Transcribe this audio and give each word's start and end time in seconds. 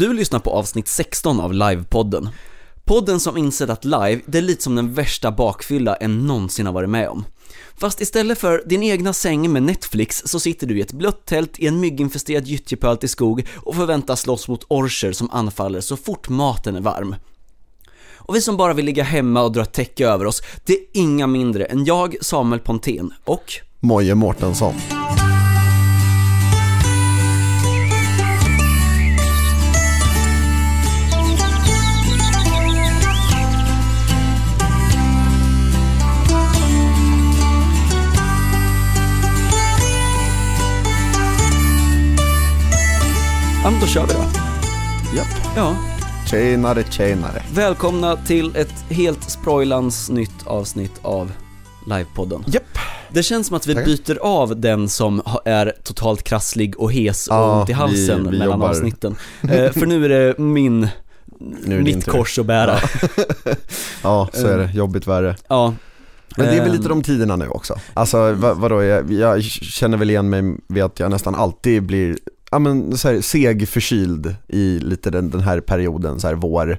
Du 0.00 0.12
lyssnar 0.12 0.38
på 0.40 0.50
avsnitt 0.50 0.88
16 0.88 1.40
av 1.40 1.52
Livepodden. 1.52 2.28
Podden 2.84 3.20
som 3.20 3.36
insett 3.36 3.70
att 3.70 3.84
live, 3.84 4.20
det 4.26 4.38
är 4.38 4.42
lite 4.42 4.62
som 4.62 4.74
den 4.74 4.94
värsta 4.94 5.30
bakfylla 5.30 5.94
en 5.94 6.26
någonsin 6.26 6.66
har 6.66 6.72
varit 6.72 6.90
med 6.90 7.08
om. 7.08 7.24
Fast 7.76 8.00
istället 8.00 8.38
för 8.38 8.62
din 8.66 8.82
egna 8.82 9.12
säng 9.12 9.52
med 9.52 9.62
Netflix 9.62 10.22
så 10.26 10.40
sitter 10.40 10.66
du 10.66 10.78
i 10.78 10.80
ett 10.80 10.92
blött 10.92 11.26
tält 11.26 11.58
i 11.58 11.66
en 11.66 11.80
mygginfesterad 11.80 12.46
gyttjepölt 12.46 13.04
i 13.04 13.08
skog 13.08 13.46
och 13.56 13.74
förväntas 13.74 14.20
slåss 14.20 14.48
mot 14.48 14.64
orcher 14.68 15.12
som 15.12 15.30
anfaller 15.30 15.80
så 15.80 15.96
fort 15.96 16.28
maten 16.28 16.76
är 16.76 16.80
varm. 16.80 17.16
Och 18.14 18.36
vi 18.36 18.40
som 18.40 18.56
bara 18.56 18.74
vill 18.74 18.86
ligga 18.86 19.04
hemma 19.04 19.42
och 19.42 19.52
dra 19.52 19.62
ett 19.62 19.72
täcke 19.72 20.08
över 20.08 20.24
oss, 20.24 20.42
det 20.64 20.72
är 20.72 20.80
inga 20.92 21.26
mindre 21.26 21.64
än 21.64 21.84
jag, 21.84 22.16
Samuel 22.20 22.60
Pontén 22.60 23.12
och 23.24 23.52
Moje 23.80 24.14
Mårtensson. 24.14 24.74
Ja, 43.64 43.70
men 43.70 43.80
då 43.80 43.86
kör 43.86 44.06
vi 44.06 44.12
då. 44.12 44.20
Japp. 45.16 45.26
Ja, 45.56 45.76
Tjenare, 46.30 46.84
tjenare. 46.90 47.42
välkomna 47.54 48.16
till 48.16 48.56
ett 48.56 48.74
helt 48.88 49.30
sprojlans 49.30 50.10
nytt 50.10 50.46
avsnitt 50.46 50.92
av 51.02 51.32
Livepodden. 51.86 52.44
Japp. 52.46 52.64
Det 53.12 53.22
känns 53.22 53.46
som 53.46 53.56
att 53.56 53.66
vi 53.66 53.74
Tackar. 53.74 53.86
byter 53.86 54.18
av 54.22 54.60
den 54.60 54.88
som 54.88 55.22
är 55.44 55.72
totalt 55.84 56.22
krasslig 56.22 56.80
och 56.80 56.92
hes 56.92 57.28
och 57.28 57.34
Ja, 57.34 57.60
ont 57.60 57.70
i 57.70 57.72
halsen 57.72 58.18
vi- 58.24 58.30
vi 58.30 58.38
mellan 58.38 58.46
jobbar. 58.54 58.68
avsnitten. 58.68 59.16
Eh, 59.42 59.72
för 59.72 59.86
nu 59.86 60.04
är 60.04 60.08
det 60.08 60.38
min, 60.38 60.80
Nu 60.80 60.88
är 61.74 61.78
det 61.78 61.84
din 61.84 61.84
mitt 61.96 62.04
tur. 62.04 62.12
kors 62.12 62.38
att 62.38 62.46
bära. 62.46 62.78
Ja, 64.02 64.28
så 64.34 64.46
är 64.46 64.58
det. 64.58 64.70
Jobbigt 64.74 65.06
värre. 65.06 65.36
Ja. 65.48 65.74
Men 66.36 66.46
det 66.46 66.52
är 66.52 66.58
väl 66.60 66.68
Ehm, 66.68 66.76
lite 66.76 66.88
de 66.88 67.02
tiderna 67.02 67.36
nu 67.36 67.48
också. 67.48 67.74
Alltså 67.94 68.32
vad, 68.32 68.56
vadå, 68.56 68.82
jag, 68.82 69.12
jag 69.12 69.42
känner 69.42 69.96
väl 69.98 70.10
igen 70.10 70.30
mig 70.30 70.42
vid 70.68 70.82
att 70.82 71.00
jag 71.00 71.10
nästan 71.10 71.34
alltid 71.34 71.82
blir, 71.82 72.18
ja 72.50 72.58
men 72.58 72.98
så 72.98 73.08
här, 73.08 73.20
seg 73.20 73.68
förkyld 73.68 74.34
i 74.48 74.78
lite 74.78 75.10
den, 75.10 75.30
den 75.30 75.40
här 75.40 75.60
perioden, 75.60 76.20
så 76.20 76.26
här 76.26 76.34
vår, 76.34 76.78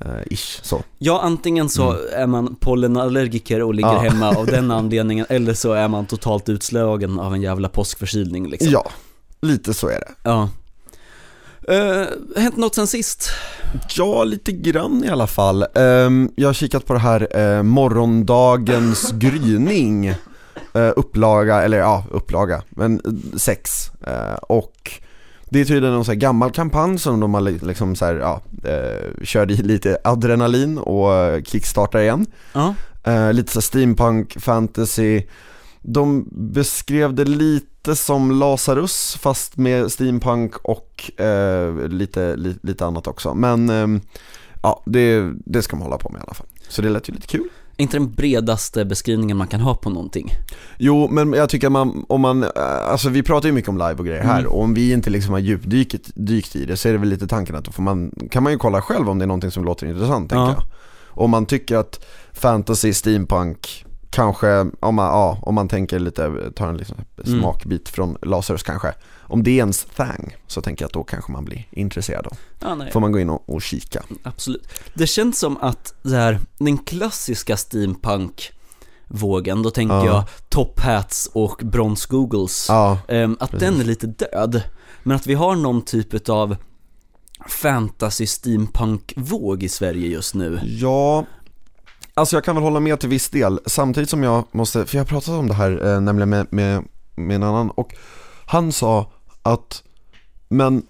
eh, 0.00 0.32
ish 0.32 0.60
så. 0.62 0.82
Ja, 0.98 1.20
antingen 1.22 1.68
så 1.68 1.96
är 2.12 2.26
man 2.26 2.56
pollenallergiker 2.60 3.62
och 3.62 3.74
ligger 3.74 3.90
Mm. 3.90 4.04
Ja. 4.04 4.10
hemma 4.10 4.28
av 4.30 4.46
den 4.46 4.70
anledningen, 4.80 5.26
eller 5.28 5.54
så 5.54 5.72
är 5.72 5.88
man 5.88 6.06
totalt 6.06 6.48
utslagen 6.48 7.20
av 7.20 7.34
en 7.34 7.42
jävla 7.42 7.68
påskförkylning 7.68 8.48
liksom. 8.48 8.70
Ja, 8.70 8.90
lite 9.42 9.74
så 9.74 9.88
är 9.88 10.00
det. 10.00 10.10
Ja. 10.22 10.48
Uh, 11.70 12.06
hänt 12.36 12.56
något 12.56 12.74
sen 12.74 12.86
sist? 12.86 13.30
Ja, 13.96 14.24
lite 14.24 14.52
grann 14.52 15.04
i 15.04 15.08
alla 15.08 15.26
fall. 15.26 15.66
Ehm, 15.74 16.30
jag 16.36 16.48
har 16.48 16.52
kikat 16.52 16.86
på 16.86 16.92
det 16.92 16.98
här 16.98 17.36
eh, 17.38 17.62
Morgondagens 17.62 19.12
gryning 19.18 20.14
eh, 20.74 20.90
Upplaga, 20.96 21.62
eller 21.62 21.78
ja, 21.78 22.04
upplaga, 22.10 22.62
men 22.70 23.00
eh, 23.04 23.36
sex. 23.38 23.90
Eh, 24.06 24.34
Och 24.34 24.92
det 25.50 25.60
är 25.60 25.64
tydligen 25.64 25.94
någon 25.94 26.04
så 26.04 26.14
gammal 26.14 26.50
kampanj 26.50 26.98
som 26.98 27.20
de 27.20 27.34
har 27.34 27.40
li- 27.40 27.58
liksom 27.62 27.96
så 27.96 28.04
här, 28.04 28.14
ja, 28.14 28.40
eh, 28.64 29.24
körde 29.24 29.54
i 29.54 29.56
lite 29.56 29.98
adrenalin 30.04 30.78
och 30.78 31.14
eh, 31.14 31.42
kickstartar 31.42 31.98
igen. 32.00 32.26
Ja. 32.52 32.74
eh, 33.04 33.32
Lite 33.32 33.52
så 33.52 33.60
steampunk, 33.60 34.40
fantasy. 34.40 35.22
De 35.82 36.28
beskrev 36.32 37.14
det 37.14 37.24
lite 37.24 37.96
som 37.96 38.30
Lazarus 38.30 39.16
fast 39.20 39.56
med 39.56 39.92
steampunk 39.92 40.56
och 40.56 41.10
lite, 41.88 42.36
li, 42.36 42.56
lite 42.62 42.86
annat 42.86 43.06
också. 43.06 43.34
Men 43.34 43.70
ehm, 43.70 44.00
ja, 44.62 44.82
det, 44.86 45.32
det 45.46 45.62
ska 45.62 45.76
man 45.76 45.82
hålla 45.82 45.98
på 45.98 46.08
med 46.08 46.18
i 46.18 46.22
alla 46.26 46.34
fall. 46.34 46.46
Så 46.68 46.82
det 46.82 46.88
lät 46.88 47.08
ju 47.08 47.12
lite 47.12 47.26
kul 47.26 47.48
Inte 47.80 47.96
den 47.96 48.12
bredaste 48.12 48.84
beskrivningen 48.84 49.36
man 49.36 49.46
kan 49.46 49.60
ha 49.60 49.74
på 49.74 49.90
någonting. 49.90 50.32
Jo, 50.78 51.08
men 51.10 51.32
jag 51.32 51.48
tycker 51.48 51.68
man, 51.68 52.04
om 52.08 52.20
man, 52.20 52.42
eh, 52.42 52.50
alltså 52.90 53.08
vi 53.08 53.22
pratar 53.22 53.48
ju 53.48 53.52
mycket 53.54 53.68
om 53.68 53.78
live 53.78 53.94
och 53.94 54.06
grejer 54.06 54.22
här 54.24 54.38
Mm. 54.40 54.50
och 54.52 54.62
om 54.62 54.74
vi 54.74 54.92
inte 54.92 55.10
liksom 55.10 55.32
har 55.32 55.38
djupdykt 55.40 56.10
dykt 56.14 56.56
i 56.56 56.64
det 56.64 56.76
så 56.76 56.88
är 56.88 56.92
det 56.92 56.98
väl 56.98 57.08
lite 57.08 57.26
tanken 57.26 57.56
att 57.56 57.64
då 57.64 57.72
får 57.72 57.82
man, 57.82 58.10
kan 58.30 58.42
man 58.42 58.52
ju 58.52 58.58
kolla 58.58 58.82
själv 58.82 59.08
om 59.10 59.18
det 59.18 59.24
är 59.24 59.26
någonting 59.26 59.50
som 59.50 59.64
låter 59.64 59.86
intressant 59.86 60.30
tänker 60.30 60.42
Ja. 60.42 60.50
jag. 60.56 60.64
Om 61.24 61.30
man 61.30 61.46
tycker 61.46 61.76
att 61.76 62.04
fantasy, 62.32 62.92
steampunk, 62.92 63.84
kanske, 64.10 64.66
om 64.80 64.94
man, 64.94 65.06
ja, 65.06 65.38
om 65.42 65.54
man 65.54 65.68
tänker 65.68 65.98
lite, 65.98 66.52
tar 66.56 66.68
en 66.68 66.76
liksom 66.76 66.96
Mm. 67.26 67.40
smakbit 67.40 67.88
från 67.88 68.16
Lazarus 68.22 68.62
kanske. 68.62 68.92
Om 69.28 69.42
det 69.42 69.50
är 69.50 69.56
ens 69.56 69.84
thang 69.96 70.36
så 70.46 70.62
tänker 70.62 70.82
jag 70.82 70.86
att 70.86 70.92
då 70.92 71.04
kanske 71.04 71.32
man 71.32 71.44
blir 71.44 71.66
intresserad 71.70 72.24
då. 72.24 72.30
Nej. 72.74 72.92
Får 72.92 73.00
man 73.00 73.12
gå 73.12 73.20
in 73.20 73.30
och, 73.30 73.50
och 73.54 73.62
kika. 73.62 74.02
Absolut. 74.22 74.68
Det 74.94 75.06
känns 75.06 75.38
som 75.38 75.56
att 75.56 75.94
det 76.02 76.16
här, 76.16 76.40
den 76.58 76.78
klassiska 76.78 77.56
steampunk-vågen, 77.56 79.62
då 79.62 79.70
tänker 79.70 79.94
Ja. 79.94 80.06
jag 80.06 80.24
top 80.48 80.80
hats 80.80 81.30
och 81.32 81.60
brons-googles, 81.64 82.64
Ja, 82.68 82.98
ehm, 83.08 83.36
att 83.40 83.50
precis. 83.50 83.68
den 83.68 83.80
är 83.80 83.84
lite 83.84 84.06
död. 84.06 84.62
Men 85.02 85.16
att 85.16 85.26
vi 85.26 85.34
har 85.34 85.56
någon 85.56 85.82
typ 85.82 86.28
av 86.28 86.56
fantasy 87.48 88.26
steampunk-våg 88.26 89.62
i 89.62 89.68
Sverige 89.68 90.08
just 90.08 90.34
nu. 90.34 90.60
Ja, 90.64 91.24
alltså 92.14 92.36
jag 92.36 92.44
kan 92.44 92.54
väl 92.54 92.64
hålla 92.64 92.80
med 92.80 93.00
till 93.00 93.08
viss 93.08 93.30
del 93.30 93.60
Samtidigt 93.66 94.10
som 94.10 94.22
jag 94.22 94.44
måste, 94.52 94.86
för 94.86 94.96
jag 94.96 95.00
har 95.04 95.08
pratat 95.08 95.28
om 95.28 95.48
det 95.48 95.54
här 95.54 95.94
eh, 95.94 96.00
nämligen 96.00 96.28
med, 96.30 96.46
med, 96.50 96.84
med 97.16 97.36
en 97.36 97.42
annan 97.42 97.70
och 97.70 97.94
han 98.46 98.72
sa 98.72 99.12
att 99.42 99.82
men 100.48 100.82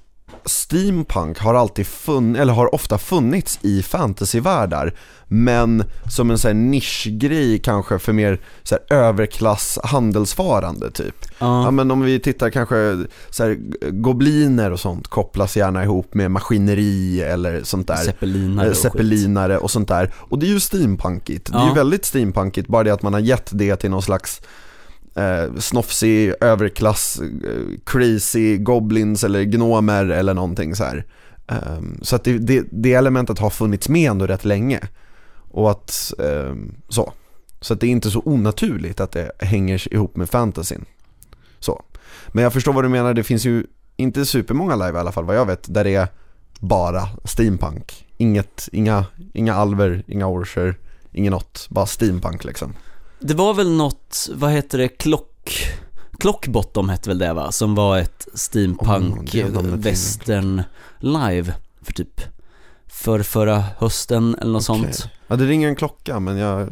steampunk 0.44 1.38
har 1.38 1.54
alltid 1.54 1.86
funnits, 1.86 2.40
eller 2.40 2.52
har 2.52 2.74
ofta 2.74 2.98
funnits 2.98 3.58
i 3.62 3.82
fantasyvärldar 3.82 4.94
men 5.28 5.84
som 6.10 6.30
en 6.30 6.38
sån 6.38 6.48
här 6.48 6.54
nischgrej 6.54 7.58
kanske 7.58 7.98
för 7.98 8.12
mer 8.12 8.40
så 8.62 8.74
här, 8.74 8.98
överklass 8.98 9.78
handelsfarande 9.82 10.90
typ 10.90 11.14
Ja 11.38 11.64
Ja, 11.64 11.70
men 11.70 11.90
om 11.90 12.00
vi 12.00 12.20
tittar 12.20 12.50
kanske 12.50 13.04
så 13.30 13.44
här, 13.44 13.58
gobliner 13.90 14.70
och 14.70 14.80
sånt 14.80 15.08
kopplas 15.08 15.56
gärna 15.56 15.84
ihop 15.84 16.14
med 16.14 16.30
maskineri 16.30 17.22
eller 17.22 17.62
sånt 17.62 17.86
där 17.86 17.96
zeppelinare 17.96 18.66
Eh, 18.66 18.70
och 18.70 18.76
skit. 18.76 18.82
Zeppelinare 18.82 19.58
och 19.58 19.70
sånt 19.70 19.88
där. 19.88 20.12
Och 20.16 20.38
det 20.38 20.46
är 20.46 20.50
ju 20.50 20.60
steampunkigt. 20.60 21.52
Det 21.52 21.58
är 21.58 21.68
ju 21.68 21.74
väldigt 21.74 22.04
steampunkigt, 22.04 22.68
bara 22.68 22.84
det 22.84 22.90
att 22.90 23.02
man 23.02 23.12
har 23.12 23.20
gett 23.20 23.50
det 23.52 23.76
till 23.76 23.90
någon 23.90 24.02
slags 24.02 24.40
eh, 25.18 25.54
snofsig 25.58 26.34
överklass, 26.40 27.20
eh, 27.20 27.78
crazy 27.84 28.58
goblins 28.58 29.24
eller 29.24 29.42
gnomer 29.42 30.04
eller 30.04 30.34
någonting 30.34 30.74
så 30.74 30.84
här. 30.84 31.06
Ehm, 31.48 31.98
så 32.02 32.16
att 32.16 32.24
det, 32.24 32.38
det, 32.38 32.64
det 32.70 32.92
elementet 32.94 33.38
har 33.38 33.50
funnits 33.50 33.88
med 33.88 34.10
ändå 34.10 34.26
rätt 34.26 34.44
länge. 34.44 34.80
Och 35.50 35.70
att, 35.70 36.12
ehm, 36.18 36.74
så. 36.88 37.12
Så 37.60 37.74
att 37.74 37.80
det 37.80 37.86
är 37.86 37.90
inte 37.90 38.10
så 38.10 38.22
onaturligt 38.24 39.00
att 39.00 39.12
det 39.12 39.30
hänger 39.38 39.94
ihop 39.94 40.16
med 40.16 40.30
fantasyn. 40.30 40.84
Så. 41.58 41.82
Men 42.28 42.44
jag 42.44 42.52
förstår 42.52 42.72
vad 42.72 42.84
du 42.84 42.88
menar, 42.88 43.14
det 43.14 43.24
finns 43.24 43.44
ju 43.44 43.64
inte 43.96 44.26
supermånga 44.26 44.76
live 44.76 44.98
i 44.98 45.00
alla 45.00 45.12
fall 45.12 45.24
vad 45.24 45.36
jag 45.36 45.46
vet, 45.46 45.74
där 45.74 45.84
det 45.84 45.94
är 45.94 46.08
bara 46.60 47.08
steampunk. 47.24 48.06
Inget, 48.16 48.68
inga, 48.72 49.06
inga 49.32 49.54
alver, 49.54 50.04
inga 50.06 50.26
orcher, 50.26 50.78
inget 51.12 51.30
något, 51.30 51.66
bara 51.70 51.86
steampunk 51.86 52.44
liksom. 52.44 52.74
Det 53.20 53.34
var 53.34 53.54
väl 53.54 53.70
något, 53.70 54.28
vad 54.34 54.50
heter 54.50 54.78
det, 54.78 54.88
klock... 54.88 55.66
Clockbottom 56.20 56.88
hette 56.88 57.08
väl 57.10 57.18
det 57.18 57.32
va? 57.32 57.52
Som 57.52 57.74
var 57.74 57.98
ett 57.98 58.26
Oh, 58.28 58.34
steampunk 58.34 59.34
är- 59.34 59.76
western 59.76 60.62
live 60.98 61.54
för 61.82 61.92
typ 61.92 62.20
för 62.86 63.22
förra 63.22 63.64
hösten 63.78 64.36
eller 64.40 64.52
något 64.52 64.70
Okej. 64.70 64.92
sånt. 64.92 65.12
Ja 65.28 65.36
det 65.36 65.46
ringer 65.46 65.68
en 65.68 65.76
klocka 65.76 66.20
men 66.20 66.36
jag, 66.36 66.68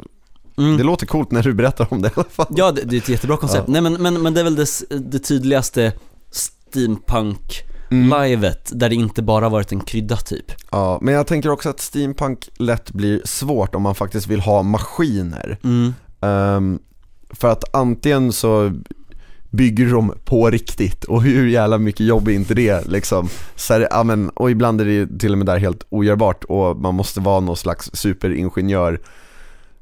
Mm. 0.58 0.76
det 0.76 0.82
låter 0.84 1.06
coolt 1.06 1.30
när 1.30 1.42
du 1.42 1.54
berättar 1.54 1.86
om 1.90 2.02
det 2.02 2.08
i 2.08 2.12
alla 2.14 2.24
fall. 2.24 2.46
Ja, 2.56 2.72
det, 2.72 2.82
det 2.82 2.96
är 2.96 3.00
ett 3.00 3.08
jättebra 3.08 3.36
koncept. 3.36 3.64
Ja. 3.66 3.72
Nej 3.72 3.80
men, 3.82 3.92
men, 4.02 4.22
men 4.22 4.34
det 4.34 4.40
är 4.40 4.44
väl 4.44 4.56
det, 4.56 4.66
det 5.10 5.18
tydligaste 5.18 5.92
steampunk-livet, 6.30 8.70
Mm. 8.70 8.78
där 8.78 8.88
det 8.88 8.94
inte 8.94 9.22
bara 9.22 9.48
varit 9.48 9.72
en 9.72 9.80
krydda 9.80 10.16
typ. 10.16 10.52
Ja, 10.70 10.98
men 11.02 11.14
jag 11.14 11.26
tänker 11.26 11.50
också 11.50 11.68
att 11.68 11.80
steampunk 11.80 12.48
lätt 12.58 12.92
blir 12.92 13.20
svårt 13.24 13.74
om 13.74 13.82
man 13.82 13.94
faktiskt 13.94 14.26
vill 14.26 14.40
ha 14.40 14.62
maskiner. 14.62 15.58
Mm. 15.64 15.94
Um, 16.26 16.78
för 17.30 17.48
att 17.48 17.74
antingen 17.76 18.32
så 18.32 18.72
bygger 19.50 19.92
de 19.92 20.14
på 20.24 20.50
riktigt 20.50 21.04
och 21.04 21.22
hur 21.22 21.46
jävla 21.48 21.78
mycket 21.78 22.06
jobb 22.06 22.28
är 22.28 22.32
inte 22.32 22.54
det 22.54 22.88
liksom. 22.88 23.28
Så 23.54 23.72
här, 23.72 23.88
amen, 23.90 24.30
och 24.30 24.50
ibland 24.50 24.80
är 24.80 24.84
det 24.84 25.18
till 25.18 25.32
och 25.32 25.38
med 25.38 25.46
där 25.46 25.58
helt 25.58 25.86
ogörbart 25.88 26.44
och 26.44 26.76
man 26.76 26.94
måste 26.94 27.20
vara 27.20 27.40
någon 27.40 27.56
slags 27.56 27.90
superingenjör. 27.92 29.00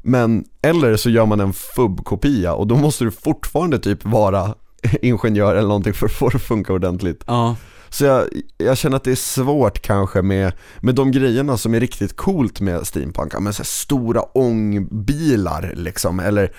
Men, 0.03 0.45
eller 0.63 0.97
så 0.97 1.11
gör 1.11 1.27
man 1.27 1.41
en 1.41 1.53
FUB-kopia 1.53 2.53
och 2.53 2.67
då 2.67 2.77
måste 2.77 3.05
du 3.05 3.11
fortfarande 3.11 3.79
typ 3.79 4.05
vara 4.05 4.55
ingenjör 5.03 5.55
eller 5.55 5.69
någonting 5.69 5.95
för 5.95 6.07
att 6.07 6.13
få 6.13 6.29
det 6.29 6.37
att 6.37 6.43
funka 6.43 6.73
ordentligt. 6.73 7.25
Ja, 7.27 7.57
så 7.95 8.05
jag, 8.05 8.27
jag 8.59 8.79
känner 8.79 8.97
att 8.97 9.05
det 9.05 9.11
är 9.11 9.15
svårt 9.15 9.83
kanske 9.83 10.23
med, 10.23 10.53
med 10.81 10.95
de 10.95 11.11
grejerna 11.11 11.57
som 11.57 11.75
är 11.75 11.81
riktigt 11.81 12.17
coolt 12.17 12.61
med 12.61 12.87
steampunk, 12.87 13.33
men 13.41 13.53
så 13.53 13.65
stora 13.65 14.23
ångbilar 14.23 15.73
liksom, 15.77 16.21
eller 16.21 16.53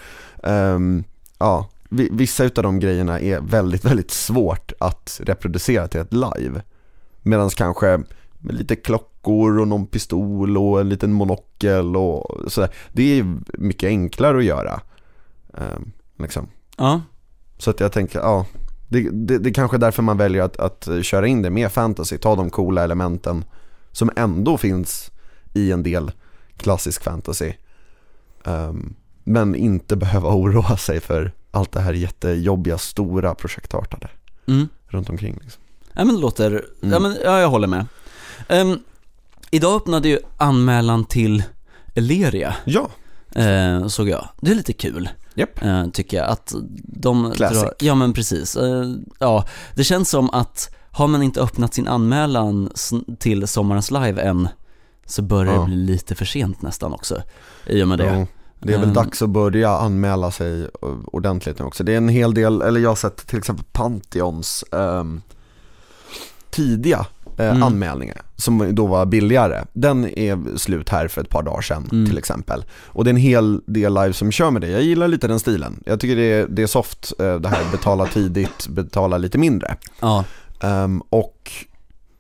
ehm, 0.44 1.04
ja, 1.40 1.70
vi- 1.90 2.10
vissa 2.12 2.44
utav 2.44 2.64
de 2.64 2.80
grejerna 2.80 3.20
är 3.20 3.40
väldigt, 3.42 3.86
väldigt 3.86 4.12
svårt 4.12 4.72
att 4.80 5.20
reproducera 5.24 5.88
till 5.88 6.00
ett 6.00 6.14
live. 6.14 6.62
Medan 7.22 7.50
kanske 7.50 7.98
med 8.40 8.56
lite 8.56 8.76
klockor 8.76 9.60
och 9.60 9.68
någon 9.68 9.88
pistol 9.88 10.58
och 10.58 10.80
en 10.82 10.90
liten 10.90 11.14
monokel 11.14 11.96
och 11.96 12.52
sådär. 12.52 12.70
Det 12.94 13.20
är 13.20 13.36
mycket 13.54 13.88
enklare 13.88 14.38
att 14.38 14.44
göra. 14.44 14.82
Um, 15.54 15.92
liksom. 16.20 16.48
Ja, 16.78 17.02
Så 17.58 17.70
att 17.70 17.80
jag 17.80 17.92
tänker, 17.92 18.20
ja, 18.20 18.46
det, 18.96 19.10
det, 19.12 19.38
det 19.38 19.52
kanske 19.52 19.78
är 19.78 19.80
därför 19.80 20.04
man 20.04 20.18
väljer 20.18 20.44
att, 20.44 20.60
att 20.60 20.88
köra 21.02 21.28
in 21.28 21.42
det 21.42 21.50
med 21.50 21.72
fantasy, 21.72 22.18
ta 22.18 22.36
de 22.36 22.50
coola 22.50 22.84
elementen 22.84 23.46
som 23.92 24.12
ändå 24.16 24.58
finns 24.58 25.12
i 25.54 25.72
en 25.72 25.84
del 25.84 26.12
klassisk 26.58 27.04
fantasy. 27.04 27.54
Ehm, 28.44 28.96
men 29.24 29.56
inte 29.56 29.96
behöva 29.96 30.30
oroa 30.30 30.78
sig 30.78 31.00
för 31.00 31.32
allt 31.52 31.72
det 31.72 31.80
här 31.80 31.94
jättejobbiga, 31.94 32.78
stora 32.78 33.36
projektartade 33.36 34.10
mm. 34.48 34.68
runt 34.88 35.10
omkring. 35.10 35.40
Liksom. 35.42 35.62
Ja 35.94 36.06
men 36.06 36.16
det 36.16 36.22
låter, 36.22 36.52
Mm. 36.52 36.94
ja 36.94 37.00
men 37.00 37.18
ja, 37.24 37.40
jag 37.40 37.50
håller 37.50 37.68
med. 37.68 37.86
Ehm, 38.48 38.80
idag 39.52 39.76
öppnade 39.76 40.10
ju 40.10 40.20
anmälan 40.38 41.06
till 41.06 41.44
Eleria, 41.96 42.56
Ja, 42.66 42.90
eh, 43.36 43.88
såg 43.88 44.10
jag. 44.10 44.30
Det 44.42 44.52
är 44.52 44.56
lite 44.56 44.74
kul. 44.74 45.10
Japp. 45.36 45.62
Eh, 45.64 45.88
tycker 45.90 46.18
jag 46.18 46.28
att 46.30 46.54
de 46.84 47.32
Classic. 47.32 47.62
drar, 47.62 47.74
ja 47.80 47.96
men 47.96 48.14
precis. 48.14 48.56
Eh, 48.56 48.86
ja, 49.20 49.46
det 49.76 49.84
känns 49.84 50.10
som 50.10 50.30
att 50.30 50.76
har 50.92 51.08
man 51.08 51.24
inte 51.24 51.42
öppnat 51.42 51.74
sin 51.74 51.88
anmälan 51.88 52.70
till 53.20 53.48
sommarens 53.48 53.92
live 53.92 54.22
än 54.22 54.48
så 55.06 55.22
börjar 55.22 55.54
Ja. 55.54 55.60
det 55.60 55.66
bli 55.66 55.76
lite 55.76 56.16
för 56.16 56.26
sent 56.26 56.62
nästan 56.62 56.94
också 56.94 57.22
i 57.68 57.84
och 57.84 57.88
med 57.88 57.98
det. 58.00 58.16
Jo, 58.20 58.28
det 58.60 58.74
är 58.74 58.78
väl 58.78 58.88
Ehm. 58.88 58.94
dags 58.94 59.22
att 59.22 59.30
börja 59.30 59.70
anmäla 59.78 60.32
sig 60.32 60.68
ordentligt 61.06 61.60
nu 61.60 61.66
också. 61.66 61.84
Det 61.84 61.94
är 61.94 61.98
en 61.98 62.10
hel 62.10 62.34
del, 62.34 62.62
eller 62.62 62.80
jag 62.80 62.90
har 62.90 62.96
sett 62.96 63.28
till 63.28 63.38
exempel 63.38 63.66
Pantheons 63.72 64.64
ehm, 64.72 65.22
tidiga 66.50 66.98
eh, 67.00 67.06
Mm. 67.44 67.64
anmälningar 67.64 68.22
som 68.36 68.76
då 68.76 68.86
var 68.86 69.06
billigare. 69.06 69.64
Den 69.74 70.06
är 70.20 70.58
slut 70.58 70.90
här 70.90 71.08
för 71.08 71.22
ett 71.22 71.30
par 71.30 71.44
dagar 71.44 71.62
sedan 71.62 71.90
Mm. 71.92 72.06
till 72.06 72.18
exempel. 72.18 72.66
Och 72.86 73.04
det 73.04 73.08
är 73.10 73.14
en 73.14 73.18
hel 73.18 73.62
del 73.66 73.94
live 73.94 74.14
som 74.14 74.32
kör 74.32 74.52
med 74.52 74.62
det. 74.62 74.70
Jag 74.70 74.82
gillar 74.82 75.08
lite 75.08 75.28
den 75.28 75.40
stilen. 75.40 75.84
Jag 75.86 76.00
tycker 76.00 76.16
det 76.16 76.34
är, 76.34 76.48
det 76.50 76.64
är 76.64 76.68
soft, 76.68 77.14
eh, 77.20 77.36
det 77.36 77.50
här 77.50 77.72
betala 77.72 78.06
tidigt, 78.06 78.68
betala 78.68 79.18
lite 79.18 79.38
mindre. 79.38 79.76
Ja, 80.00 80.24
Ehm, 80.62 81.02
och 81.10 81.52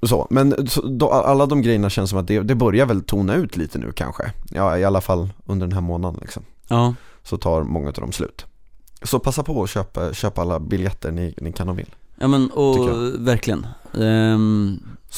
så, 0.07 0.27
men 0.29 0.67
så, 0.67 0.81
då, 0.87 1.11
alla 1.11 1.45
de 1.45 1.61
grejerna 1.61 1.89
känns 1.89 2.09
som 2.09 2.19
att 2.19 2.27
det, 2.27 2.39
det 2.39 2.55
börjar 2.55 2.85
väl 2.85 3.01
tona 3.01 3.35
ut 3.35 3.57
lite 3.57 3.77
nu 3.79 3.91
kanske. 3.91 4.31
Ja, 4.49 4.77
i 4.77 4.83
alla 4.85 5.01
fall 5.01 5.29
under 5.45 5.67
den 5.67 5.73
här 5.73 5.81
månaden 5.81 6.19
liksom. 6.21 6.43
ja. 6.67 6.93
Så 7.23 7.37
tar 7.37 7.63
många 7.63 7.87
av 7.87 7.93
dem 7.93 8.11
slut. 8.11 8.45
Så 9.03 9.19
passa 9.19 9.43
på 9.43 9.63
att 9.63 9.69
köpa, 9.69 10.13
köpa 10.13 10.41
alla 10.41 10.59
biljetter 10.59 11.11
ni, 11.11 11.33
ni 11.37 11.51
kan 11.51 11.69
och 11.69 11.79
vill. 11.79 11.95
Ja 12.19 12.27
men 12.27 12.49
och 12.51 12.89
verkligen. 13.27 13.67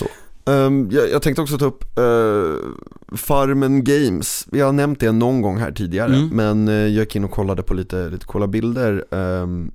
Ehm, 0.06 0.12
Ehm, 0.46 0.90
jag, 0.92 1.10
jag 1.10 1.22
tänkte 1.22 1.42
också 1.42 1.58
ta 1.58 1.66
upp 1.66 1.84
uh, 2.00 2.56
Farmen 3.18 3.84
Games. 3.84 4.48
Vi 4.52 4.62
har 4.62 4.72
nämnt 4.72 5.00
det 5.00 5.12
någon 5.12 5.42
gång 5.42 5.58
här 5.58 5.72
tidigare, 5.72 6.16
Mm. 6.16 6.30
men 6.30 6.68
uh, 6.68 6.74
jag 6.76 6.90
gick 7.04 7.16
in 7.16 7.24
och 7.24 7.32
kollade 7.32 7.64
på 7.64 7.74
lite, 7.74 8.10
lite 8.10 8.26
coola 8.26 8.48
bilder. 8.48 9.06
Ehm, 9.12 9.72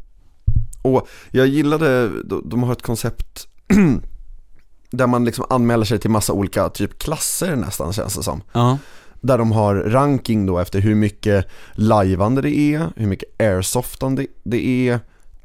och 0.83 1.09
jag 1.31 1.47
gillade, 1.47 2.09
de, 2.25 2.43
de 2.49 2.63
har 2.63 2.73
ett 2.73 2.83
koncept 2.83 3.47
där 4.91 5.07
man 5.07 5.25
liksom 5.25 5.45
anmäler 5.51 5.85
sig 5.85 5.99
till 5.99 6.11
massa 6.11 6.33
olika 6.33 6.69
typ 6.69 6.99
klasser 6.99 7.57
nästan 7.57 7.93
känns 7.93 8.17
det 8.17 8.23
som. 8.23 8.43
ja, 8.53 8.79
Där 9.21 9.39
de 9.39 9.53
har 9.53 9.75
ranking 9.75 10.47
då 10.47 10.59
efter 10.59 10.81
hur 10.81 10.95
mycket 10.95 11.47
lajvande 11.73 12.41
det 12.43 12.57
är, 12.57 12.87
hur 12.97 13.07
mycket 13.07 13.41
airsoftande 13.41 14.27
det 14.43 14.89
är, 14.89 14.93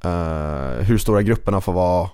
eh, 0.04 0.84
hur 0.86 0.98
stora 0.98 1.22
grupperna 1.22 1.62
får 1.62 1.74
vara 1.74 2.10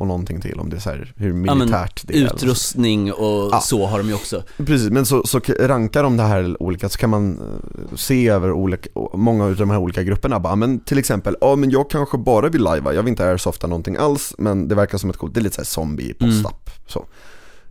och 0.00 0.06
någonting 0.06 0.40
till 0.40 0.60
om 0.60 0.70
det 0.70 0.76
är 0.76 0.80
så 0.80 0.90
här, 0.90 1.12
hur 1.16 1.32
militärt 1.32 2.02
det 2.06 2.18
är. 2.22 2.28
så. 2.28 2.34
utrustning 2.34 3.12
och 3.12 3.48
Ja. 3.52 3.60
så 3.60 3.86
har 3.86 3.98
de 3.98 4.08
ju 4.08 4.14
också. 4.14 4.42
Precis, 4.56 4.90
men 4.90 5.06
så, 5.06 5.22
så 5.26 5.40
rankar 5.60 6.02
de 6.02 6.16
det 6.16 6.22
här 6.22 6.62
olika 6.62 6.88
så 6.88 6.98
kan 6.98 7.10
man 7.10 7.38
eh, 7.38 7.96
se 7.96 8.28
över 8.28 8.52
olika, 8.52 8.88
många 9.14 9.44
av 9.44 9.56
de 9.56 9.70
här 9.70 9.78
olika 9.78 10.02
grupperna 10.02 10.40
bara, 10.40 10.56
men 10.56 10.80
till 10.80 10.98
exempel, 10.98 11.36
ja 11.40 11.56
men 11.56 11.70
jag 11.70 11.90
kanske 11.90 12.18
bara 12.18 12.48
vill 12.48 12.62
lajva, 12.62 12.94
jag 12.94 13.02
vill 13.02 13.10
inte 13.10 13.26
airsofta 13.26 13.66
någonting 13.66 13.96
alls 13.96 14.34
men 14.38 14.68
det 14.68 14.74
verkar 14.74 14.98
som 14.98 15.10
ett 15.10 15.16
coolt, 15.16 15.34
det 15.34 15.40
är 15.40 15.42
lite 15.42 15.54
såhär 15.54 15.66
zombie 15.66 16.14
postapp 16.14 16.70
så. 16.86 17.04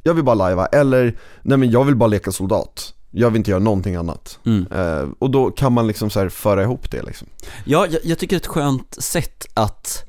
Jag 0.04 0.14
vill 0.14 0.24
bara 0.24 0.36
lajva, 0.36 0.66
eller 0.66 1.18
nej 1.42 1.58
men 1.58 1.72
jag 1.72 1.84
vill 1.84 1.96
bara 1.96 2.08
leka 2.08 2.32
soldat, 2.32 2.94
jag 3.12 3.30
vill 3.30 3.38
inte 3.38 3.52
göra 3.52 3.60
någonting 3.64 3.96
annat. 3.96 4.40
Mm. 4.46 4.66
Eh, 4.72 5.10
och 5.20 5.30
då 5.32 5.52
kan 5.52 5.74
man 5.74 5.88
liksom 5.88 6.10
så 6.10 6.20
här 6.20 6.30
föra 6.30 6.64
ihop 6.64 6.92
det 6.92 7.02
liksom. 7.02 7.28
Ja, 7.66 7.88
jag, 7.90 8.02
jag 8.04 8.18
tycker 8.20 8.36
det 8.36 8.38
är 8.38 8.42
ett 8.44 8.48
skönt 8.48 8.96
sätt 9.04 9.46
att 9.54 10.06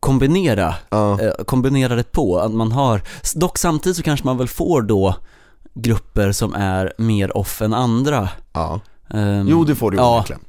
kombinera, 0.00 0.74
Ja, 0.90 1.20
eh, 1.20 1.44
kombinera 1.44 1.94
det 1.96 2.12
på, 2.12 2.38
att 2.38 2.52
man 2.52 2.72
har, 2.72 3.02
dock 3.34 3.58
samtidigt 3.58 3.96
så 3.96 4.02
kanske 4.02 4.26
man 4.26 4.38
väl 4.38 4.48
får 4.48 4.82
då 4.82 5.14
grupper 5.74 6.32
som 6.32 6.54
är 6.54 6.92
mer 6.98 7.36
off 7.36 7.62
än 7.62 7.74
andra. 7.74 8.28
ja. 8.52 8.80
Ehm, 9.10 9.48
Jo 9.48 9.64
det 9.64 9.74
får 9.74 9.90
du 9.90 9.96
ja. 9.96 10.14
onekligen. 10.16 10.42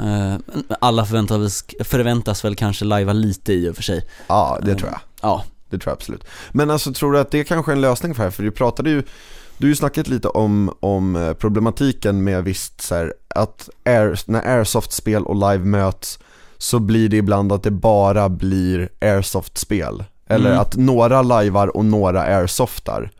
eh, 0.00 0.36
alla 0.80 1.04
förväntas, 1.06 1.64
förväntas 1.84 2.44
väl 2.44 2.56
kanske 2.56 2.84
lajva 2.84 3.12
lite 3.12 3.52
i 3.52 3.68
och 3.70 3.76
för 3.76 3.82
sig. 3.82 4.06
Ja, 4.26 4.58
det 4.62 4.74
tror 4.74 4.90
jag. 4.90 5.00
Ja, 5.22 5.44
Det 5.70 5.78
tror 5.78 5.90
jag 5.90 5.96
absolut. 5.96 6.24
Men 6.52 6.70
alltså 6.70 6.92
tror 6.92 7.12
du 7.12 7.18
att 7.20 7.30
det 7.30 7.44
kanske 7.44 7.72
är 7.72 7.74
en 7.74 7.80
lösning 7.80 8.14
för 8.14 8.22
det 8.22 8.26
här? 8.26 8.30
För 8.30 8.42
du 8.42 8.50
pratade 8.50 8.90
ju, 8.90 9.02
du 9.58 9.66
har 9.66 9.68
ju 9.68 9.74
snackat 9.76 10.08
lite 10.08 10.28
om, 10.28 10.74
om 10.80 11.16
eh, 11.16 11.32
problematiken 11.32 12.24
med 12.24 12.44
visst 12.44 12.80
så 12.80 12.94
här, 12.94 13.14
att 13.34 13.68
air, 13.84 14.20
när 14.26 14.48
airsoft-spel 14.58 15.22
och 15.24 15.34
live 15.36 15.64
möts 15.64 16.18
så 16.62 16.78
blir 16.78 17.08
det 17.08 17.16
ibland 17.16 17.52
att 17.52 17.62
det 17.62 17.70
bara 17.70 18.28
blir 18.28 18.88
airsoft-spel. 19.00 20.04
Eller 20.28 20.50
Mm. 20.50 20.60
att 20.60 20.76
några 20.76 21.22
lajvar 21.22 21.76
och 21.76 21.84
några 21.84 22.22
airsoftar. 22.22 23.10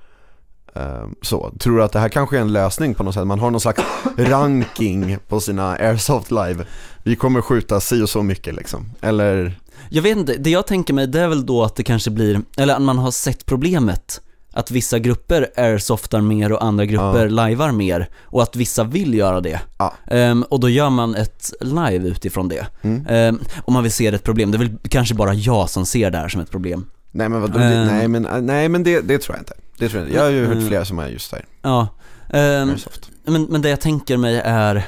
Ehm, 0.75 1.15
Så, 1.23 1.51
tror 1.59 1.77
du 1.77 1.85
att 1.85 1.93
det 1.93 1.99
här 1.99 2.09
kanske 2.09 2.37
är 2.37 2.41
en 2.41 2.53
lösning 2.53 2.95
på 2.95 3.03
något 3.03 3.15
sätt? 3.15 3.27
Man 3.27 3.39
har 3.41 3.51
någon 3.51 3.61
slags 3.61 3.83
ranking 4.17 5.19
på 5.29 5.41
sina 5.41 5.77
airsoft 5.77 6.31
live. 6.31 6.65
Vi 7.03 7.17
kommer 7.17 7.41
skjuta 7.41 7.81
si 7.81 8.03
och 8.03 8.09
så 8.09 8.23
mycket 8.23 8.55
liksom. 8.55 8.91
Eller, 9.01 9.59
jag 9.89 10.03
vet 10.03 10.17
inte, 10.17 10.35
det 10.39 10.51
jag 10.51 10.67
tänker 10.67 10.95
mig 10.95 11.07
det 11.07 11.21
är 11.21 11.29
väl 11.29 11.47
då 11.47 11.65
att 11.65 11.77
det 11.77 11.83
kanske 11.83 12.11
blir, 12.11 12.41
eller 12.57 12.75
att 12.75 12.83
man 12.83 12.99
har 12.99 13.11
sett 13.11 13.47
problemet. 13.47 14.21
Att 14.53 14.71
vissa 14.71 14.99
grupper 14.99 15.51
airsoftar 15.57 16.21
mer 16.21 16.53
och 16.53 16.65
andra 16.65 16.85
grupper 16.85 17.29
lajvar 17.29 17.71
mer 17.73 18.09
och 18.23 18.43
att 18.43 18.57
vissa 18.57 18.85
vill 18.85 19.15
göra 19.15 19.41
det. 19.41 19.61
Ja. 19.79 19.95
Ehm, 20.07 20.43
och 20.43 20.61
då 20.61 20.69
gör 20.69 20.91
man 20.91 21.15
ett 21.15 21.53
live 21.61 22.09
utifrån 22.09 22.49
det. 22.49 22.67
Mm. 22.83 23.07
Ehm, 23.09 23.41
om 23.65 23.75
man 23.75 23.83
vill 23.83 23.93
se 23.93 24.11
det 24.11 24.15
ett 24.17 24.25
problem, 24.25 24.51
det 24.51 24.57
är 24.57 24.59
väl 24.59 24.77
kanske 24.89 25.15
bara 25.15 25.35
jag 25.35 25.71
som 25.71 25.87
ser 25.87 26.11
det 26.11 26.19
här 26.19 26.29
som 26.29 26.41
ett 26.41 26.51
problem. 26.51 26.87
Nej 27.11 27.29
men 27.29 27.41
vadå, 27.41 27.59
Ehm. 27.59 27.87
nej 27.87 28.09
men, 28.09 28.47
nej, 28.47 28.69
men 28.69 28.83
det, 28.83 29.01
det 29.01 29.19
tror 29.19 29.37
jag 29.37 29.41
inte. 29.41 29.55
Det 29.79 29.89
tror 29.89 30.01
jag 30.01 30.09
inte. 30.09 30.17
Jag 30.19 30.25
har 30.25 30.31
ju 30.31 30.47
hört 30.47 30.55
Mm. 30.57 30.69
flera 30.69 30.85
som 30.85 30.99
är 30.99 31.09
just 31.09 31.31
där. 31.31 31.45
Ja, 31.63 31.89
ehm, 32.31 32.71
Airsoft. 32.71 33.11
men, 33.25 33.43
men 33.45 33.63
det 33.63 33.69
jag 33.71 33.81
tänker 33.81 34.17
mig 34.17 34.37
är 34.45 34.83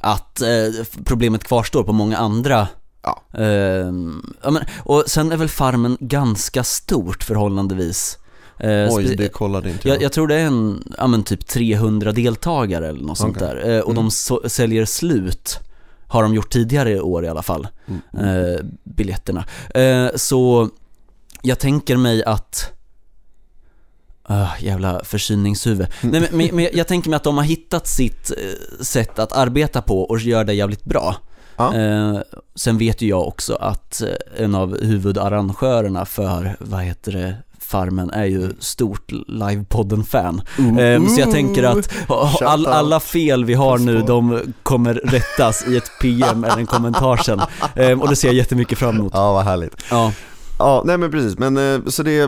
att 0.00 0.40
eh, 0.40 0.48
problemet 1.04 1.44
kvarstår 1.44 1.82
på 1.84 1.92
många 1.92 2.16
andra 2.18 2.68
Ja. 3.02 3.22
Ehm, 3.38 4.34
ja, 4.42 4.50
men, 4.50 4.62
och 4.78 5.04
sen 5.06 5.32
är 5.32 5.36
väl 5.36 5.48
farmen 5.48 5.96
ganska 6.00 6.64
stort 6.64 7.22
förhållandevis. 7.24 8.18
Eh, 8.60 8.88
Oj, 8.90 9.16
det 9.16 9.28
kollade 9.28 9.70
inte 9.70 9.88
jag, 9.88 9.96
jag. 9.96 10.02
jag 10.02 10.12
tror 10.12 10.28
det 10.28 10.34
är 10.34 10.46
en, 10.46 10.92
ja 10.98 11.06
men 11.06 11.22
typ 11.22 11.46
300 11.46 12.12
deltagare 12.12 12.88
eller 12.88 13.02
något 13.02 13.18
sånt 13.18 13.36
Okej. 13.36 13.48
där. 13.48 13.70
Eh, 13.76 13.80
och 13.80 13.90
Mm. 13.90 13.94
de 14.04 14.10
så, 14.10 14.42
säljer 14.46 14.84
slut, 14.84 15.58
har 16.06 16.22
de 16.22 16.34
gjort 16.34 16.52
tidigare 16.52 16.90
i 16.90 17.00
år 17.00 17.24
i 17.24 17.28
alla 17.28 17.42
fall, 17.42 17.68
Mm. 18.12 18.44
eh, 18.54 18.60
biljetterna. 18.84 19.44
Så 20.16 20.68
jag 21.42 21.58
tänker 21.58 21.96
mig 21.96 22.24
att 22.24 22.72
Uh, 24.30 24.50
jävla 24.60 25.04
förkylningshuvud. 25.04 25.86
Nej, 26.02 26.28
men, 26.32 26.50
men, 26.56 26.68
jag 26.72 26.86
tänker 26.88 27.10
mig 27.10 27.16
att 27.16 27.24
de 27.24 27.36
har 27.36 27.44
hittat 27.44 27.86
sitt 27.86 28.30
sätt 28.80 29.18
att 29.18 29.32
arbeta 29.32 29.82
på 29.82 30.02
och 30.02 30.18
gör 30.20 30.44
det 30.44 30.54
jävligt 30.54 30.84
bra. 30.84 31.16
Ja. 31.56 31.74
Eh, 31.76 32.18
sen 32.54 32.78
vet 32.78 33.02
ju 33.02 33.08
jag 33.08 33.28
också 33.28 33.54
att 33.54 34.02
en 34.36 34.54
av 34.54 34.82
huvudarrangörerna 34.84 36.04
för, 36.04 36.56
vad 36.60 36.80
heter 36.82 37.12
det, 37.12 37.34
Farmen 37.70 38.10
är 38.10 38.24
ju 38.24 38.50
stort 38.58 39.12
livepodden-fan. 39.28 40.42
Eh, 40.58 41.06
så 41.06 41.20
jag 41.20 41.30
tänker 41.30 41.62
att 41.62 41.90
all, 42.42 42.66
alla 42.66 43.00
fel 43.00 43.44
vi 43.44 43.54
har 43.54 43.78
nu, 43.78 44.02
de 44.02 44.40
kommer 44.62 44.94
rättas 44.94 45.64
i 45.68 45.76
ett 45.76 45.90
PM 46.00 46.44
eller 46.44 46.56
en 46.58 46.66
kommentar 46.66 47.16
sen. 47.16 47.40
Eh, 47.76 48.00
och 48.00 48.08
det 48.08 48.16
ser 48.16 48.28
jag 48.28 48.34
jättemycket 48.34 48.78
fram 48.78 48.96
emot. 48.96 49.12
Ja, 49.14 49.32
vad 49.32 49.44
härligt. 49.44 49.84
Ja, 49.90 50.12
Ja, 50.58 50.82
nej 50.86 50.98
men 50.98 51.10
precis, 51.10 51.38
men 51.38 51.56
eh, 51.74 51.80
så 51.86 52.02
det, 52.02 52.26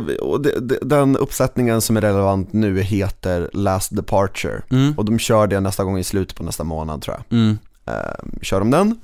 det, 0.61 0.78
den 0.82 1.16
uppsättningen 1.16 1.80
som 1.80 1.96
är 1.96 2.00
relevant 2.00 2.52
nu 2.52 2.80
heter 2.82 3.50
Last 3.52 3.96
Departure. 3.96 4.62
mm, 4.70 4.94
Och 4.96 5.04
de 5.04 5.18
kör 5.18 5.46
det 5.46 5.61
nästa 5.61 5.84
gång 5.84 5.99
i 5.99 6.04
slutet 6.04 6.37
på 6.37 6.42
nästa 6.42 6.64
månad 6.64 7.02
tror 7.02 7.16
jag. 7.16 7.38
mm, 7.38 7.58
Eh, 7.87 7.94
kör 8.42 8.58
de 8.58 8.70
den. 8.70 8.96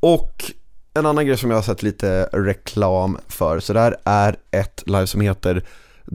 Och 0.00 0.52
en 0.94 1.06
annan 1.06 1.26
grej 1.26 1.36
som 1.36 1.50
jag 1.50 1.56
har 1.56 1.62
sett 1.62 1.82
lite 1.82 2.28
reklam 2.32 3.18
för, 3.28 3.60
så 3.60 3.72
där 3.72 3.96
är 4.04 4.36
ett 4.50 4.82
live 4.86 5.06
som 5.06 5.20
heter 5.20 5.64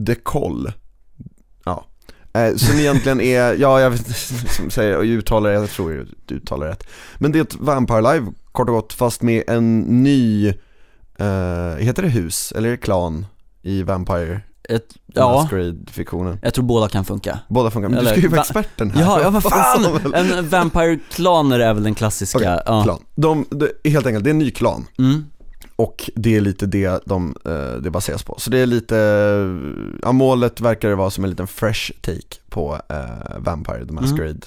The 0.06 0.14
Call. 0.14 0.72
Ja. 1.64 1.84
Eh, 2.32 2.54
som 2.54 2.78
egentligen 2.78 3.20
är, 3.20 3.54
ja 3.54 3.80
jag 3.80 3.90
vet 3.90 4.16
som 4.50 4.70
säger, 4.70 4.96
och 4.96 5.06
jag 5.06 5.12
uttalar 5.12 5.50
jag 5.50 5.70
tror 5.70 6.06
du 6.26 6.34
uttalar 6.34 6.66
rätt. 6.66 6.86
Men 7.18 7.32
det 7.32 7.38
är 7.38 7.42
ett 7.42 7.56
Vampire 7.56 8.12
Live, 8.14 8.32
kort 8.52 8.68
och 8.68 8.74
gott, 8.74 8.92
fast 8.92 9.22
med 9.22 9.44
en 9.46 9.80
ny, 9.80 10.48
eh, 11.18 11.76
heter 11.78 12.02
det 12.02 12.08
hus, 12.08 12.52
eller 12.52 12.68
är 12.68 12.72
det 12.72 12.78
klan 12.78 13.26
i 13.62 13.82
Vampire? 13.82 14.40
Ett, 14.68 14.94
ja, 15.14 15.32
Masquerade-fiktionen. 15.42 16.38
jag 16.42 16.54
tror 16.54 16.64
båda 16.64 16.88
kan 16.88 17.04
funka. 17.04 17.38
Båda 17.48 17.70
funkar, 17.70 17.88
men 17.88 17.98
Eller- 17.98 18.10
du 18.10 18.16
ska 18.16 18.20
ju 18.22 18.28
vara 18.28 18.36
va- 18.36 18.42
experten 18.42 18.90
här. 18.90 19.00
Ja, 19.02 19.20
ja 19.22 19.30
vad 19.30 19.42
fan! 19.42 19.84
En 20.14 20.48
Vampire-klaner 20.48 21.60
är 21.60 21.74
väl 21.74 21.82
den 21.82 21.94
klassiska, 21.94 22.38
Okej, 22.38 22.60
ja. 22.66 22.82
Klan. 22.82 23.02
De, 23.14 23.44
det, 23.50 23.90
helt 23.90 24.06
enkelt, 24.06 24.24
det 24.24 24.30
är 24.30 24.32
en 24.32 24.38
ny 24.38 24.50
klan. 24.50 24.86
Mm. 24.98 25.24
Och 25.76 26.10
det 26.14 26.36
är 26.36 26.40
lite 26.40 26.66
det 26.66 27.00
de, 27.06 27.34
eh, 27.44 27.72
det 27.82 27.90
baseras 27.90 28.22
på. 28.22 28.34
Så 28.38 28.50
det 28.50 28.58
är 28.58 28.66
lite, 28.66 28.96
ja 30.02 30.12
målet 30.12 30.60
verkar 30.60 30.88
det 30.88 30.94
vara 30.94 31.10
som 31.10 31.24
en 31.24 31.30
liten 31.30 31.46
fresh 31.46 31.92
take 32.00 32.36
på 32.48 32.80
eh, 32.88 33.38
Vampire 33.38 33.86
the 33.86 33.92
Masquerade. 33.92 34.40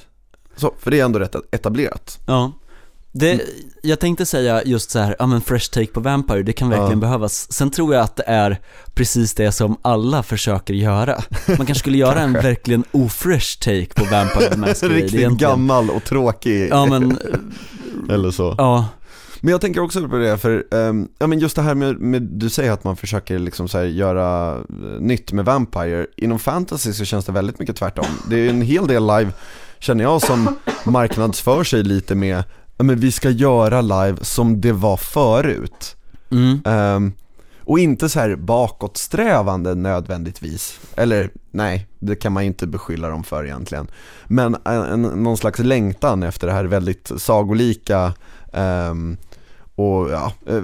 Så, 0.55 0.73
för 0.79 0.91
det 0.91 0.99
är 0.99 1.05
ändå 1.05 1.19
rätt 1.19 1.35
etablerat. 1.51 2.19
Ja. 2.25 2.51
Det, 3.13 3.31
Mm. 3.33 3.45
jag 3.81 3.99
tänkte 3.99 4.25
säga 4.25 4.63
just 4.63 4.91
så 4.91 4.99
här, 4.99 5.15
ja 5.19 5.25
men 5.27 5.41
fresh 5.41 5.71
take 5.71 5.85
på 5.87 5.99
Vampire, 5.99 6.43
det 6.43 6.53
kan 6.53 6.69
verkligen 6.69 6.91
Ja. 6.91 6.95
behövas. 6.95 7.51
Sen 7.51 7.71
tror 7.71 7.93
jag 7.93 8.03
att 8.03 8.15
det 8.15 8.23
är 8.27 8.59
precis 8.93 9.33
det 9.33 9.51
som 9.51 9.77
alla 9.81 10.23
försöker 10.23 10.73
göra. 10.73 11.21
Man 11.47 11.57
kanske 11.57 11.75
skulle 11.75 11.97
göra 12.07 12.19
en 12.19 12.33
verkligen 12.33 12.83
ofresh 12.91 13.59
take 13.59 13.87
på 13.95 14.03
Vampire 14.05 14.49
the 14.49 14.57
Masquerade 14.57 14.95
Riktigt 15.01 15.19
egentligen. 15.19 15.51
gammal 15.51 15.89
och 15.89 16.03
tråkig, 16.03 16.67
Ja 16.71 16.85
men, 16.85 17.17
eller 18.09 18.31
så. 18.31 18.55
ja, 18.57 18.87
Men 19.41 19.51
jag 19.51 19.61
tänker 19.61 19.81
också 19.81 20.07
på 20.09 20.15
det, 20.17 20.37
för 20.37 20.63
ehm, 20.71 21.07
ja, 21.19 21.27
men 21.27 21.39
just 21.39 21.55
det 21.55 21.61
här 21.61 21.75
med, 21.75 21.99
med, 21.99 22.21
du 22.21 22.49
säger 22.49 22.71
att 22.71 22.83
man 22.83 22.97
försöker 22.97 23.39
liksom 23.39 23.67
så 23.67 23.83
göra 23.83 24.55
eh, 24.55 24.99
nytt 24.99 25.31
med 25.31 25.45
Vampire. 25.45 26.05
Inom 26.17 26.39
fantasy 26.39 26.93
så 26.93 27.05
känns 27.05 27.25
det 27.25 27.31
väldigt 27.31 27.59
mycket 27.59 27.75
tvärtom. 27.75 28.05
Det 28.29 28.35
är 28.35 28.49
en 28.49 28.61
hel 28.61 28.87
del 28.87 29.03
live, 29.07 29.31
känner 29.79 30.03
jag, 30.03 30.21
som 30.21 30.55
marknadsför 30.85 31.63
sig 31.63 31.83
lite 31.83 32.15
med, 32.15 32.43
men 32.83 32.99
vi 32.99 33.11
ska 33.11 33.29
göra 33.29 33.81
live 33.81 34.17
som 34.21 34.61
det 34.61 34.71
var 34.71 34.97
förut. 34.97 35.95
mm. 36.31 36.61
Ehm, 36.65 37.13
och 37.63 37.79
inte 37.79 38.09
så 38.09 38.19
här 38.19 38.35
bakåtsträvande 38.35 39.75
nödvändigtvis. 39.75 40.79
Eller 40.95 41.29
nej, 41.51 41.87
det 41.99 42.15
kan 42.15 42.33
man 42.33 42.43
ju 42.43 42.47
inte 42.47 42.67
beskylla 42.67 43.09
dem 43.09 43.23
för 43.23 43.45
egentligen. 43.45 43.87
Men 44.27 44.57
en, 44.65 45.01
någon 45.01 45.37
slags 45.37 45.59
längtan 45.59 46.23
efter 46.23 46.47
det 46.47 46.53
här 46.53 46.65
väldigt 46.65 47.11
sagolika 47.17 48.13
ehm, 48.53 49.17
och 49.75 50.09
ja, 50.09 50.33
eh, 50.47 50.61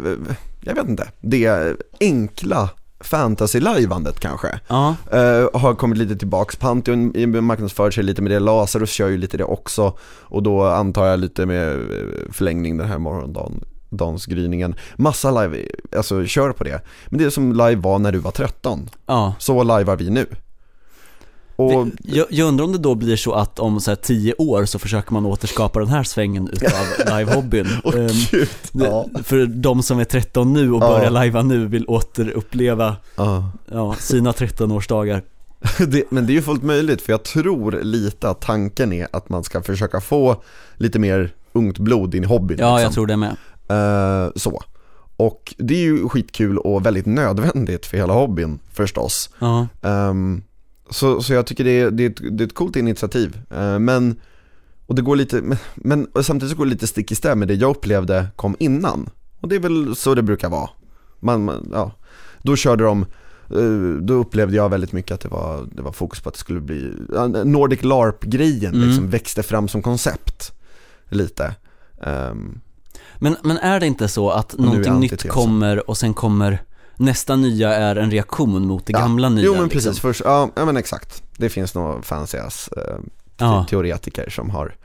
jag 0.62 0.75
vet 0.75 0.88
inte, 0.89 1.12
det 1.21 1.75
enkla 2.00 2.69
fantasy-lajvandet 3.00 4.20
kanske. 4.20 4.60
ja, 4.68 4.96
Eh, 5.12 5.50
har 5.54 5.75
kommit 5.75 5.98
lite 5.98 6.16
tillbaks, 6.16 6.56
Pantheon 6.56 7.13
marknadsför 7.46 7.92
sig 7.92 8.04
lite 8.04 8.22
med 8.22 8.32
det, 8.32 8.39
Lazarus 8.39 8.89
kör 8.89 9.08
ju 9.08 9.18
lite 9.18 9.38
det 9.38 9.44
också 9.44 9.98
och 10.22 10.44
då 10.44 10.63
antar 10.66 11.06
jag 11.06 11.20
lite 11.20 11.46
med 11.46 11.72
eh, 11.74 12.32
förlängning 12.32 12.77
den 12.77 12.88
här 12.88 12.98
morgondansgryningen. 12.98 14.75
Massa 14.96 15.42
live, 15.42 15.68
alltså 15.98 16.25
kör 16.25 16.51
på 16.51 16.63
det. 16.63 16.82
Men 17.08 17.20
det 17.20 17.25
är 17.25 17.30
som 17.30 17.51
live 17.51 17.75
var 17.75 18.00
när 18.00 18.12
du 18.12 18.20
var 18.20 18.32
13, 18.32 18.89
ja. 19.06 19.34
så 19.39 19.63
livear 19.63 19.96
vi 19.96 20.10
nu. 20.10 20.25
Och 21.57 21.87
Jag, 22.03 22.25
jag 22.29 22.47
undrar 22.47 22.65
om 22.65 22.71
det 22.71 22.77
då 22.77 22.95
blir 22.95 23.15
så 23.15 23.33
att 23.33 23.59
om 23.59 23.79
så 23.79 23.95
tio 23.95 24.33
år 24.33 24.65
så 24.65 24.79
försöker 24.79 25.13
man 25.13 25.25
återskapa 25.25 25.79
den 25.79 25.87
här 25.89 26.03
svängen 26.03 26.49
utav 26.53 26.71
livehobbyn. 27.17 27.67
Gud, 28.31 28.47
det- 28.71 28.85
ja. 28.85 29.05
För 29.23 29.45
de 29.45 29.83
som 29.83 29.99
är 29.99 30.03
13 30.03 30.53
nu 30.53 30.71
och 30.73 30.83
Ja. 30.83 30.87
börjar 30.87 31.09
lajva 31.11 31.41
nu 31.41 31.65
vill 31.65 31.85
återuppleva 31.87 32.95
Ja. 33.15 33.51
ja, 33.71 33.93
sina 33.99 34.31
13-årsdagar. 34.31 35.21
Det, 35.87 36.03
men 36.11 36.25
det 36.25 36.31
är 36.31 36.35
ju 36.35 36.41
fullt 36.41 36.63
möjligt 36.63 37.01
för 37.01 37.13
jag 37.13 37.23
tror 37.23 37.71
lite 37.83 38.29
att 38.29 38.41
tanken 38.41 38.93
är 38.93 39.07
att 39.11 39.29
man 39.29 39.43
ska 39.43 39.61
försöka 39.61 40.01
få 40.01 40.43
lite 40.75 40.99
mer 40.99 41.33
ungt 41.53 41.77
blod 41.79 42.15
in 42.15 42.23
i 42.23 42.27
hobbyn. 42.27 42.57
Ja, 42.59 42.67
jag 42.69 42.77
liksom. 42.77 42.93
tror 42.93 43.07
det 43.07 43.17
med. 43.17 43.35
Eh, 43.69 44.31
så. 44.35 44.61
Och 45.17 45.55
det 45.57 45.73
är 45.73 45.79
ju 45.81 46.09
skitkul 46.09 46.57
och 46.57 46.85
väldigt 46.85 47.05
nödvändigt 47.05 47.85
för 47.85 47.97
hela 47.97 48.13
hobbyn 48.13 48.59
förstås. 48.73 49.29
Ja, 49.39 49.67
Ehm, 49.81 50.41
så, 50.89 51.22
så 51.22 51.34
jag 51.34 51.46
tycker 51.46 51.63
det 51.63 51.79
är, 51.79 51.91
det 51.91 52.03
är, 52.03 52.10
ett, 52.10 52.38
det 52.38 52.44
är 52.44 52.48
ett 52.48 52.56
coolt 52.56 52.75
initiativ. 52.75 53.39
Eh, 53.50 53.79
men, 53.79 54.15
och 54.86 54.96
det 54.96 55.01
går 55.01 55.15
lite, 55.15 55.41
men, 55.41 55.58
men 55.75 56.08
samtidigt 56.24 56.51
så 56.51 56.58
går 56.58 56.65
det 56.65 56.72
lite 56.72 56.88
stick 56.88 57.12
i 57.12 57.15
stäv 57.15 57.38
med 57.38 57.48
det 57.48 57.53
jag 57.53 57.70
upplevde 57.70 58.27
kom 58.36 58.56
innan. 58.60 59.10
Och 59.41 59.48
det 59.48 59.56
är 59.56 59.60
väl 59.60 59.96
så 59.96 60.15
det 60.15 60.24
brukar 60.24 60.50
vara. 60.50 60.70
Man, 61.20 61.46
man, 61.46 61.70
ja. 61.74 61.91
Då 62.41 62.56
körde 62.56 62.84
de, 62.84 63.06
eh, 63.50 64.01
då 64.01 64.13
upplevde 64.13 64.56
jag 64.56 64.70
väldigt 64.70 64.91
mycket 64.91 65.12
att 65.12 65.22
det 65.22 65.29
var, 65.29 65.67
det 65.72 65.82
var 65.82 65.91
fokus 65.91 66.20
på 66.20 66.29
att 66.29 66.36
det 66.36 66.39
skulle 66.39 66.62
bli, 66.62 66.94
Nordic 67.46 67.84
LARP-grejen 67.84 68.74
Mm. 68.75 68.88
liksom 68.88 69.10
växte 69.10 69.44
fram 69.44 69.67
som 69.67 69.82
koncept. 69.82 70.51
Lite. 71.10 71.56
Ehm, 72.01 72.60
men, 73.20 73.36
men 73.44 73.58
är 73.58 73.79
det 73.79 73.88
inte 73.88 74.08
så 74.08 74.29
att 74.29 74.58
någonting 74.58 75.00
nytt 75.00 75.29
kommer 75.29 75.89
och 75.89 75.98
sen 75.98 76.13
kommer 76.13 76.63
nästa 76.98 77.36
nya 77.36 77.74
är 77.75 77.96
en 77.96 78.12
reaktion 78.12 78.68
mot 78.68 78.86
det 78.86 78.94
Ja. 78.94 79.00
gamla 79.00 79.30
nya? 79.30 79.46
Jo 79.46 79.56
men 79.56 79.70
precis, 79.70 79.86
liksom? 79.86 80.01
först, 80.10 80.22
ja, 80.25 80.50
ja 80.56 80.66
men 80.66 80.77
exakt. 80.77 81.24
Det 81.38 81.50
finns 81.50 81.75
nog 81.75 82.06
fancy 82.06 82.38
ass 82.38 82.70
eh, 83.38 83.66
teoretiker 83.66 84.30
som 84.30 84.50
har 84.50 84.75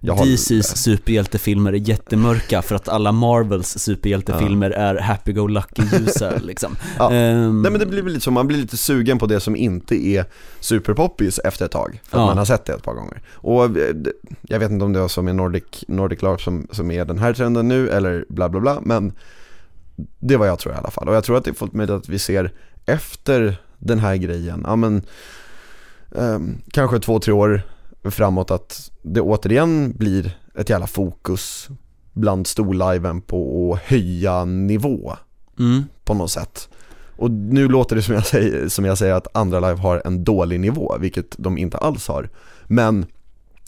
DC's 0.00 0.62
superhjältefilmer 0.76 1.72
är 1.72 1.76
jättemörka 1.88 2.62
för 2.62 2.74
att 2.74 2.88
alla 2.88 3.12
Marvels 3.12 3.78
superhjältefilmer 3.78 4.70
är 4.70 4.94
happy-go-lucky-ljusa 5.00 6.38
liksom. 6.42 6.76
Ja. 6.98 7.12
Ehm, 7.12 7.62
Nej 7.62 7.70
men 7.70 7.80
det 7.80 7.86
blir 7.86 8.02
väl 8.02 8.12
lite 8.12 8.24
så, 8.24 8.30
man 8.30 8.46
blir 8.46 8.58
lite 8.58 8.76
sugen 8.76 9.18
på 9.18 9.26
det 9.26 9.40
som 9.40 9.56
inte 9.56 10.06
är 10.06 10.24
superpoppis 10.60 11.38
efter 11.38 11.64
ett 11.64 11.70
tag. 11.70 12.00
För 12.04 12.18
att 12.18 12.22
Ja. 12.22 12.26
man 12.26 12.38
har 12.38 12.44
sett 12.44 12.64
det 12.64 12.72
ett 12.72 12.82
par 12.82 12.94
gånger. 12.94 13.22
Och 13.34 13.64
eh, 13.64 13.94
jag 14.42 14.58
vet 14.58 14.70
inte 14.70 14.84
om 14.84 14.92
det 14.92 15.00
är 15.00 15.08
som 15.08 15.28
är 15.28 15.32
Nordic, 15.32 15.64
Nordic 15.88 16.22
LARP 16.22 16.40
som, 16.40 16.66
som 16.70 16.90
är 16.90 17.04
den 17.04 17.18
här 17.18 17.34
trenden 17.34 17.68
nu 17.68 17.88
eller 17.90 18.24
bla 18.28 18.48
bla 18.48 18.60
bla. 18.60 18.78
Men 18.82 19.12
det 20.18 20.36
var 20.36 20.46
jag 20.46 20.58
tror 20.58 20.74
i 20.74 20.76
alla 20.76 20.90
fall. 20.90 21.08
Och 21.08 21.14
jag 21.14 21.24
tror 21.24 21.36
att 21.36 21.44
det 21.44 21.50
är 21.50 21.54
fullt 21.54 21.72
möjligt 21.72 21.96
att 21.96 22.08
vi 22.08 22.18
ser 22.18 22.52
efter 22.86 23.56
den 23.78 23.98
här 23.98 24.16
grejen, 24.16 24.62
ja 24.66 24.76
men 24.76 25.02
ehm, 26.16 26.58
kanske 26.72 26.98
två, 26.98 27.18
tre 27.18 27.32
år 27.32 27.62
framåt 28.04 28.50
att 28.50 28.90
det 29.02 29.20
återigen 29.20 29.92
blir 29.92 30.38
ett 30.54 30.70
jävla 30.70 30.86
fokus 30.86 31.68
bland 32.12 32.46
storliven 32.46 33.20
på 33.20 33.72
att 33.72 33.90
höja 33.90 34.44
nivå 34.44 35.16
mm. 35.58 35.84
på 36.04 36.14
något 36.14 36.30
sätt. 36.30 36.68
Och 37.16 37.30
nu 37.30 37.68
låter 37.68 37.96
det 37.96 38.02
som 38.02 38.14
jag, 38.14 38.26
säger, 38.26 38.68
som 38.68 38.84
jag 38.84 38.98
säger 38.98 39.14
att 39.14 39.36
andra 39.36 39.60
live 39.60 39.80
har 39.80 40.02
en 40.04 40.24
dålig 40.24 40.60
nivå, 40.60 40.96
vilket 41.00 41.34
de 41.38 41.58
inte 41.58 41.78
alls 41.78 42.08
har. 42.08 42.30
Men 42.66 43.06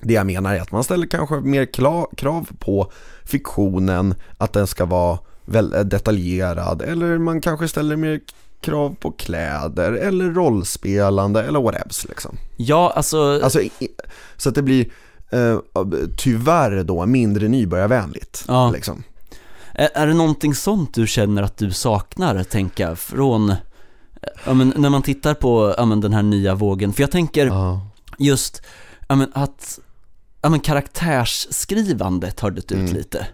det 0.03 0.14
jag 0.14 0.26
menar 0.26 0.55
är 0.55 0.61
att 0.61 0.73
man 0.73 0.85
ställer 0.85 1.07
kanske 1.07 1.35
mer 1.35 1.73
krav 2.17 2.49
på 2.59 2.93
fiktionen, 3.25 4.14
att 4.38 4.53
den 4.53 4.67
ska 4.67 4.85
vara 4.85 5.19
väl 5.45 5.75
eh, 5.75 5.81
detaljerad, 5.81 6.83
eller 6.83 7.19
man 7.19 7.41
kanske 7.41 7.69
ställer 7.69 7.97
mer 7.97 8.21
krav 8.61 8.95
på 9.01 9.11
kläder, 9.13 9.93
eller 9.93 10.31
rollspelande, 10.31 11.43
eller 11.43 11.61
whatevs 11.63 12.05
liksom. 12.09 12.37
Ja, 12.57 12.93
alltså, 12.97 13.41
Alltså, 13.43 13.61
så 14.37 14.49
att 14.49 14.55
det 14.55 14.63
blir 14.63 14.87
eh, 15.31 15.59
tyvärr 16.19 16.85
då 16.85 17.07
mindre 17.07 17.49
nybörjarvänligt. 17.49 18.45
Ja. 18.49 18.71
Liksom. 18.71 19.03
är, 19.73 19.89
är 19.95 20.07
det 20.07 20.15
någonting 20.15 20.55
sånt 20.55 20.95
du 20.95 21.07
känner 21.07 21.43
att 21.43 21.57
du 21.57 21.71
saknar, 21.73 22.45
tänka, 22.45 22.97
från, 22.97 23.55
ja 24.47 24.55
men 24.55 24.73
när 24.77 24.91
man 24.91 25.03
tittar 25.03 25.35
på, 25.35 25.75
ja 25.79 25.85
men 25.85 26.01
den 26.01 26.13
här 26.13 26.23
nya 26.23 26.55
vågen, 26.55 26.93
för 26.93 27.03
jag 27.03 27.11
tänker 27.11 27.47
Ja. 27.47 27.81
just, 28.19 28.63
ja 29.09 29.15
men 29.15 29.31
att, 29.35 29.79
ja 30.43 30.49
men 30.49 30.61
karaktärsskrivandet 30.61 32.41
har 32.41 32.51
dött 32.51 32.73
ut 32.73 32.79
Mm. 32.79 32.93
lite. 32.93 33.27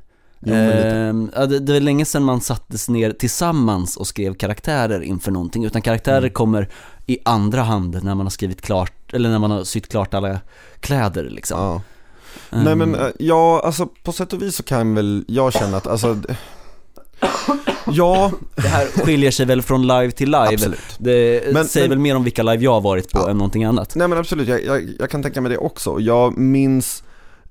Jo. 0.46 0.54
Ehm, 0.54 1.30
ja, 1.36 1.46
det, 1.46 1.58
det 1.58 1.72
var 1.72 1.80
länge 1.80 2.04
sedan 2.04 2.22
man 2.24 2.40
sattes 2.40 2.88
ner 2.88 3.10
tillsammans 3.12 3.96
och 3.96 4.06
skrev 4.06 4.34
karaktärer 4.34 5.00
inför 5.00 5.30
någonting, 5.32 5.64
utan 5.64 5.82
karaktärer 5.82 6.18
Mm. 6.18 6.30
kommer 6.32 6.68
i 7.06 7.18
andra 7.24 7.62
hand 7.62 7.98
när 8.04 8.14
man 8.14 8.26
har 8.26 8.30
skrivit 8.30 8.62
klart, 8.62 8.92
eller 9.12 9.28
när 9.30 9.38
man 9.38 9.50
har 9.50 9.64
sytt 9.64 9.88
klart 9.88 10.14
alla 10.14 10.40
kläder 10.80 11.24
liksom. 11.30 11.60
Ja. 11.60 11.82
Ehm, 12.58 12.64
Nej 12.64 12.74
men 12.76 12.94
eh, 12.94 13.06
ja, 13.18 13.62
alltså 13.64 13.86
på 14.02 14.12
sätt 14.12 14.32
och 14.32 14.42
vis 14.42 14.56
så 14.56 14.62
kan 14.62 14.94
väl 14.94 15.24
jag 15.28 15.52
känna 15.52 15.76
att 15.76 15.86
alltså 15.86 16.16
Ja, 17.92 18.32
Det 18.56 18.68
här 18.68 18.86
skiljer 18.86 19.30
sig 19.30 19.46
väl 19.46 19.62
från 19.62 19.82
live 19.86 20.10
till 20.10 20.30
live. 20.30 20.48
absolut. 20.54 20.80
Det 20.98 21.52
Men- 21.52 21.64
säger 21.64 21.88
men- 21.88 21.98
väl 21.98 22.02
mer 22.02 22.16
om 22.16 22.24
vilka 22.24 22.42
live 22.42 22.64
jag 22.64 22.72
har 22.72 22.80
varit 22.80 23.12
på 23.12 23.18
Ja. 23.18 23.30
än 23.30 23.38
någonting 23.38 23.64
annat. 23.64 23.94
Nej 23.94 24.08
men 24.08 24.18
absolut, 24.18 24.48
jag, 24.48 24.64
jag, 24.64 24.88
jag 24.98 25.10
kan 25.10 25.22
tänka 25.22 25.40
mig 25.40 25.50
det 25.52 25.58
också. 25.58 26.00
Jag 26.00 26.38
minns, 26.38 27.02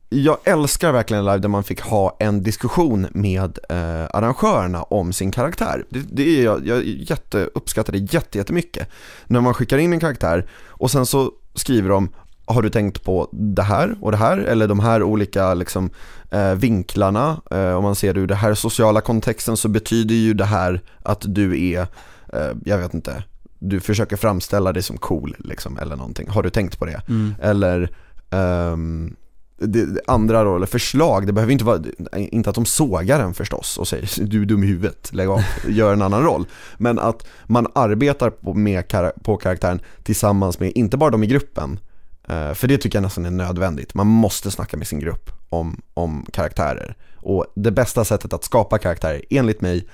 jag 0.10 0.38
älskar 0.44 0.92
verkligen 0.92 1.25
live 1.25 1.38
där 1.38 1.50
man 1.50 1.63
fick 1.63 1.82
ha 1.82 2.18
en 2.20 2.44
diskussion 2.44 3.08
med 3.12 3.60
eh, 3.70 4.06
arrangörerna 4.13 4.84
om 4.84 5.13
sin 5.13 5.32
karaktär. 5.32 5.86
Det, 5.89 6.00
det 6.12 6.39
är 6.39 6.44
jag, 6.44 6.68
jag 6.68 6.84
jätte, 6.86 7.50
uppskattar 7.54 7.94
det 7.94 8.13
jätte, 8.13 8.38
jättemycket. 8.38 8.89
När 9.28 9.42
man 9.42 9.54
skickar 9.54 9.78
in 9.78 9.94
en 9.94 10.00
karaktär 10.00 10.46
och 10.68 10.92
sen 10.92 11.06
så 11.06 11.32
skriver 11.56 11.89
de 11.89 12.10
har 12.46 12.62
du 12.62 12.70
tänkt 12.70 13.04
på 13.04 13.30
det 13.32 13.63
här 13.63 13.96
och 14.01 14.12
det 14.12 14.18
här 14.18 14.38
eller 14.38 14.68
de 14.68 14.80
här 14.80 15.04
olika 15.04 15.54
liksom, 15.54 15.89
eh, 16.32 16.54
vinklarna? 16.54 17.42
Eh, 17.51 17.74
om 17.74 17.84
man 17.84 17.96
ser 17.96 18.13
det 18.13 18.20
ur 18.20 18.28
den 18.28 18.38
här 18.38 18.54
sociala 18.54 19.01
kontexten 19.01 19.58
så 19.58 19.68
betyder 19.68 20.16
ju 20.16 20.34
det 20.34 20.46
här 20.46 20.82
att 21.04 21.22
du 21.28 21.72
är, 21.74 21.88
eh, 22.34 22.51
jag 22.66 22.78
vet 22.78 22.94
inte, 22.94 23.24
du 23.60 23.80
försöker 23.80 24.16
framställa 24.16 24.74
dig 24.74 24.84
som 24.84 24.98
cool 24.98 25.36
liksom, 25.39 25.78
eller 25.78 25.96
någonting. 25.96 26.30
Har 26.30 26.44
du 26.44 26.50
tänkt 26.50 26.80
på 26.80 26.86
det? 26.86 27.01
Mm. 27.08 27.36
Eller, 27.42 27.89
ehm, 28.30 29.16
det, 29.60 30.01
andra 30.08 30.46
roller, 30.46 30.66
förslag, 30.66 31.28
det 31.28 31.34
behöver 31.34 31.54
inte 31.54 31.66
vara, 31.66 31.82
inte 32.16 32.50
att 32.50 32.56
de 32.56 32.66
sågar 32.66 33.20
en 33.20 33.34
förstås 33.34 33.78
och 33.78 33.88
säger 33.88 34.25
du 34.25 34.42
är 34.42 34.46
dum 34.46 34.63
i 34.63 34.68
huvudet, 34.68 35.13
lägg 35.13 35.30
av, 35.30 35.42
gör 35.68 35.94
en 35.94 36.01
annan 36.01 36.24
roll. 36.24 36.46
Men 36.78 37.00
att 37.00 37.28
man 37.46 37.68
arbetar 37.75 38.30
på, 38.30 38.54
med, 38.54 38.84
på 39.24 39.38
karaktären 39.38 39.82
tillsammans 40.04 40.60
med, 40.60 40.72
inte 40.75 40.98
bara 40.98 41.10
de 41.10 41.24
i 41.24 41.28
gruppen, 41.28 41.80
eh, 42.28 42.54
för 42.54 42.68
det 42.68 42.78
tycker 42.78 42.98
jag 42.98 43.04
nästan 43.04 43.25
är 43.25 43.32
nödvändigt. 43.32 43.94
Man 43.94 44.08
måste 44.08 44.51
snacka 44.51 44.78
med 44.78 44.88
sin 44.88 45.00
grupp 45.00 45.32
om, 45.50 45.82
om 45.94 46.25
karaktärer. 46.34 46.96
Och 47.16 47.46
det 47.56 47.72
bästa 47.72 48.06
sättet 48.06 48.34
att 48.34 48.44
skapa 48.44 48.78
karaktärer, 48.78 49.22
enligt 49.30 49.62
mig, 49.62 49.88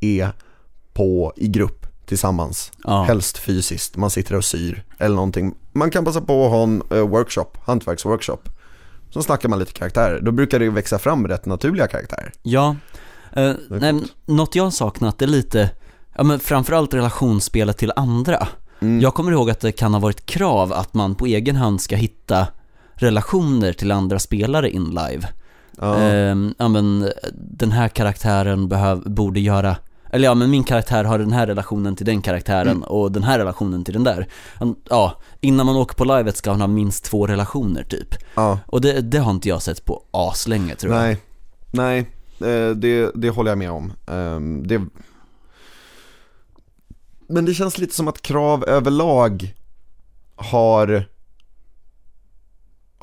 är 0.00 0.32
på, 0.92 1.32
i 1.36 1.48
grupp 1.48 1.86
tillsammans. 2.06 2.72
Ja. 2.84 3.02
Helst 3.02 3.38
fysiskt, 3.38 3.96
man 3.96 4.10
sitter 4.10 4.34
och 4.34 4.44
syr 4.44 4.84
eller 4.98 5.14
någonting. 5.16 5.54
Man 5.72 5.90
kan 5.90 6.04
passa 6.04 6.20
på 6.20 6.44
att 6.44 6.50
ha 6.50 6.62
en 6.62 6.82
uh, 6.92 7.08
workshop, 7.08 7.46
hantverksworkshop. 7.64 8.48
Så 9.12 9.22
snackar 9.22 9.48
man 9.48 9.58
lite 9.58 9.72
karaktärer, 9.72 10.20
då 10.20 10.32
brukar 10.32 10.58
det 10.58 10.70
växa 10.70 10.98
fram 10.98 11.28
rätt 11.28 11.46
naturliga 11.46 11.86
karaktärer. 11.86 12.32
Ja, 12.42 12.76
uh, 13.36 13.52
nej, 13.68 14.02
något 14.26 14.54
jag 14.54 14.72
saknat 14.72 15.22
är 15.22 15.26
lite, 15.26 15.70
ja 16.14 16.22
men 16.22 16.40
framförallt 16.40 16.94
relationsspelet 16.94 17.78
till 17.78 17.92
andra. 17.96 18.48
Mm. 18.80 19.00
Jag 19.00 19.14
kommer 19.14 19.32
ihåg 19.32 19.50
att 19.50 19.60
det 19.60 19.72
kan 19.72 19.94
ha 19.94 20.00
varit 20.00 20.26
krav 20.26 20.72
att 20.72 20.94
man 20.94 21.14
på 21.14 21.26
egen 21.26 21.56
hand 21.56 21.80
ska 21.80 21.96
hitta 21.96 22.46
relationer 22.94 23.72
till 23.72 23.90
andra 23.90 24.18
spelare 24.18 24.70
in 24.70 24.84
live. 24.84 25.28
Ja. 25.78 25.96
Uh, 25.96 26.50
ja 26.58 26.68
men 26.68 27.12
den 27.34 27.72
här 27.72 27.88
karaktären 27.88 28.68
behöv, 28.68 29.10
borde 29.10 29.40
göra 29.40 29.76
eller 30.12 30.24
ja 30.24 30.34
men 30.34 30.50
min 30.50 30.64
karaktär 30.64 31.04
har 31.04 31.18
den 31.18 31.32
här 31.32 31.46
relationen 31.46 31.96
till 31.96 32.06
den 32.06 32.22
karaktären 32.22 32.68
mm. 32.68 32.82
och 32.82 33.12
den 33.12 33.22
här 33.22 33.38
relationen 33.38 33.84
till 33.84 33.94
den 33.94 34.04
där. 34.04 34.28
Ja, 34.88 35.20
innan 35.40 35.66
man 35.66 35.76
åker 35.76 35.94
på 35.94 36.04
livet 36.04 36.36
ska 36.36 36.50
man 36.50 36.60
ha 36.60 36.66
minst 36.66 37.04
två 37.04 37.26
relationer 37.26 37.82
typ. 37.84 38.14
Ja. 38.34 38.58
Och 38.66 38.80
det, 38.80 39.00
det 39.00 39.18
har 39.18 39.30
inte 39.30 39.48
jag 39.48 39.62
sett 39.62 39.84
på 39.84 40.02
aslänge 40.10 40.74
tror 40.74 40.94
jag. 40.94 41.02
Nej, 41.02 41.16
nej, 41.70 41.98
eh, 42.40 42.70
det, 42.70 43.10
det 43.14 43.30
håller 43.30 43.50
jag 43.50 43.58
med 43.58 43.70
om. 43.70 43.92
Ehm, 44.06 44.66
det... 44.66 44.82
Men 47.28 47.44
det 47.44 47.54
känns 47.54 47.78
lite 47.78 47.94
som 47.94 48.08
att 48.08 48.22
krav 48.22 48.64
överlag 48.64 49.54
har 50.36 51.08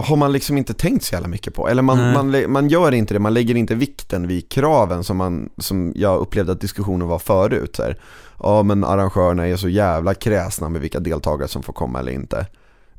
har 0.01 0.15
man 0.15 0.31
liksom 0.31 0.57
inte 0.57 0.73
tänkt 0.73 1.05
så 1.05 1.15
jävla 1.15 1.27
mycket 1.27 1.53
på. 1.53 1.69
Eller 1.69 1.81
man, 1.81 2.13
man, 2.13 2.51
man 2.51 2.69
gör 2.69 2.91
inte 2.91 3.13
det, 3.13 3.19
man 3.19 3.33
lägger 3.33 3.55
inte 3.55 3.75
vikten 3.75 4.27
vid 4.27 4.49
kraven 4.49 5.03
som, 5.03 5.17
man, 5.17 5.49
som 5.57 5.93
jag 5.95 6.19
upplevde 6.19 6.51
att 6.51 6.61
diskussionen 6.61 7.07
var 7.07 7.19
förut. 7.19 7.75
Så 7.75 7.83
här. 7.83 7.97
Ja 8.39 8.63
men 8.63 8.83
arrangörerna 8.83 9.47
är 9.47 9.55
så 9.55 9.69
jävla 9.69 10.13
kräsna 10.13 10.69
med 10.69 10.81
vilka 10.81 10.99
deltagare 10.99 11.47
som 11.47 11.63
får 11.63 11.73
komma 11.73 11.99
eller 11.99 12.11
inte. 12.11 12.47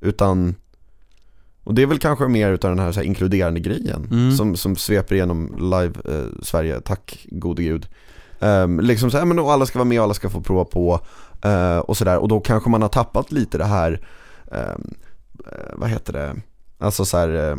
Utan, 0.01 0.55
och 1.65 1.75
det 1.75 1.83
är 1.83 1.87
väl 1.87 1.99
kanske 1.99 2.29
mer 2.29 2.51
utav 2.51 2.71
den 2.71 2.79
här, 2.79 2.93
så 2.93 3.01
här 3.01 3.07
inkluderande 3.07 3.61
grejen 3.61 4.09
mm. 4.11 4.33
som, 4.33 4.57
som 4.57 4.77
sveper 4.77 5.15
igenom 5.15 5.55
live 5.59 5.93
eh, 6.05 6.27
Sverige, 6.43 6.81
tack 6.81 7.27
gode 7.31 7.63
gud. 7.63 7.89
Um, 8.41 8.81
liksom 8.81 9.11
så 9.11 9.19
här, 9.19 9.25
men 9.25 9.37
då 9.37 9.51
alla 9.51 9.67
ska 9.67 9.79
vara 9.79 9.89
med 9.89 9.99
och 9.99 10.05
alla 10.05 10.15
ska 10.15 10.31
få 10.31 10.41
prova 10.41 10.65
på 10.65 11.01
uh, 11.45 11.79
och 11.79 11.97
sådär. 11.97 12.19
Och 12.19 12.29
då 12.29 12.41
kanske 12.41 12.71
man 12.71 12.83
har 12.83 12.89
tappat 12.89 13.33
lite 13.33 13.59
det 13.59 13.65
här, 13.65 14.07
um, 14.45 14.95
vad 15.75 15.89
heter 15.89 16.13
det? 16.13 16.37
Alltså 16.81 17.05
så 17.05 17.17
här, 17.17 17.51
eh, 17.51 17.57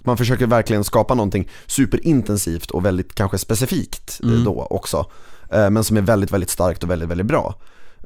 man 0.00 0.16
försöker 0.16 0.46
verkligen 0.46 0.84
skapa 0.84 1.14
någonting 1.14 1.48
superintensivt 1.66 2.70
och 2.70 2.84
väldigt 2.84 3.14
kanske 3.14 3.38
specifikt 3.38 4.20
eh, 4.22 4.28
mm. 4.28 4.44
då 4.44 4.66
också. 4.70 5.10
Eh, 5.50 5.70
men 5.70 5.84
som 5.84 5.96
är 5.96 6.00
väldigt, 6.00 6.32
väldigt 6.32 6.50
starkt 6.50 6.82
och 6.82 6.90
väldigt, 6.90 7.08
väldigt 7.08 7.26
bra. 7.26 7.54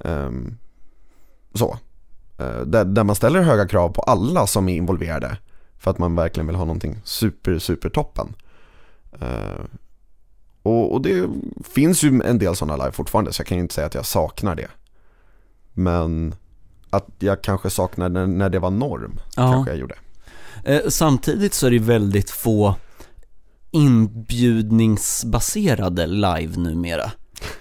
Ehm, 0.04 0.56
så. 1.54 1.78
Eh, 2.38 2.60
där, 2.60 2.84
där, 2.84 3.04
man 3.04 3.16
ställer 3.16 3.40
höga 3.40 3.68
krav 3.68 3.88
på 3.88 4.02
alla 4.02 4.46
som 4.46 4.68
är 4.68 4.74
involverade. 4.74 5.36
För 5.78 5.90
att 5.90 5.98
man 5.98 6.14
verkligen 6.14 6.46
vill 6.46 6.56
ha 6.56 6.64
någonting 6.64 7.00
super, 7.04 7.58
super 7.58 7.88
toppen. 7.88 8.34
Och, 10.62 10.92
och, 10.92 11.02
det 11.02 11.28
finns 11.64 12.02
ju 12.02 12.22
en 12.24 12.38
del 12.38 12.56
sådana 12.56 12.84
live 12.84 12.92
fortfarande 12.92 13.32
så 13.32 13.40
jag 13.40 13.46
kan 13.46 13.56
ju 13.56 13.62
inte 13.62 13.74
säga 13.74 13.86
att 13.86 13.94
jag 13.94 14.06
saknar 14.06 14.54
det. 14.54 14.68
Men 15.72 16.34
att 16.90 17.06
jag 17.18 17.42
kanske 17.42 17.70
saknade 17.70 18.26
när 18.26 18.48
det 18.48 18.58
var 18.58 18.70
norm, 18.70 19.20
ja. 19.36 19.52
kanske 19.52 19.70
jag 19.70 19.80
gjorde. 19.80 19.94
Eh, 20.64 20.80
samtidigt 20.88 21.54
så 21.54 21.66
är 21.66 21.70
det 21.70 21.78
väldigt 21.78 22.30
få 22.30 22.74
inbjudningsbaserade 23.70 26.06
live 26.06 26.56
numera. 26.56 27.10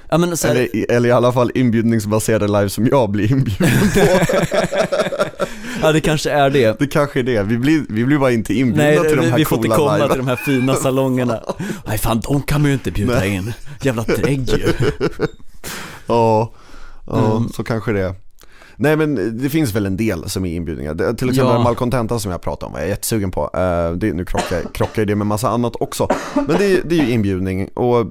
Ja, 0.10 0.18
men 0.18 0.38
så 0.38 0.48
här... 0.48 0.56
eller, 0.56 0.92
eller 0.92 1.10
i 1.10 1.12
alla 1.12 1.32
fall 1.32 1.52
inbjudningsbaserade 1.56 2.48
live 2.48 2.70
som 2.70 2.88
jag 2.88 3.10
blir 3.10 3.32
inbjuden 3.32 3.90
på. 3.94 4.00
ja 5.82 5.92
det 5.92 6.02
kanske 6.02 6.32
är 6.32 6.50
det. 6.50 6.80
Det 6.80 6.88
kanske 6.88 7.20
är 7.20 7.24
det, 7.24 7.44
vi 7.44 7.58
blir, 7.58 7.84
vi 7.90 8.06
blir 8.06 8.18
bara 8.18 8.32
inte 8.32 8.54
inbjudna 8.54 8.84
Nej, 8.84 9.10
till 9.10 9.18
de 9.18 9.26
här 9.26 9.38
vi 9.38 9.46
får 9.46 9.58
inte 9.58 9.70
komma 9.70 9.98
live. 9.98 10.10
till 10.10 10.18
de 10.18 10.28
här 10.28 10.36
fina 10.36 10.76
salongerna. 10.76 11.44
Nej 11.88 11.98
fan, 11.98 12.20
de 12.20 12.42
kan 12.42 12.62
man 12.62 12.70
ju 12.70 12.74
inte 12.74 12.92
bjuda 12.92 13.20
Nej. 13.20 13.36
in. 13.36 13.54
Jävla 13.82 14.04
drägg 14.04 14.50
ju. 14.50 14.74
Ja, 16.10 16.54
ja 17.06 17.38
mm. 17.38 17.50
så 17.50 17.64
kanske 17.64 17.92
det 17.92 18.02
är. 18.02 18.16
Nej 18.80 18.96
men 18.96 19.38
det 19.38 19.50
finns 19.50 19.76
väl 19.76 19.86
en 19.86 19.98
del 19.98 20.30
som 20.30 20.46
är 20.46 20.56
inbjudningar. 20.56 21.14
Till 21.14 21.30
exempel 21.30 21.56
ja. 21.56 21.64
Malcontenta 21.64 22.20
som 22.20 22.32
jag 22.32 22.42
pratade 22.42 22.70
om, 22.70 22.76
jag 22.76 22.84
är 22.86 22.90
jättesugen 22.90 23.32
på. 23.32 23.44
Uh, 23.44 23.98
det, 23.98 24.14
nu 24.14 24.26
krockar, 24.26 24.74
krockar 24.74 25.06
det 25.06 25.16
med 25.16 25.28
massa 25.28 25.50
annat 25.50 25.76
också. 25.80 26.08
Men 26.36 26.58
det, 26.58 26.82
det 26.82 27.00
är 27.00 27.06
ju 27.06 27.12
inbjudning. 27.12 27.68
Och, 27.68 28.06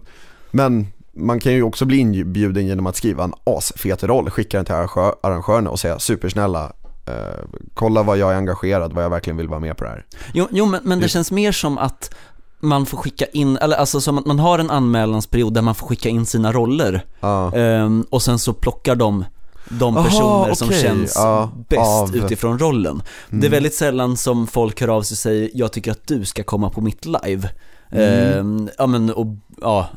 men 0.50 0.86
man 1.12 1.40
kan 1.40 1.52
ju 1.52 1.62
också 1.62 1.84
bli 1.84 1.96
inbjuden 1.96 2.66
genom 2.66 2.86
att 2.86 2.96
skriva 2.96 3.24
en 3.24 3.32
asfet 3.44 4.04
roll, 4.04 4.30
skicka 4.30 4.56
den 4.56 4.64
till 4.64 4.74
arrangörerna 4.74 5.70
och 5.70 5.80
säga 5.80 5.98
supersnälla 5.98 6.64
uh, 7.08 7.58
kolla 7.74 8.02
vad 8.02 8.18
jag 8.18 8.32
är 8.32 8.36
engagerad, 8.36 8.92
vad 8.92 9.04
jag 9.04 9.10
verkligen 9.10 9.36
vill 9.36 9.48
vara 9.48 9.60
med 9.60 9.76
på 9.76 9.84
det 9.84 9.90
här. 9.90 10.04
Jo, 10.34 10.48
jo 10.50 10.66
men, 10.66 10.80
men 10.84 11.00
det 11.00 11.08
känns 11.08 11.30
mer 11.30 11.52
som 11.52 11.78
att 11.78 12.14
man 12.60 12.86
får 12.86 12.98
skicka 12.98 13.24
in, 13.26 13.56
eller 13.56 13.76
alltså 13.76 14.00
som 14.00 14.18
att 14.18 14.26
man 14.26 14.38
har 14.38 14.58
en 14.58 14.70
anmälansperiod 14.70 15.54
där 15.54 15.62
man 15.62 15.74
får 15.74 15.86
skicka 15.86 16.08
in 16.08 16.26
sina 16.26 16.52
roller. 16.52 17.04
Uh. 17.24 17.54
Um, 17.54 18.06
och 18.10 18.22
sen 18.22 18.38
så 18.38 18.52
plockar 18.52 18.96
de 18.96 19.24
de 19.68 19.94
personer 19.94 20.22
Aha, 20.22 20.42
okay. 20.42 20.54
som 20.54 20.70
känns 20.72 21.12
ja, 21.16 21.50
bäst 21.68 21.80
av... 21.80 22.16
utifrån 22.16 22.58
rollen. 22.58 22.92
Mm. 22.92 23.02
Det 23.28 23.36
är 23.36 23.48
mm. 23.48 23.50
väldigt 23.50 23.74
sällan 23.74 24.16
som 24.16 24.46
folk 24.46 24.80
hör 24.80 24.88
av 24.88 25.02
sig 25.02 25.14
och 25.14 25.18
säger 25.18 25.50
jag 25.54 25.72
tycker 25.72 25.90
att 25.90 26.06
du 26.06 26.24
ska 26.24 26.42
komma 26.42 26.70
på 26.70 26.80
mitt 26.80 27.04
live. 27.04 27.50
Mm. 27.90 28.60
Uh, 28.60 28.68
ja 28.78 28.86
men 28.86 29.10
och, 29.10 29.26
ja, 29.60 29.88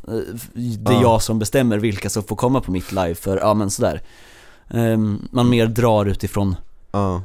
det 0.54 0.92
är 0.92 0.96
ja. 0.96 1.02
jag 1.02 1.22
som 1.22 1.40
bestämmer 1.40 1.78
vilka 1.78 2.10
som 2.10 2.24
får 2.24 2.36
komma 2.36 2.62
på 2.62 2.72
mitt 2.72 2.92
live 2.92 3.16
för, 3.16 3.38
ja 3.38 3.54
men 3.54 3.72
sådär. 3.72 4.02
Uh, 4.74 5.16
man 5.32 5.50
mer 5.50 5.68
drar 5.68 6.06
utifrån 6.06 6.56
Ja. 6.92 7.22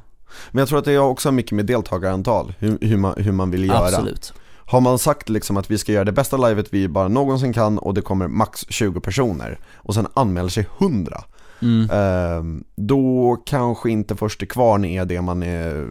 Men 0.50 0.58
jag 0.58 0.68
tror 0.68 0.78
att 0.78 0.84
det 0.84 0.98
också 0.98 1.28
har 1.28 1.32
mycket 1.32 1.52
med 1.52 1.66
deltagarantal, 1.66 2.54
hur, 2.58 2.78
hur, 2.80 2.96
man, 2.96 3.14
hur 3.16 3.32
man 3.32 3.50
vill 3.50 3.64
göra. 3.64 3.86
Absolut. 3.86 4.32
Har 4.66 4.80
man 4.80 4.98
sagt 4.98 5.28
liksom 5.28 5.56
att 5.56 5.70
vi 5.70 5.78
ska 5.78 5.92
göra 5.92 6.04
det 6.04 6.12
bästa 6.12 6.36
livet 6.36 6.66
vi 6.70 6.88
bara 6.88 7.08
någonsin 7.08 7.52
kan 7.52 7.78
och 7.78 7.94
det 7.94 8.02
kommer 8.02 8.28
max 8.28 8.64
20 8.68 9.00
personer 9.00 9.58
och 9.74 9.94
sen 9.94 10.06
anmäler 10.14 10.48
sig 10.48 10.66
100 10.78 11.24
Mm. 11.62 11.90
Ehm, 11.90 12.64
då 12.76 13.36
kanske 13.46 13.90
inte 13.90 14.16
först 14.16 14.38
till 14.38 14.48
kvarn 14.48 14.84
är 14.84 15.04
det 15.04 15.20
man 15.20 15.42
är 15.42 15.86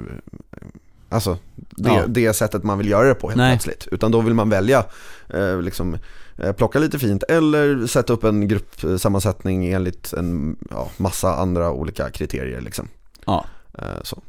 Alltså 1.14 1.38
det, 1.70 1.90
ja. 1.90 2.08
det 2.08 2.34
sättet 2.34 2.64
man 2.64 2.78
vill 2.78 2.90
göra 2.90 3.08
det 3.08 3.16
på 3.16 3.28
helt 3.30 3.38
Nej. 3.38 3.52
plötsligt. 3.52 3.88
Utan 3.92 4.12
då 4.12 4.22
vill 4.22 4.34
man 4.34 4.50
välja, 4.50 4.86
eh, 5.30 5.62
liksom, 5.62 5.98
eh, 6.38 6.52
plocka 6.52 6.80
lite 6.80 7.00
fint 7.00 7.24
eller 7.24 7.88
sätta 7.88 8.14
upp 8.14 8.24
en 8.24 8.48
gruppsammansättning 8.48 9.68
enligt 9.68 10.14
en 10.14 10.58
ja, 10.70 10.90
massa 10.98 11.36
andra 11.36 11.72
olika 11.72 12.10
kriterier. 12.10 12.62
Liksom. 12.62 12.88
Ja. 13.26 13.46
Eh, 13.78 14.04
så. 14.04 14.22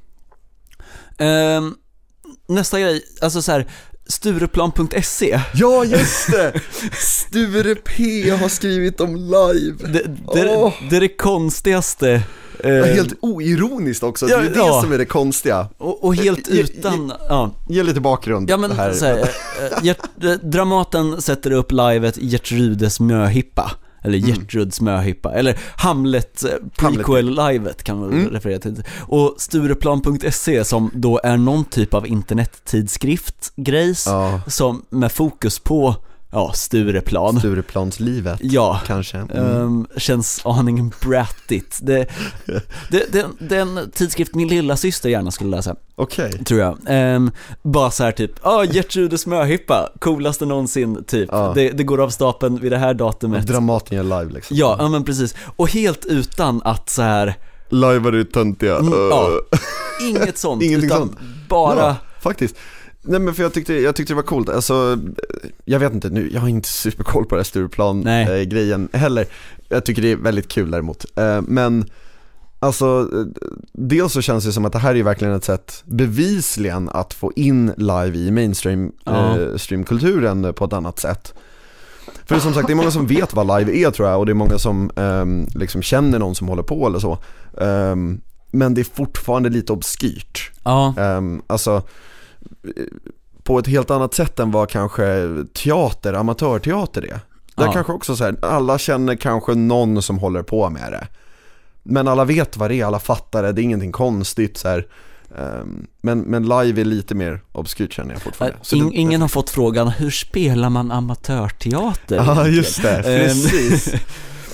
Um, 1.25 1.77
nästa 2.47 2.81
grej, 2.81 3.03
alltså 3.23 3.43
så 3.43 3.53
här, 3.53 3.67
Stureplan.se 4.07 5.41
Ja 5.55 5.85
just 5.85 6.33
det! 6.33 6.61
Sture 6.99 7.75
P 7.75 8.31
har 8.31 8.49
skrivit 8.49 9.01
om 9.01 9.17
live 9.17 9.77
Det, 9.93 10.03
det, 10.35 10.49
oh. 10.49 10.73
det 10.91 10.97
är 10.97 11.01
det 11.01 11.09
konstigaste 11.09 12.23
eh, 12.61 12.73
Helt 12.73 13.15
oironiskt 13.21 14.03
också, 14.03 14.29
ja, 14.29 14.39
det 14.39 14.47
är 14.47 14.51
det 14.51 14.57
ja. 14.57 14.83
som 14.83 14.93
är 14.93 14.99
det 14.99 15.05
konstiga 15.05 15.69
Och, 15.79 16.05
och 16.05 16.15
helt 16.15 16.49
utan, 16.49 17.07
ge, 17.07 17.15
ja 17.29 17.51
Ge 17.69 17.83
lite 17.83 18.01
bakgrund 18.01 18.51
Ja 18.51 18.57
men 18.57 18.71
här. 18.73 18.93
Så 18.93 19.05
här, 19.05 19.31
eh, 20.23 20.31
Dramaten 20.43 21.23
sätter 21.23 21.51
upp 21.51 21.73
livet 21.73 22.17
Gertrudes 22.17 23.01
möhippa 23.01 23.71
eller 24.05 24.19
mm. 24.19 24.31
Gertruds 24.31 24.81
möhippa, 24.81 25.33
eller 25.33 25.59
Hamlet 25.77 26.45
eh, 26.45 26.51
prequel-livet 26.77 27.83
kan 27.83 27.99
man 27.99 28.13
mm. 28.13 28.29
referera 28.29 28.59
till. 28.59 28.83
Och 29.01 29.35
Stureplan.se 29.39 30.65
som 30.65 30.91
då 30.95 31.21
är 31.25 31.37
någon 31.37 31.65
typ 31.65 31.95
av 31.95 32.07
internettidskrift-grejs 32.07 34.07
ja. 34.07 34.41
som 34.47 34.85
med 34.91 35.13
fokus 35.13 35.59
på 35.59 35.97
ja, 36.35 36.53
Stureplan. 36.53 37.39
Stureplanslivet, 37.39 38.39
ja, 38.43 38.81
kanske. 38.87 39.19
Mm. 39.19 39.57
Um, 39.57 39.87
känns 39.97 40.41
aningen 40.45 40.93
brattigt. 41.01 41.79
Det, 41.83 42.07
det, 42.91 43.13
det, 43.13 43.27
det 43.39 43.57
är 43.57 43.61
en 43.61 43.91
tidskrift 43.91 44.35
min 44.35 44.49
lilla 44.49 44.77
syster 44.77 45.09
gärna 45.09 45.31
skulle 45.31 45.51
läsa. 45.57 45.77
Okej. 45.95 46.29
Okay. 46.29 46.45
Tror 46.45 46.61
jag. 46.61 46.79
Um, 47.17 47.31
bara 47.63 47.91
så 47.91 48.05
här 48.05 48.13
typ, 48.13 48.33
ja, 48.43 48.63
oh, 48.63 48.75
Gertrudes 48.75 49.27
möhippa, 49.27 49.91
coolaste 49.99 50.47
någonsin, 50.47 51.05
typ. 51.05 51.29
Ja. 51.33 51.53
Det, 51.55 51.71
det, 51.71 51.85
går 51.85 52.01
av 52.01 52.11
stapeln 52.11 52.61
vid 52.61 52.73
det 52.73 52.79
här 52.79 52.95
datumet. 52.95 53.47
Dramaten 53.47 53.97
gör 53.97 54.05
live 54.05 54.35
liksom. 54.35 54.57
Ja, 54.57 54.77
ja 54.79 54.89
men 54.89 55.05
precis. 55.05 55.35
Och 55.57 55.71
helt 55.71 56.07
utan 56.07 56.63
att 56.65 56.91
så 56.91 57.03
här 57.03 57.35
Live 57.69 58.09
är 58.09 58.13
du 58.13 58.25
töntiga. 58.25 58.79
Mm, 58.79 58.93
ja, 58.93 59.31
inget 60.01 60.39
sånt. 60.39 60.63
Ingenting 60.63 60.87
utan 60.87 60.99
sånt. 60.99 61.19
bara 61.49 61.81
ja 61.81 61.97
faktiskt. 62.25 62.57
Nej 63.05 63.21
men 63.21 63.35
för 63.35 63.43
jag 63.43 63.53
tyckte, 63.53 63.75
jag 63.75 63.97
tyckte 63.97 64.13
det 64.13 64.17
var 64.17 64.23
coolt, 64.23 64.49
alltså 64.49 64.99
jag 65.65 65.79
vet 65.79 65.93
inte 65.95 66.11
nu, 66.11 66.31
jag 66.33 66.41
har 66.41 66.49
inte 66.49 66.69
superkoll 66.83 67.25
på 67.25 67.35
det 67.35 67.39
här 67.39 67.45
Stureplan-grejen 67.45 68.89
heller. 68.93 69.27
Jag 69.69 69.85
tycker 69.85 70.03
det 70.03 70.13
är 70.13 70.17
väldigt 70.17 70.49
kul 70.49 70.71
däremot. 70.71 71.05
Eh, 71.17 71.43
men 71.43 71.85
Alltså, 72.59 73.09
eh, 73.13 73.25
dels 73.73 74.13
så 74.13 74.23
känns 74.23 74.45
det 74.45 74.53
som 74.53 74.65
att 74.65 74.73
det 74.73 74.79
här 74.79 74.95
är 74.95 75.03
verkligen 75.03 75.35
ett 75.35 75.45
sätt 75.45 75.83
bevisligen 75.87 76.89
att 76.89 77.15
få 77.15 77.33
in 77.37 77.73
live 77.77 78.19
i 78.19 78.31
mainstream 78.31 78.93
Ja. 79.05 79.39
eh, 79.41 79.57
streamkulturen 79.57 80.55
på 80.55 80.65
ett 80.65 80.73
annat 80.73 80.99
sätt. 80.99 81.35
För 82.27 82.39
som 82.39 82.55
sagt, 82.55 82.67
det 82.67 82.73
är 82.73 82.75
många 82.75 82.91
som 82.91 83.07
vet 83.07 83.35
vad 83.35 83.59
live 83.59 83.79
är 83.87 83.91
tror 83.91 84.09
jag 84.09 84.19
och 84.19 84.27
det 84.27 84.33
är 84.33 84.35
många 84.35 84.59
som 84.59 84.91
ehm, 84.97 85.47
liksom 85.55 85.83
känner 85.83 86.19
någon 86.19 86.35
som 86.35 86.49
håller 86.49 86.63
på 86.63 86.87
eller 86.87 86.99
så. 86.99 87.19
Ehm, 87.61 88.21
men 88.51 88.75
det 88.75 88.81
är 88.81 88.95
fortfarande 88.95 89.49
lite 89.49 89.73
obskyrt. 89.73 90.51
Ja, 90.65 90.95
Um, 90.99 91.43
alltså 91.47 91.75
eh, 91.77 91.83
på 93.43 93.59
ett 93.59 93.67
helt 93.67 93.91
annat 93.91 94.15
sätt 94.15 94.41
än 94.41 94.51
vad 94.51 94.69
kanske 94.71 95.29
teater, 95.63 96.13
amatörteater 96.15 97.03
är. 97.03 97.21
Där 97.57 97.65
Ja. 97.65 97.73
kanske 97.73 97.93
också 97.93 98.17
så 98.17 98.25
här, 98.25 98.37
alla 98.43 98.79
känner 98.79 99.17
kanske 99.17 99.55
någon 99.55 100.03
som 100.03 100.19
håller 100.19 100.43
på 100.43 100.71
med 100.71 100.93
det. 100.93 101.07
Men 101.83 102.09
alla 102.09 102.25
vet 102.25 102.57
vad 102.57 102.71
det 102.71 102.75
är, 102.81 102.85
alla 102.85 102.99
fattar 103.01 103.43
det, 103.43 103.53
det 103.53 103.61
är 103.61 103.63
ingenting 103.63 103.93
konstigt 103.93 104.57
så 104.57 104.69
här. 104.69 104.87
Ehm, 105.39 105.87
men, 106.01 106.21
men 106.21 106.43
live 106.43 106.81
är 106.81 106.85
lite 106.85 107.15
mer 107.15 107.41
obskyrt 107.53 107.93
känner 107.93 108.13
jag 108.15 108.23
fortfarande. 108.23 108.57
In, 108.73 108.89
det- 108.91 108.97
ingen 108.97 109.21
har 109.21 109.29
fått 109.29 109.51
frågan, 109.51 109.89
hur 109.89 110.11
spelar 110.11 110.71
man 110.71 110.91
amatörteater? 110.91 112.17
Ja 112.17 112.47
just 112.49 112.83
det, 112.83 112.97
Ehm, 112.97 113.03
precis. 113.29 113.95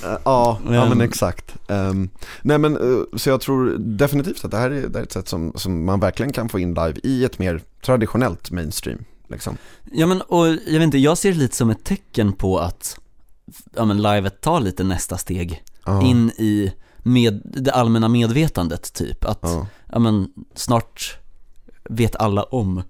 Eh, 0.05 0.17
Ja, 0.25 0.59
ja 0.71 0.89
men 0.89 1.01
exakt. 1.01 1.55
Ehm, 1.69 2.09
nej 2.43 2.59
men 2.59 2.77
eh, 2.77 3.03
så 3.17 3.29
jag 3.31 3.41
tror 3.41 3.77
definitivt 3.79 4.45
att 4.45 4.51
det 4.51 4.57
här 4.57 4.71
är, 4.71 4.81
det 4.89 4.95
här 4.99 5.01
är 5.01 5.03
ett 5.03 5.13
sätt 5.13 5.29
som, 5.29 5.53
som 5.57 5.85
man 5.85 6.01
verkligen 6.01 6.33
kan 6.33 6.49
få 6.49 6.59
in 6.59 6.69
live 6.75 6.95
i 7.03 7.25
ett 7.25 7.39
mer 7.39 7.61
traditionellt 7.85 8.51
mainstream. 8.51 9.05
Liksom. 9.29 9.57
Ja 9.93 10.07
men 10.07 10.21
och 10.21 10.47
jag 10.47 10.73
vet 10.73 10.83
inte, 10.83 10.99
jag 10.99 11.19
ser 11.19 11.33
det 11.33 11.39
lite 11.39 11.57
som 11.57 11.71
ett 11.71 11.85
tecken 11.85 12.33
på 12.33 12.59
att 12.59 12.99
ja, 13.77 13.85
men 13.85 14.03
livet 14.03 14.41
tar 14.41 14.61
lite 14.61 14.85
nästa 14.85 15.19
steg 15.19 15.63
Ja, 15.85 16.03
in 16.03 16.31
i 16.31 16.73
med, 16.99 17.43
det 17.45 17.71
allmänna 17.73 18.09
medvetandet 18.09 18.93
typ. 18.93 19.25
Att 19.25 19.39
ja. 19.43 19.67
ja, 19.93 19.99
men, 19.99 20.33
snart 20.55 21.19
vet 21.85 22.17
alla 22.17 22.43
om 22.43 22.83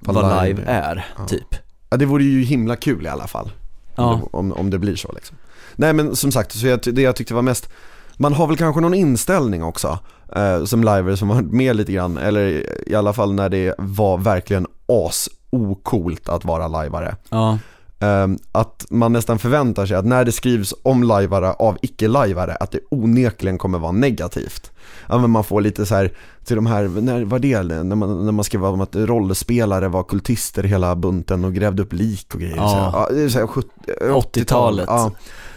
Vad 0.00 0.14
vad, 0.14 0.44
live 0.44 0.60
live 0.60 0.70
är, 0.72 1.06
Ja. 1.18 1.26
typ. 1.26 1.54
Ja 1.90 1.96
det 1.96 2.06
vore 2.06 2.24
ju 2.24 2.42
himla 2.42 2.76
kul 2.76 3.06
i 3.06 3.08
alla 3.08 3.26
fall. 3.26 3.50
Om, 3.94 4.20
det, 4.20 4.26
om, 4.30 4.52
om 4.52 4.70
det 4.70 4.78
blir 4.78 4.96
så 4.96 5.12
liksom. 5.12 5.36
Nej 5.76 5.92
men 5.92 6.16
som 6.16 6.32
sagt, 6.32 6.52
så 6.52 6.66
jag, 6.66 6.80
det 6.82 7.02
jag 7.02 7.16
tyckte 7.16 7.34
var 7.34 7.42
mest 7.42 7.68
Man 8.16 8.32
har 8.32 8.46
väl 8.46 8.56
kanske 8.56 8.80
någon 8.80 8.94
inställning 8.94 9.64
också 9.64 9.98
eh, 10.36 10.64
Som 10.64 10.84
liver 10.84 11.16
som 11.16 11.28
varit 11.28 11.52
med 11.52 11.76
lite 11.76 11.92
grann 11.92 12.16
Eller 12.16 12.66
i 12.88 12.94
alla 12.94 13.12
fall 13.12 13.32
när 13.32 13.48
det 13.48 13.74
var 13.78 14.18
verkligen 14.18 14.66
as 14.86 15.28
ocoolt 15.50 16.28
att 16.28 16.44
vara 16.44 16.68
lajvare 16.68 17.16
Ja, 17.30 17.58
eh, 18.00 18.28
Att 18.52 18.86
man 18.90 19.12
nästan 19.12 19.38
förväntar 19.38 19.86
sig 19.86 19.96
att 19.96 20.06
när 20.06 20.24
det 20.24 20.32
skrivs 20.32 20.74
om 20.82 21.02
lajvare 21.02 21.52
av 21.52 21.78
icke-lajvare 21.82 22.54
Att 22.54 22.70
det 22.70 22.80
onekligen 22.90 23.58
kommer 23.58 23.78
vara 23.78 23.92
negativt 23.92 24.70
Ja 25.08 25.18
men 25.18 25.30
man 25.30 25.44
får 25.44 25.60
lite 25.60 25.86
så 25.86 25.94
här 25.94 26.12
till 26.44 26.56
de 26.56 26.66
här, 26.66 26.88
när 26.88 27.24
var 27.24 27.38
det? 27.38 27.62
När 27.62 27.96
man, 27.96 28.24
när 28.24 28.32
man 28.32 28.44
skrev 28.44 28.64
om 28.64 28.80
att 28.80 28.96
rollspelare 28.96 29.88
var 29.88 30.02
kultister 30.02 30.62
hela 30.62 30.96
bunten 30.96 31.44
och 31.44 31.54
grävde 31.54 31.82
upp 31.82 31.92
lik 31.92 32.34
och 32.34 32.40
grejer. 32.40 32.56
Ja. 32.56 32.68
Så 32.68 32.76
ja, 32.76 33.08
det 33.16 33.22
är 33.22 33.28
så 33.28 33.38
här 33.38 33.46
70, 33.46 33.68
80-talet. 34.00 34.84
Ja. 34.88 35.10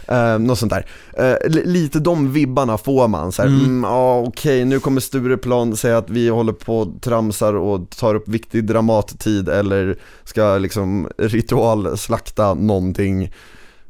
Eh, 0.08 0.38
något 0.38 0.58
sånt 0.58 0.72
där. 0.72 0.86
Eh, 1.18 1.50
li- 1.50 1.66
lite 1.66 2.00
de 2.00 2.32
vibbarna 2.32 2.78
får 2.78 3.08
man. 3.08 3.32
Så 3.32 3.42
här, 3.42 3.48
Mm. 3.48 3.64
mm. 3.64 3.84
ja 3.90 4.18
okej 4.26 4.64
nu 4.64 4.80
kommer 4.80 5.00
Stureplan 5.00 5.76
säga 5.76 5.98
att 5.98 6.10
vi 6.10 6.28
håller 6.28 6.52
på 6.52 6.78
och 6.78 7.02
tramsar 7.02 7.54
och 7.54 7.90
tar 7.90 8.14
upp 8.14 8.28
viktig 8.28 8.64
dramattid 8.66 9.48
eller 9.48 9.96
ska 10.24 10.58
liksom 10.58 11.08
ritualslakta 11.18 12.54
någonting. 12.54 13.32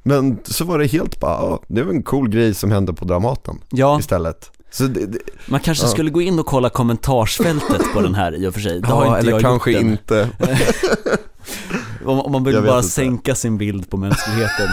Men 0.02 0.38
så 0.44 0.64
var 0.64 0.78
det 0.78 0.86
helt 0.86 1.20
bara, 1.20 1.32
ja, 1.32 1.60
det 1.68 1.82
var 1.82 1.92
en 1.92 2.02
cool 2.02 2.28
grej 2.28 2.54
som 2.54 2.70
hände 2.70 2.92
på 2.92 3.04
Dramaten 3.04 3.58
ja 3.70 3.98
istället. 4.00 4.50
Så 4.70 4.82
det, 4.84 5.06
det, 5.06 5.18
man 5.46 5.60
kanske 5.60 5.84
Ja. 5.84 5.90
skulle 5.90 6.10
gå 6.10 6.22
in 6.22 6.38
och 6.38 6.46
kolla 6.46 6.70
kommentarsfältet 6.70 7.82
på 7.94 8.00
den 8.00 8.14
här 8.14 8.44
i 8.44 8.46
och 8.48 8.54
för 8.54 8.60
sig. 8.60 8.80
Det 8.80 8.86
har 8.86 9.04
ja, 9.04 9.08
inte 9.08 9.18
eller 9.20 9.30
jag 9.32 9.40
kanske 9.40 9.70
gjort 9.70 9.82
inte. 9.82 10.28
Om, 12.04 12.20
om 12.20 12.32
man 12.32 12.44
vill 12.44 12.62
bara 12.62 12.76
inte. 12.76 12.88
sänka 12.88 13.34
sin 13.34 13.58
bild 13.58 13.90
på 13.90 13.96
mänskligheten 13.96 14.68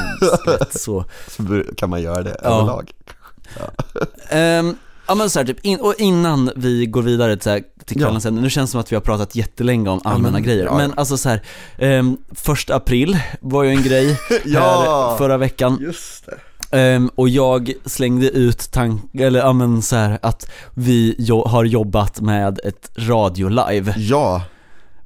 lätt 0.47 0.81
så. 0.81 1.05
Så 1.27 1.63
kan 1.77 1.89
man 1.89 2.01
göra 2.01 2.23
det 2.23 2.37
Ja. 2.43 2.49
överlag. 2.49 2.91
Ehm, 4.29 4.75
ja 5.07 5.15
men 5.15 5.29
så 5.29 5.39
här, 5.39 5.45
typ, 5.45 5.59
in, 5.65 5.79
och 5.79 5.95
innan 5.97 6.51
vi 6.55 6.85
går 6.85 7.01
vidare 7.01 7.37
till, 7.37 7.51
här, 7.51 7.63
till 7.85 7.99
Ja. 8.01 8.05
kvällens 8.05 8.25
ämne, 8.25 8.41
nu 8.41 8.49
känns 8.49 8.69
det 8.69 8.71
som 8.71 8.81
att 8.81 8.91
vi 8.91 8.95
har 8.95 9.01
pratat 9.01 9.35
jättelänge 9.35 9.89
om 9.89 10.01
allmänna 10.03 10.31
men- 10.31 10.43
grejer, 10.43 10.65
ja, 10.65 10.77
men 10.77 10.89
ja. 10.89 10.93
alltså 10.97 11.17
så 11.17 11.29
här, 11.29 11.41
ehm, 11.77 12.17
första 12.35 12.75
april 12.75 13.17
var 13.41 13.63
ju 13.63 13.69
en 13.69 13.83
grej 13.83 14.19
Ja. 14.45 15.07
här 15.09 15.17
förra 15.17 15.37
veckan, 15.37 15.77
Just 15.81 16.25
det. 16.25 16.37
Ehm, 16.77 17.09
och 17.15 17.29
jag 17.29 17.73
slängde 17.85 18.29
ut 18.29 18.71
tank, 18.71 19.15
eller 19.15 19.39
ja 19.39 19.53
men 19.53 19.81
så 19.81 19.95
här, 19.95 20.19
att 20.21 20.49
vi 20.73 21.15
jo- 21.17 21.47
har 21.47 21.63
jobbat 21.63 22.21
med 22.21 22.59
ett 22.63 22.91
radio-live, 22.95 23.93
Ja, 23.97 24.41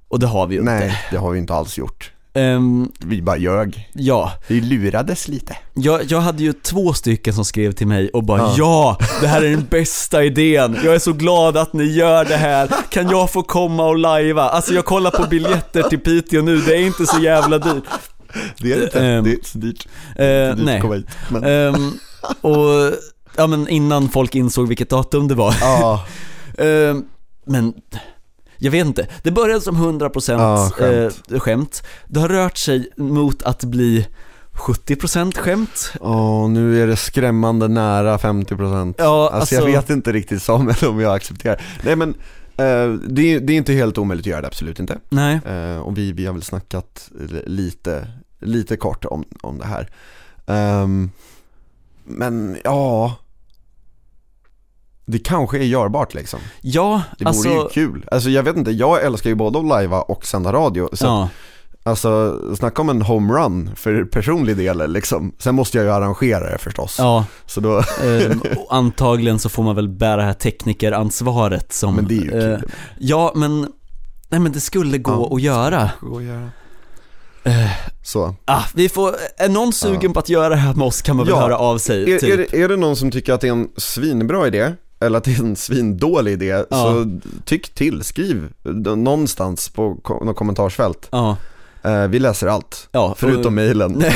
och 0.08 0.20
det 0.20 0.28
har 0.28 0.48
vi 0.48 0.56
ju 0.56 0.62
inte. 0.62 0.72
nej 0.74 1.02
det 1.12 1.18
har 1.18 1.32
vi 1.32 1.40
inte 1.40 1.54
alls 1.54 1.78
gjort. 1.78 2.12
Ehm, 2.36 2.92
Vi 3.00 3.22
bara 3.22 3.38
ljög. 3.38 3.90
ja, 3.94 4.32
Vi 4.48 4.62
lurades 4.62 5.28
lite. 5.28 5.58
jag, 5.74 6.04
jag 6.04 6.20
hade 6.22 6.44
ju 6.44 6.54
två 6.54 6.94
stycken 6.94 7.34
som 7.34 7.46
skrev 7.46 7.72
till 7.72 7.88
mig 7.88 8.10
och 8.10 8.24
bara 8.24 8.40
Ja. 8.40 8.56
ja. 8.58 8.98
det 9.22 9.28
här 9.28 9.42
är 9.42 9.50
den 9.50 9.66
bästa 9.70 10.24
idén, 10.24 10.78
jag 10.84 10.96
är 10.96 11.00
så 11.00 11.14
glad 11.14 11.58
att 11.58 11.74
ni 11.74 11.84
gör 11.84 12.26
det 12.26 12.38
här, 12.38 12.70
kan 12.90 13.10
jag 13.10 13.32
få 13.32 13.44
komma 13.44 13.86
och 13.86 13.98
lajva? 13.98 14.44
Alltså 14.44 14.74
jag 14.74 14.86
kollar 14.86 15.12
på 15.12 15.28
biljetter 15.30 15.84
till 15.84 16.00
Piteå 16.00 16.42
nu, 16.42 16.58
det 16.62 16.74
är 16.76 16.82
inte 16.82 17.06
så 17.06 17.20
jävla 17.20 17.58
dyrt. 17.60 17.84
Det 18.62 18.74
är 18.74 18.84
inte, 18.84 19.00
Ehm, 19.00 19.24
det 19.24 19.32
är 19.32 19.38
så 19.44 19.58
dyrt. 19.58 19.88
Eh, 20.16 20.56
dyrt 20.56 20.66
nej, 20.66 20.82
hit. 20.98 21.08
Men, 21.30 21.44
Ehm, 21.44 21.92
och 22.42 22.94
ja 23.38 23.48
men 23.48 23.68
innan 23.68 24.10
folk 24.10 24.36
insåg 24.36 24.68
vilket 24.68 24.90
datum 24.90 25.28
det 25.28 25.36
var. 25.36 25.56
ja, 25.62 26.06
Ehm, 26.58 27.04
men 27.48 27.74
jag 28.58 28.72
vet 28.72 28.86
inte, 28.86 29.08
det 29.24 29.32
började 29.32 29.62
som 29.62 29.76
100% 29.78 30.32
Ja, 30.42 30.70
skämt. 30.74 31.32
eh, 31.32 31.40
skämt. 31.40 31.84
Det 32.08 32.20
har 32.20 32.30
rört 32.30 32.58
sig 32.58 32.90
mot 32.98 33.44
att 33.44 33.64
bli 33.64 34.08
70% 34.54 35.38
skämt. 35.38 35.94
Åh, 36.02 36.50
nu 36.50 36.84
är 36.84 36.88
det 36.88 36.96
skrämmande 36.96 37.68
nära 37.68 38.18
50% 38.18 38.96
Ja, 38.98 39.30
alltså, 39.34 39.56
jag 39.56 39.66
vet 39.66 39.90
inte 39.90 40.12
riktigt 40.12 40.42
Samuel 40.42 40.76
om 40.88 41.00
jag 41.00 41.16
accepterar. 41.16 41.62
Nej 41.84 41.96
men, 41.96 42.10
eh, 42.58 42.94
det, 43.08 43.22
är, 43.34 43.40
det 43.40 43.54
är 43.54 43.58
inte 43.58 43.74
helt 43.74 43.98
omöjligt 43.98 44.24
att 44.24 44.30
göra 44.32 44.42
det, 44.42 44.48
absolut 44.48 44.80
inte. 44.80 44.98
Nej, 45.10 45.40
Eh, 45.46 45.78
och 45.80 45.98
vi, 45.98 46.12
vi 46.12 46.26
har 46.26 46.34
väl 46.34 46.42
snackat 46.44 47.10
li- 47.20 47.44
lite, 47.46 48.08
lite 48.40 48.78
kort 48.78 49.06
om, 49.06 49.24
om 49.42 49.58
det 49.58 49.66
här. 49.66 49.90
Ehm, 50.48 51.10
men 52.04 52.58
ja, 52.64 53.16
det 55.06 55.20
kanske 55.20 55.58
är 55.58 55.64
görbart 55.64 56.14
liksom. 56.14 56.40
ja, 56.62 57.02
Det 57.18 57.26
vore 57.26 57.30
alltså, 57.30 57.50
ju 57.50 57.70
kul. 57.70 58.06
Alltså 58.12 58.30
jag 58.30 58.44
vet 58.44 58.56
inte, 58.58 58.72
jag 58.72 59.04
älskar 59.04 59.30
ju 59.30 59.36
både 59.36 59.60
att 59.60 59.66
lajva 59.66 60.02
och 60.02 60.26
sända 60.26 60.54
radio. 60.54 60.90
Så 60.94 61.06
ja, 61.06 61.30
Alltså, 61.88 62.40
snacka 62.56 62.82
om 62.82 62.90
en 62.90 63.02
homerun 63.02 63.70
för 63.76 64.04
personlig 64.06 64.58
del 64.58 64.92
liksom. 64.92 65.34
Sen 65.40 65.56
måste 65.56 65.78
jag 65.78 65.86
ju 65.86 65.92
arrangera 65.92 66.52
det 66.52 66.58
förstås. 66.58 66.96
ja, 67.00 67.26
Så 67.46 67.60
då, 67.62 67.78
ehm, 68.04 68.42
antagligen 68.70 69.40
så 69.40 69.50
får 69.50 69.64
man 69.64 69.76
väl 69.76 69.90
bära 69.90 70.16
det 70.16 70.24
här 70.24 70.34
teknikeransvaret 70.34 71.74
som, 71.74 71.96
men 71.96 72.08
det 72.08 72.18
är 72.18 72.22
ju 72.22 72.52
eh, 72.54 72.60
kul. 72.60 72.72
ja 73.00 73.32
men, 73.36 73.62
nej 74.30 74.40
men 74.40 74.52
det 74.52 74.60
skulle 74.60 74.98
gå 74.98 75.12
Ja. 75.30 75.36
att 75.36 75.42
göra. 75.42 75.90
Gå 76.02 76.14
och 76.14 76.24
göra. 76.24 76.50
Eh, 77.44 77.72
Så. 78.04 78.36
ah, 78.46 78.64
vi 78.74 78.90
får, 78.90 79.16
är 79.38 79.50
någon 79.50 79.74
sugen 79.74 80.00
Ja. 80.04 80.14
på 80.14 80.20
att 80.20 80.30
göra 80.30 80.50
det 80.50 80.56
här 80.56 80.74
med 80.74 80.88
oss 80.88 81.02
kan 81.02 81.16
man 81.16 81.26
väl 81.26 81.36
Ja. 81.36 81.42
höra 81.42 81.58
av 81.58 81.78
sig, 81.78 82.14
Är, 82.14 82.20
typ. 82.20 82.34
är, 82.34 82.38
det, 82.38 82.64
är 82.64 82.68
det 82.70 82.76
någon 82.76 82.96
som 82.96 83.12
tycker 83.12 83.34
att 83.34 83.42
det 83.42 83.48
är 83.48 83.52
en 83.52 83.70
svinbra 83.78 84.48
idé? 84.48 84.74
Eller 85.06 85.18
att 85.18 85.24
det 85.24 85.32
är 85.32 85.40
en 85.40 85.56
svindålig 85.56 86.32
idé, 86.34 86.46
Ja. 86.48 86.66
så 86.70 87.20
tyck 87.46 87.70
till, 87.70 88.04
skriv 88.04 88.48
någonstans 88.96 89.70
på 89.70 89.98
något 90.22 90.36
kommentarsfält. 90.36 91.08
Ja, 91.12 91.38
vi 92.10 92.20
läser 92.20 92.48
allt, 92.48 92.90
ja. 92.92 93.16
förutom 93.18 93.56
mejlen. 93.56 94.04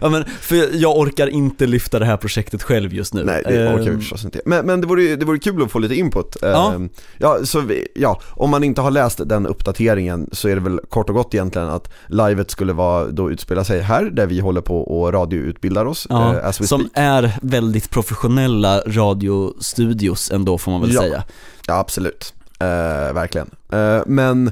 Ja 0.00 0.08
men, 0.08 0.24
för 0.40 0.76
jag 0.76 0.98
orkar 0.98 1.26
inte 1.26 1.66
lyfta 1.66 1.98
det 1.98 2.04
här 2.04 2.16
projektet 2.16 2.62
själv 2.62 2.94
just 2.94 3.14
nu. 3.14 3.24
Nej, 3.24 3.42
det 3.46 3.74
orkar 3.74 3.90
vi 3.90 3.96
förstås 3.98 4.24
inte. 4.24 4.40
Men, 4.46 4.66
men 4.66 4.80
det, 4.80 4.86
vore, 4.86 5.16
det 5.16 5.24
vore 5.24 5.38
kul 5.38 5.62
att 5.62 5.70
få 5.70 5.78
lite 5.78 5.94
input. 5.94 6.42
Eh, 6.42 6.48
Ja. 6.48 6.74
ja, 7.18 7.38
så 7.44 7.60
vi, 7.60 7.88
ja, 7.94 8.20
om 8.30 8.50
man 8.50 8.64
inte 8.64 8.80
har 8.80 8.90
läst 8.90 9.28
den 9.28 9.46
uppdateringen 9.46 10.28
så 10.32 10.48
är 10.48 10.54
det 10.54 10.60
väl 10.60 10.80
kort 10.88 11.08
och 11.08 11.14
gott 11.14 11.34
egentligen 11.34 11.68
att 11.68 11.92
livet 12.06 12.50
skulle 12.50 12.72
vara, 12.72 13.06
då 13.06 13.30
utspela 13.30 13.64
sig 13.64 13.80
här, 13.80 14.04
där 14.04 14.26
vi 14.26 14.40
håller 14.40 14.60
på 14.60 14.80
och 14.82 15.12
radioutbildar 15.12 15.84
oss, 15.84 16.06
Ja, 16.10 16.38
eh, 16.40 16.50
som 16.50 16.66
speak. 16.66 16.82
är 16.94 17.38
väldigt 17.42 17.90
professionella 17.90 18.80
radiostudios 18.86 20.30
ändå 20.30 20.58
får 20.58 20.70
man 20.72 20.80
väl 20.80 20.92
Ja. 20.94 21.00
säga. 21.00 21.24
Ja, 21.66 21.78
absolut. 21.78 22.34
Eh, 22.60 23.12
verkligen. 23.14 23.50
Eh, 23.72 24.00
men, 24.06 24.50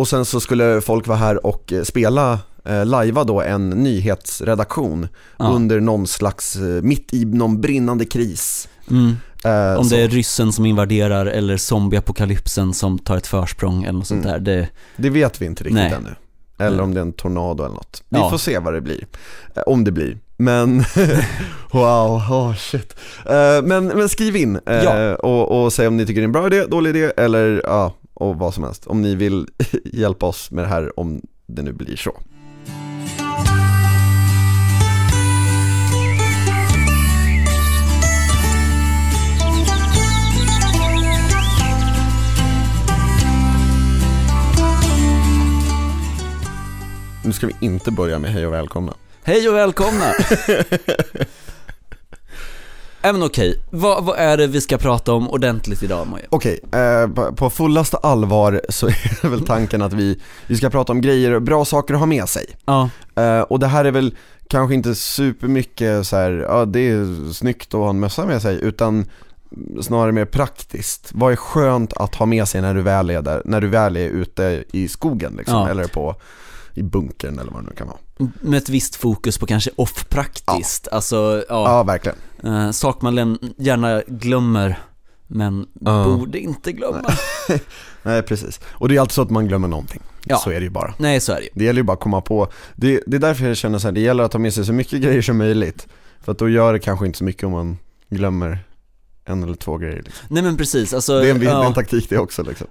och 0.00 0.08
sen 0.08 0.24
så 0.24 0.40
skulle 0.40 0.80
folk 0.80 1.06
vara 1.06 1.18
här 1.18 1.46
och 1.46 1.72
eh, 1.72 1.82
spela, 1.82 2.38
eh, 2.64 2.86
lajva 2.86 3.24
då 3.24 3.40
en 3.42 3.70
nyhetsredaktion 3.70 5.08
Ja. 5.38 5.44
under 5.48 5.80
någon 5.80 6.06
slags, 6.06 6.56
eh, 6.56 6.62
mitt 6.82 7.14
i 7.14 7.24
någon 7.24 7.60
brinnande 7.60 8.04
kris. 8.04 8.68
Mm. 8.90 9.16
Eh, 9.44 9.78
Om 9.78 9.84
så. 9.84 9.94
det 9.94 10.02
är 10.02 10.08
ryssen 10.08 10.52
som 10.52 10.66
invaderar 10.66 11.26
eller 11.26 11.56
zombieapokalypsen 11.56 12.74
som 12.74 12.98
tar 12.98 13.16
ett 13.16 13.26
försprång 13.26 13.82
eller 13.82 13.98
något 13.98 14.06
sånt 14.06 14.24
Mm. 14.26 14.44
där. 14.44 14.54
Det, 14.56 14.68
Det 14.96 15.10
vet 15.10 15.42
vi 15.42 15.46
inte 15.46 15.64
riktigt 15.64 15.74
Nej. 15.74 15.92
ännu. 15.92 16.14
Eller 16.58 16.82
om 16.82 16.94
det 16.94 17.00
är 17.00 17.02
en 17.02 17.12
tornado 17.12 17.64
eller 17.64 17.74
något. 17.74 18.02
Vi 18.08 18.18
Ja. 18.18 18.30
får 18.30 18.38
se 18.38 18.58
vad 18.58 18.74
det 18.74 18.80
blir. 18.80 19.06
Eh, 19.56 19.62
Om 19.66 19.84
det 19.84 19.92
blir. 19.92 20.18
Men, 20.36 20.84
wow, 21.72 22.16
oh 22.30 22.54
shit. 22.54 22.94
Men, 23.64 23.86
men 23.86 24.08
skriv 24.08 24.36
in 24.36 24.60
Ja. 24.66 25.14
och, 25.14 25.62
och 25.64 25.72
säg 25.72 25.86
om 25.88 25.96
ni 25.96 26.06
tycker 26.06 26.20
det 26.20 26.24
är 26.24 26.28
en 26.28 26.32
bra 26.32 26.46
idé, 26.46 26.64
dålig 26.66 26.90
idé 26.96 27.12
eller 27.16 27.62
ja, 27.64 27.94
och 28.20 28.38
vad 28.38 28.54
som 28.54 28.64
helst. 28.64 28.86
Om 28.86 29.02
ni 29.02 29.14
vill 29.14 29.46
hjälpa 29.84 30.26
oss 30.26 30.50
med 30.50 30.64
det 30.64 30.68
här 30.68 31.00
om 31.00 31.22
det 31.46 31.62
nu 31.62 31.72
blir 31.72 31.96
så. 31.96 32.20
Nu 47.24 47.32
ska 47.32 47.46
vi 47.46 47.56
inte 47.60 47.90
börja 47.90 48.18
med 48.18 48.32
hej 48.32 48.46
och 48.46 48.52
välkomna. 48.52 48.94
hej 49.22 49.48
och 49.48 49.54
välkomna! 49.54 50.04
Men 53.02 53.22
okej, 53.22 53.62
vad, 53.70 54.04
vad 54.04 54.16
är 54.18 54.36
det 54.36 54.46
vi 54.46 54.60
ska 54.60 54.78
prata 54.78 55.12
om 55.12 55.30
ordentligt 55.30 55.82
idag 55.82 56.06
Moje? 56.06 56.24
Okej, 56.30 56.60
eh, 56.72 57.08
på- 57.14 57.32
på 57.34 57.50
fullaste 57.50 57.96
allvar 57.96 58.60
så 58.68 58.86
är 59.22 59.28
väl 59.28 59.46
tanken 59.46 59.82
att 59.82 59.92
vi, 59.92 60.20
vi 60.46 60.56
ska 60.56 60.70
prata 60.70 60.92
om 60.92 61.00
grejer, 61.00 61.40
bra 61.40 61.64
saker 61.64 61.94
att 61.94 62.00
ha 62.00 62.06
med 62.06 62.28
sig. 62.28 62.46
Ja, 62.64 62.90
Eh, 63.14 63.40
och 63.40 63.58
det 63.58 63.66
här 63.66 63.84
är 63.84 63.90
väl 63.90 64.14
kanske 64.48 64.74
inte 64.74 64.94
supermycket 64.94 66.06
så 66.06 66.16
här, 66.16 66.30
ja 66.48 66.64
det 66.64 66.80
är 66.90 67.32
snyggt 67.32 67.74
att 67.74 67.80
ha 67.80 67.90
en 67.90 68.00
mössa 68.00 68.26
med 68.26 68.42
sig, 68.42 68.58
utan 68.62 69.06
snarare 69.82 70.12
mer 70.12 70.24
praktiskt. 70.24 71.10
Vad 71.14 71.32
är 71.32 71.36
skönt 71.36 71.92
att 71.92 72.14
ha 72.14 72.26
med 72.26 72.48
sig 72.48 72.60
när 72.60 72.74
du 72.74 72.82
väl 72.82 73.10
är 73.10 73.22
där, 73.22 73.42
när 73.44 73.60
du 73.60 73.68
väl 73.68 73.96
är 73.96 74.08
ute 74.08 74.64
i 74.72 74.88
skogen 74.88 75.34
liksom, 75.38 75.54
Ja. 75.58 75.68
eller 75.68 75.84
på, 75.84 76.14
i 76.74 76.82
bunkern 76.82 77.38
eller 77.38 77.52
vad 77.52 77.62
det 77.62 77.66
nu 77.68 77.74
kan 77.76 77.86
vara. 77.86 77.98
Med 78.40 78.58
ett 78.58 78.68
visst 78.68 78.96
fokus 78.96 79.38
på 79.38 79.46
kanske 79.46 79.70
off-praktiskt, 79.76 80.88
alltså 80.88 81.44
ja, 81.48 81.68
Ja, 81.68 81.82
verkligen. 81.82 82.18
eh, 82.44 82.70
sak 82.70 83.02
man 83.02 83.38
gärna 83.56 84.02
glömmer 84.06 84.78
men 85.26 85.66
Ja. 85.80 86.04
borde 86.04 86.38
inte 86.38 86.72
glömma. 86.72 87.12
Nej, 88.02 88.22
precis. 88.22 88.60
Och 88.66 88.88
det 88.88 88.96
är 88.96 89.00
alltid 89.00 89.12
så 89.14 89.22
att 89.22 89.30
man 89.30 89.48
glömmer 89.48 89.68
någonting. 89.68 90.02
Ja. 90.24 90.36
Så 90.38 90.50
är 90.50 90.54
det 90.54 90.64
ju 90.64 90.70
bara. 90.70 90.94
Nej 90.98 91.20
så 91.20 91.32
är 91.32 91.36
det 91.36 91.42
ju. 91.42 91.48
Det 91.54 91.64
gäller 91.64 91.80
ju 91.80 91.82
bara 91.84 91.92
att 91.92 92.00
komma 92.00 92.20
på, 92.20 92.48
det, 92.74 93.00
det 93.06 93.16
är 93.16 93.20
därför 93.20 93.46
jag 93.48 93.56
känner 93.56 93.78
så 93.78 93.86
här, 93.86 93.92
det 93.92 94.00
gäller 94.00 94.24
att 94.24 94.32
ta 94.32 94.38
med 94.38 94.54
sig 94.54 94.64
så 94.66 94.72
mycket 94.72 95.02
grejer 95.02 95.22
som 95.22 95.38
möjligt. 95.38 95.86
För 96.20 96.32
att 96.32 96.38
då 96.38 96.48
gör 96.48 96.72
det 96.72 96.78
kanske 96.78 97.06
inte 97.06 97.18
så 97.18 97.24
mycket 97.24 97.44
om 97.44 97.52
man 97.52 97.78
glömmer 98.08 98.58
en 99.24 99.42
eller 99.42 99.54
två 99.54 99.76
grejer 99.76 100.02
liksom. 100.02 100.26
Nej 100.28 100.42
men 100.42 100.56
precis, 100.56 100.94
alltså, 100.94 101.20
Det 101.20 101.26
är 101.26 101.30
en, 101.30 101.40
det 101.40 101.46
är 101.46 101.50
en 101.54 101.62
ja, 101.62 101.72
taktik 101.74 102.08
det 102.08 102.18
också 102.18 102.42
liksom. 102.42 102.66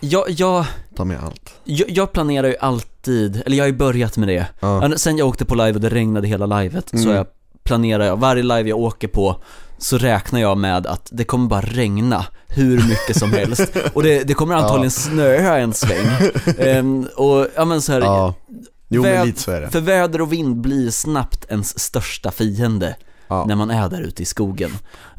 Jag, 0.00 0.24
jag, 0.30 0.64
Ta 0.96 1.04
med 1.04 1.20
allt. 1.24 1.54
jag, 1.64 1.90
jag 1.90 2.12
planerar 2.12 2.48
ju 2.48 2.56
alltid, 2.60 3.42
eller 3.46 3.56
jag 3.56 3.64
har 3.64 3.68
ju 3.70 3.76
börjat 3.76 4.16
med 4.16 4.28
det. 4.28 4.46
Ja. 4.60 4.92
Sen 4.96 5.18
jag 5.18 5.28
åkte 5.28 5.44
på 5.44 5.54
live 5.54 5.72
och 5.74 5.80
det 5.80 5.88
regnade 5.88 6.28
hela 6.28 6.46
livet 6.60 6.92
Mm. 6.92 7.04
så 7.04 7.10
jag 7.10 7.26
planerar 7.62 8.04
jag, 8.06 8.16
varje 8.16 8.42
live 8.42 8.68
jag 8.68 8.78
åker 8.78 9.08
på 9.08 9.36
så 9.78 9.98
räknar 9.98 10.40
jag 10.40 10.58
med 10.58 10.86
att 10.86 11.08
det 11.12 11.24
kommer 11.24 11.48
bara 11.48 11.60
regna 11.60 12.26
hur 12.48 12.82
mycket 12.88 13.16
som 13.18 13.32
helst 13.38 13.76
och 13.94 14.02
det, 14.02 14.22
det 14.24 14.34
kommer 14.34 14.54
antagligen 14.54 14.84
Ja. 14.84 14.90
snöa 14.90 15.58
en 15.58 15.74
sväng. 15.74 16.06
Ehm, 16.58 17.06
och 17.16 17.46
ja 17.56 17.64
men 17.64 17.82
så 17.82 17.92
här, 17.92 18.00
Ja. 18.00 18.34
Jo 18.88 19.02
men 19.02 19.26
lite 19.26 19.40
så 19.40 19.50
är 19.50 19.60
det. 19.60 19.70
för 19.70 19.80
väder 19.80 20.20
och 20.20 20.32
vind 20.32 20.56
blir 20.56 20.90
snabbt 20.90 21.44
ens 21.48 21.78
största 21.78 22.30
fiende 22.30 22.96
Ja. 23.28 23.44
när 23.44 23.54
man 23.56 23.70
är 23.70 23.88
där 23.88 24.00
ute 24.00 24.22
i 24.22 24.26
skogen. 24.26 24.70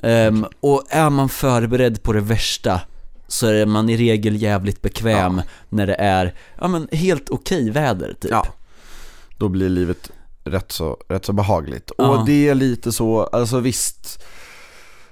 Ehm, 0.03 0.45
och 0.59 0.83
är 0.89 1.09
man 1.09 1.29
förberedd 1.29 2.03
på 2.03 2.13
det 2.13 2.21
värsta 2.21 2.81
så 3.29 3.47
är 3.47 3.65
man 3.65 3.89
i 3.89 3.97
regel 3.97 4.41
jävligt 4.41 4.81
bekväm 4.81 5.41
när 5.69 5.87
det 5.87 5.95
är, 5.95 6.33
ja 6.61 6.67
men 6.67 6.87
helt 6.91 7.29
okej 7.29 7.69
väder 7.69 8.13
typ. 8.21 8.31
Ja. 8.31 8.45
Då 9.37 9.49
blir 9.49 9.69
livet 9.69 10.11
rätt 10.43 10.71
så, 10.71 10.97
rätt 11.07 11.25
så 11.25 11.33
behagligt. 11.33 11.91
Ja. 11.97 12.07
Och 12.19 12.25
det 12.25 12.49
är 12.49 12.55
lite 12.55 12.91
så, 12.91 13.23
alltså 13.23 13.59
visst 13.59 14.23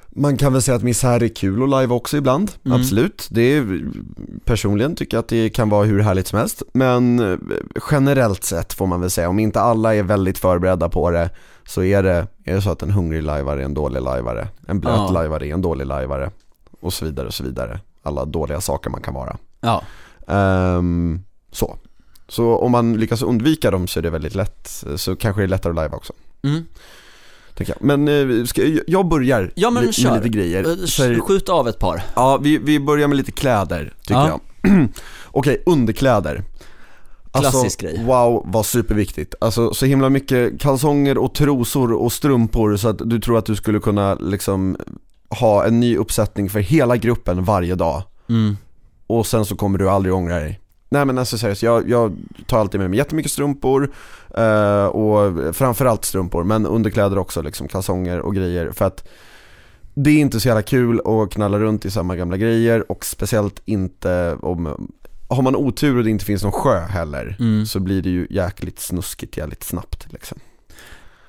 man 0.10 0.38
kan 0.38 0.54
väl 0.54 0.62
säga 0.62 0.76
att 0.76 0.84
misär 0.84 1.24
är 1.24 1.28
kul 1.36 1.64
att 1.64 1.82
live 1.82 1.94
också 1.94 2.18
ibland, 2.18 2.52
Mm. 2.66 2.80
absolut. 2.82 3.28
Det 3.32 3.42
är, 3.42 3.82
personligen 4.46 4.96
tycker 4.96 5.18
jag 5.18 5.22
att 5.22 5.28
det 5.28 5.50
kan 5.50 5.70
vara 5.70 5.86
hur 5.86 6.00
härligt 6.00 6.28
som 6.28 6.40
helst. 6.40 6.64
Men 6.74 7.22
generellt 7.92 8.44
sett 8.44 8.74
får 8.74 8.88
man 8.88 9.02
väl 9.02 9.10
säga, 9.10 9.30
om 9.30 9.40
inte 9.40 9.62
alla 9.62 9.96
är 9.96 10.04
väldigt 10.04 10.38
förberedda 10.38 10.90
på 10.90 11.12
det 11.12 11.30
så 11.68 11.84
är 11.84 12.04
det, 12.04 12.28
är 12.44 12.56
det 12.56 12.62
så 12.62 12.70
att 12.72 12.82
en 12.82 12.92
hungrig 12.92 13.24
lajvare 13.24 13.62
är 13.62 13.66
en 13.66 13.74
dålig 13.74 14.02
lajvare. 14.02 14.48
En 14.68 14.80
blöt 14.80 14.94
Ja. 14.98 15.10
lajvare 15.12 15.48
är 15.48 15.54
en 15.54 15.62
dålig 15.62 15.86
lajvare. 15.86 16.32
Och 16.80 16.94
så 16.94 17.06
vidare 17.06 17.28
och 17.28 17.34
så 17.34 17.44
vidare. 17.44 17.80
Alla 18.08 18.26
dåliga 18.26 18.62
saker 18.62 18.90
man 18.90 19.02
kan 19.02 19.14
vara. 19.14 19.38
Ja. 19.62 19.82
Ehm, 20.28 21.22
så. 21.52 21.78
Så 22.28 22.58
om 22.58 22.72
man 22.72 22.94
lyckas 22.98 23.22
undvika 23.22 23.72
dem 23.72 23.88
så 23.88 24.00
är 24.00 24.04
det 24.04 24.10
väldigt 24.10 24.36
lätt, 24.36 24.84
så 24.96 25.16
kanske 25.16 25.42
det 25.42 25.46
är 25.46 25.48
lättare 25.48 25.72
att 25.72 25.86
live 25.86 25.96
också. 25.96 26.14
Mm. 26.44 26.66
Jag. 27.60 27.78
Men 27.82 28.08
eh, 28.08 28.46
ska, 28.46 28.62
jag 28.88 29.08
börjar 29.08 29.52
Ja, 29.56 29.70
men 29.70 29.84
li- 29.86 30.04
med 30.06 30.16
lite 30.16 30.30
grejer. 30.30 30.64
Eh, 30.64 30.76
För, 30.88 31.20
Skjut 31.20 31.50
av 31.50 31.68
ett 31.68 31.80
par. 31.80 32.04
ja, 32.16 32.38
vi, 32.38 32.58
vi 32.58 32.80
börjar 32.80 33.08
med 33.08 33.18
lite 33.18 33.32
kläder 33.32 33.94
tycker 34.02 34.14
Ja. 34.14 34.40
jag. 34.62 34.88
Okej, 35.26 35.64
underkläder. 35.66 36.44
Klassisk 37.32 37.56
alltså, 37.84 37.96
grej. 37.98 38.06
Wow, 38.06 38.44
vad 38.46 38.66
superviktigt. 38.66 39.36
Alltså 39.42 39.74
så 39.74 39.86
himla 39.86 40.10
mycket 40.10 40.62
kalsonger 40.62 41.18
och 41.18 41.34
trosor 41.34 41.94
och 41.94 42.14
strumpor 42.14 42.78
så 42.78 42.90
att 42.90 42.98
du 43.10 43.20
tror 43.20 43.38
att 43.38 43.46
du 43.46 43.56
skulle 43.56 43.80
kunna 43.80 44.16
liksom 44.16 44.78
ha 45.30 45.66
en 45.66 45.80
ny 45.80 45.98
uppsättning 45.98 46.50
för 46.50 46.60
hela 46.60 46.98
gruppen 46.98 47.44
varje 47.44 47.76
dag. 47.76 48.04
Mm. 48.30 48.58
och 49.08 49.26
sen 49.28 49.46
så 49.46 49.56
kommer 49.56 49.78
du 49.78 49.90
aldrig 49.90 50.16
ångra 50.16 50.40
dig. 50.40 50.60
Nej 50.90 51.06
men 51.06 51.18
alltså 51.18 51.38
seriöst, 51.38 51.64
jag, 51.64 51.90
jag 51.90 52.18
tar 52.48 52.60
alltid 52.60 52.80
med 52.80 52.90
mig 52.90 52.98
jättemycket 53.00 53.32
strumpor 53.32 53.94
eh, 54.38 54.86
och 54.86 55.56
framförallt 55.56 56.06
strumpor 56.06 56.44
men 56.44 56.66
underkläder 56.66 57.18
också 57.18 57.42
liksom, 57.42 57.68
kalsonger 57.68 58.20
och 58.20 58.36
grejer 58.36 58.72
för 58.72 58.86
att 58.86 59.08
det 59.94 60.10
är 60.10 60.18
inte 60.20 60.40
så 60.40 60.48
jävla 60.48 60.62
kul 60.62 61.02
att 61.06 61.32
knalla 61.34 61.60
runt 61.60 61.86
i 61.86 61.92
samma 61.92 62.16
gamla 62.16 62.38
grejer 62.38 62.92
och 62.92 63.06
speciellt 63.06 63.62
inte 63.66 64.38
om 64.42 64.90
har 65.30 65.42
man 65.42 65.56
otur 65.56 65.98
och 65.98 66.04
det 66.04 66.10
inte 66.10 66.26
finns 66.26 66.44
någon 66.44 66.52
sjö 66.52 66.80
heller 66.80 67.36
Mm. 67.40 67.66
så 67.66 67.80
blir 67.80 68.02
det 68.02 68.10
ju 68.10 68.28
jäkligt 68.30 68.80
snuskigt 68.80 69.38
jävligt 69.38 69.64
snabbt 69.64 70.08
liksom. 70.10 70.40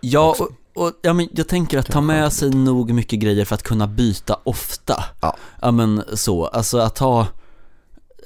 Ja, 0.00 0.36
och, 0.40 0.48
och 0.80 0.92
ja, 1.02 1.12
men 1.12 1.28
jag 1.32 1.48
tänker 1.48 1.78
att 1.78 1.86
ta 1.86 2.00
med 2.00 2.32
sig 2.32 2.50
nog 2.50 2.90
mycket 2.92 3.18
grejer 3.18 3.44
för 3.44 3.54
att 3.54 3.62
kunna 3.62 3.86
byta 3.86 4.38
ofta. 4.44 5.04
Ja. 5.20 5.36
Ja 5.62 5.70
men 5.70 6.02
så, 6.14 6.46
alltså 6.46 6.78
att 6.78 6.98
ha, 6.98 7.26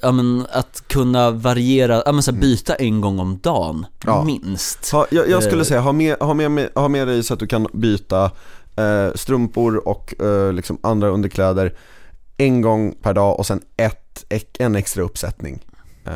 ja 0.01 0.11
men 0.11 0.45
att 0.51 0.83
kunna 0.87 1.31
variera, 1.31 2.03
ja 2.05 2.11
men 2.11 2.23
så 2.23 2.31
här, 2.31 2.39
byta 2.39 2.75
en 2.75 3.01
gång 3.01 3.19
om 3.19 3.39
dagen, 3.43 3.75
Mm. 3.75 3.85
Ja. 4.15 4.23
minst. 4.23 4.91
Ha, 4.91 5.05
jag, 5.11 5.29
jag 5.29 5.43
skulle 5.43 5.61
Eh. 5.61 5.65
säga, 5.65 5.81
ha 5.81 5.91
med, 5.91 6.17
ha, 6.19 6.33
med, 6.33 6.69
ha 6.75 6.87
med 6.87 7.07
dig 7.07 7.23
så 7.23 7.33
att 7.33 7.39
du 7.39 7.47
kan 7.47 7.67
byta 7.73 8.31
eh, 8.75 9.13
strumpor 9.15 9.87
och 9.87 10.21
eh, 10.21 10.53
liksom 10.53 10.77
andra 10.83 11.07
underkläder 11.09 11.75
en 12.37 12.61
gång 12.61 12.95
per 13.01 13.13
dag 13.13 13.39
och 13.39 13.45
sen 13.45 13.61
ett, 13.77 14.25
en 14.59 14.75
extra 14.75 15.03
uppsättning. 15.03 15.65
Eh, 16.05 16.11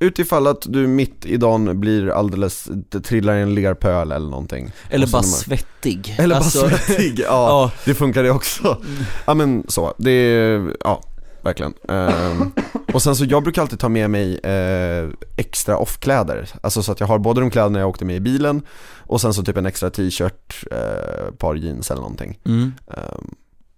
utifall 0.00 0.46
att 0.46 0.62
du 0.68 0.86
mitt 0.86 1.26
i 1.26 1.36
dagen 1.36 1.80
blir 1.80 2.08
alldeles, 2.10 2.68
trillar 3.04 3.36
i 3.36 3.42
en 3.42 3.54
lerpöl 3.54 4.12
eller 4.12 4.30
någonting. 4.30 4.72
Eller 4.90 5.06
bara 5.06 5.16
man- 5.22 5.24
svettig. 5.24 6.16
Eller 6.18 6.36
Alltså, 6.36 6.60
bara 6.60 6.70
svettig, 6.78 7.18
ja, 7.24 7.24
Ja, 7.26 7.70
det 7.84 7.94
funkar 7.94 8.22
det 8.22 8.30
också. 8.30 8.82
Ja 9.26 9.34
men 9.34 9.64
så, 9.68 9.94
det 9.98 10.10
är, 10.10 10.76
ja, 10.84 11.02
verkligen. 11.42 11.74
Ehm, 11.88 12.50
och 12.92 13.02
sen 13.02 13.16
så, 13.16 13.24
jag 13.24 13.42
brukar 13.42 13.62
alltid 13.62 13.78
ta 13.78 13.88
med 13.88 14.10
mig 14.10 14.38
eh, 14.38 15.08
extra 15.36 15.76
off-kläder. 15.78 16.48
Alltså 16.60 16.82
så 16.82 16.92
att 16.92 17.00
jag 17.00 17.06
har 17.06 17.18
både 17.18 17.40
de 17.40 17.50
kläderna 17.50 17.78
jag 17.78 17.88
åkte 17.88 18.04
med 18.04 18.16
i 18.16 18.20
bilen 18.20 18.62
och 18.98 19.20
sen 19.20 19.34
så 19.34 19.42
typ 19.42 19.56
en 19.56 19.66
extra 19.66 19.90
t-shirt, 19.90 20.64
eh, 20.70 21.34
par 21.38 21.54
jeans 21.54 21.90
eller 21.90 22.00
någonting. 22.02 22.38
mm. 22.46 22.72
Ehm, 22.96 23.34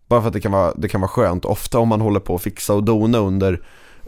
bara 0.09 0.21
för 0.21 0.27
att 0.29 0.33
det 0.35 0.41
kan, 0.41 0.53
vara, 0.53 0.73
det 0.77 0.89
kan 0.89 1.01
vara 1.01 1.09
skönt, 1.09 1.45
ofta 1.45 1.79
om 1.79 1.89
man 1.89 2.01
håller 2.01 2.21
på 2.21 2.35
att 2.35 2.43
fixa 2.43 2.75
och 2.75 2.83
dona 2.85 3.19
under 3.19 3.61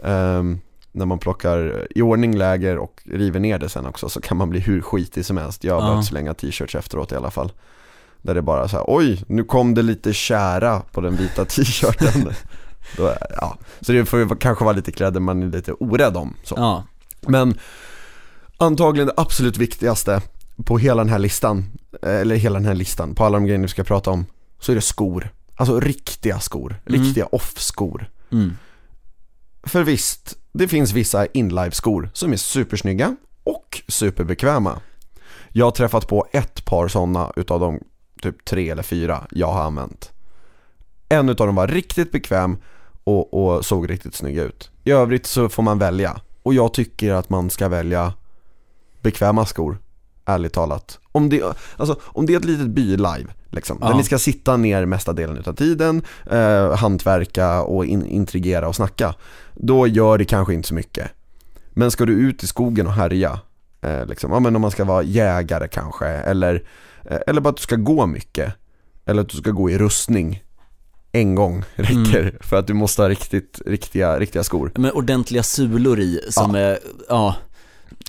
ehm, 0.03 0.59
när 0.93 1.05
man 1.05 1.19
plockar 1.19 1.87
i 1.95 2.01
ordning 2.01 2.37
läger 2.37 2.77
och 2.77 3.01
river 3.05 3.39
ner 3.39 3.59
det 3.59 3.69
sen 3.69 3.85
också 3.85 4.09
så 4.09 4.21
kan 4.21 4.37
man 4.37 4.49
bli 4.49 4.59
hur 4.59 4.81
skitig 4.81 5.25
som 5.25 5.37
helst. 5.37 5.63
Jag 5.63 5.79
har 5.81 5.89
behövt 5.89 6.05
slänga 6.05 6.33
t-shirts 6.33 6.75
efteråt 6.75 7.11
i 7.11 7.15
alla 7.15 7.31
fall. 7.31 7.51
Där 8.21 8.35
det 8.35 8.41
bara 8.41 8.67
så 8.67 8.77
här, 8.77 8.85
oj, 8.87 9.23
nu 9.27 9.43
kom 9.43 9.73
det 9.73 9.81
lite 9.81 10.13
kära 10.13 10.79
på 10.79 11.01
den 11.01 11.15
vita 11.15 11.45
t-shirten. 11.49 12.33
Då, 12.97 13.13
ja. 13.29 13.57
Så 13.81 13.91
det 13.91 14.05
får 14.05 14.19
ju 14.19 14.29
kanske 14.35 14.63
vara 14.63 14.75
lite 14.75 14.91
kläder 14.91 15.19
man 15.19 15.43
är 15.43 15.47
lite 15.47 15.73
orädd 15.73 16.17
om. 16.17 16.35
Så. 16.43 16.55
ja. 16.57 16.83
Men 17.21 17.57
antagligen 18.57 19.07
det 19.07 19.13
absolut 19.17 19.57
viktigaste 19.57 20.21
på 20.65 20.77
hela 20.77 21.03
den 21.03 21.11
här 21.11 21.19
listan, 21.19 21.65
eller 22.01 22.35
hela 22.35 22.59
den 22.59 22.65
här 22.67 22.73
listan, 22.75 23.15
på 23.15 23.25
alla 23.25 23.37
de 23.37 23.45
grejer 23.45 23.59
vi 23.61 23.67
ska 23.67 23.83
prata 23.83 24.11
om, 24.11 24.25
så 24.59 24.71
är 24.71 24.75
det 24.75 24.81
skor. 24.81 25.29
Alltså 25.55 25.79
riktiga 25.79 26.39
skor, 26.39 26.75
Mm. 26.85 27.01
riktiga 27.01 27.25
off-skor. 27.25 28.09
Mm. 28.31 28.57
För 29.63 29.83
visst, 29.83 30.37
det 30.53 30.67
finns 30.67 30.93
vissa 30.93 31.25
inlive-skor 31.25 32.09
som 32.13 32.33
är 32.33 32.37
supersnygga 32.37 33.15
och 33.43 33.81
superbekväma. 33.87 34.79
Jag 35.49 35.65
har 35.65 35.71
träffat 35.71 36.07
på 36.07 36.27
ett 36.31 36.65
par 36.65 36.87
sådana 36.87 37.31
utav 37.35 37.59
de 37.59 37.79
typ 38.21 38.45
tre 38.45 38.69
eller 38.69 38.83
fyra 38.83 39.27
jag 39.31 39.47
har 39.47 39.61
använt. 39.61 40.11
En 41.09 41.29
utav 41.29 41.47
dem 41.47 41.55
var 41.55 41.67
riktigt 41.67 42.11
bekväm 42.11 42.57
och, 43.03 43.33
och 43.33 43.65
såg 43.65 43.89
riktigt 43.89 44.15
snygg 44.15 44.37
ut. 44.37 44.71
I 44.83 44.91
övrigt 44.91 45.25
så 45.25 45.49
får 45.49 45.63
man 45.63 45.79
välja. 45.79 46.21
Och 46.43 46.53
jag 46.53 46.73
tycker 46.73 47.13
att 47.13 47.29
man 47.29 47.49
ska 47.49 47.69
välja 47.69 48.13
bekväma 49.01 49.45
skor, 49.45 49.77
ärligt 50.25 50.53
talat. 50.53 50.99
Om 51.11 51.29
det, 51.29 51.43
alltså, 51.77 51.99
om 52.03 52.25
det 52.25 52.33
är 52.33 52.37
ett 52.37 52.45
litet 52.45 52.67
by 52.67 52.97
live, 52.97 53.25
liksom, 53.51 53.77
Ja. 53.81 53.87
där 53.87 53.95
ni 53.95 54.03
ska 54.03 54.19
sitta 54.19 54.57
ner 54.57 54.85
mesta 54.85 55.13
delen 55.13 55.37
utav 55.37 55.53
tiden, 55.53 56.01
eh, 56.31 56.75
hantverka 56.75 57.61
och 57.61 57.85
in, 57.85 58.05
intrigera 58.05 58.67
och 58.67 58.75
snacka, 58.75 59.15
då 59.53 59.87
gör 59.87 60.17
det 60.17 60.25
kanske 60.25 60.53
inte 60.53 60.67
så 60.67 60.73
mycket. 60.73 61.11
Men 61.73 61.91
ska 61.91 62.05
du 62.05 62.13
ut 62.13 62.43
i 62.43 62.47
skogen 62.47 62.87
och 62.87 62.93
härja, 62.93 63.39
eh, 63.81 64.05
liksom, 64.05 64.31
ja, 64.31 64.39
men 64.39 64.55
om 64.55 64.61
man 64.61 64.71
ska 64.71 64.83
vara 64.83 65.03
jägare 65.03 65.67
kanske, 65.67 66.05
eller, 66.07 66.63
eh, 67.05 67.17
eller 67.27 67.41
bara 67.41 67.49
att 67.49 67.57
du 67.57 67.63
ska 67.63 67.75
gå 67.75 68.05
mycket, 68.05 68.53
eller 69.05 69.21
att 69.21 69.29
du 69.29 69.37
ska 69.37 69.51
gå 69.51 69.69
i 69.69 69.77
rustning 69.77 70.43
en 71.11 71.35
gång 71.35 71.63
räcker 71.75 72.37
för 72.41 72.55
att 72.57 72.67
du 72.67 72.73
måste 72.73 73.01
ha 73.01 73.09
riktigt, 73.09 73.61
riktiga, 73.65 74.19
riktiga 74.19 74.43
skor. 74.43 74.71
Med 74.75 74.91
ordentliga 74.91 75.43
sulor 75.43 75.99
i 75.99 76.19
som 76.29 76.55
är, 76.55 76.79
ja, 77.09 77.35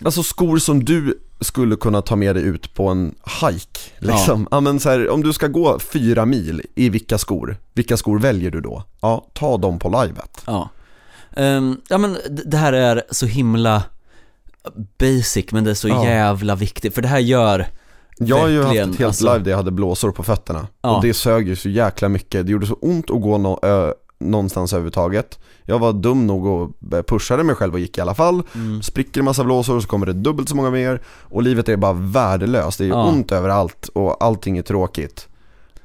Alltså 0.04 0.22
skor 0.22 0.58
som 0.58 0.84
du 0.84 1.18
skulle 1.44 1.76
kunna 1.76 2.02
ta 2.02 2.16
med 2.16 2.36
dig 2.36 2.44
ut 2.44 2.74
på 2.74 2.88
en 2.88 3.14
hike 3.42 3.80
liksom. 3.98 4.48
Ja. 4.50 4.60
men 4.60 4.80
så 4.80 4.90
här, 4.90 5.10
om 5.10 5.22
du 5.22 5.32
ska 5.32 5.46
gå 5.46 5.78
fyra 5.78 6.26
mil 6.26 6.62
i 6.74 6.88
vilka 6.88 7.18
skor, 7.18 7.56
vilka 7.72 7.96
skor 7.96 8.18
väljer 8.18 8.50
du 8.50 8.60
då? 8.60 8.82
Ja, 9.00 9.26
ta 9.32 9.56
dem 9.56 9.78
på 9.78 9.88
livet. 10.04 10.42
ja. 10.46 10.70
Ehm, 11.36 11.76
ja 11.88 11.98
men 11.98 12.16
det 12.46 12.56
här 12.56 12.72
är 12.72 13.02
så 13.10 13.26
himla 13.26 13.82
basic 14.98 15.52
men 15.52 15.64
det 15.64 15.70
är 15.70 15.74
så 15.74 15.88
Ja. 15.88 16.04
jävla 16.04 16.54
viktigt 16.54 16.94
för 16.94 17.02
det 17.02 17.08
här 17.08 17.18
gör 17.18 17.66
Jag 18.18 18.38
har 18.38 18.48
ju 18.48 18.62
haft 18.62 18.74
ett 18.74 18.86
helt 18.86 19.00
alltså. 19.00 19.24
live 19.32 19.38
där 19.44 19.50
jag 19.50 19.56
hade 19.58 19.70
blåsor 19.70 20.10
på 20.12 20.22
fötterna 20.22 20.66
Ja. 20.82 20.96
och 20.96 21.02
det 21.02 21.14
sög 21.14 21.48
ju 21.48 21.56
så 21.56 21.68
jäkla 21.68 22.08
mycket, 22.08 22.46
det 22.46 22.52
gjorde 22.52 22.66
så 22.66 22.74
ont 22.74 23.10
att 23.10 23.22
gå 23.22 23.58
ö, 23.62 23.92
någonstans 24.18 24.72
överhuvudtaget 24.72 25.38
Jag 25.64 25.78
var 25.78 25.92
dum 25.92 26.26
nog 26.26 26.46
och 26.46 26.70
pushade 27.06 27.42
mig 27.44 27.54
själv 27.54 27.74
och 27.74 27.80
gick 27.80 27.98
i 27.98 28.00
alla 28.00 28.14
fall 28.14 28.42
mm, 28.54 28.82
Spricker 28.82 29.20
en 29.20 29.24
massa 29.24 29.44
blåsor 29.44 29.80
så 29.80 29.88
kommer 29.88 30.06
det 30.06 30.12
dubbelt 30.12 30.48
så 30.48 30.56
många 30.56 30.70
mer 30.70 31.02
och 31.06 31.42
livet 31.42 31.68
är 31.68 31.76
bara 31.76 31.92
värdelöst, 31.92 32.78
det 32.78 32.84
är 32.84 32.88
Ja. 32.88 33.04
ont 33.04 33.32
överallt 33.32 33.88
och 33.94 34.24
allting 34.24 34.58
är 34.58 34.62
tråkigt 34.62 35.28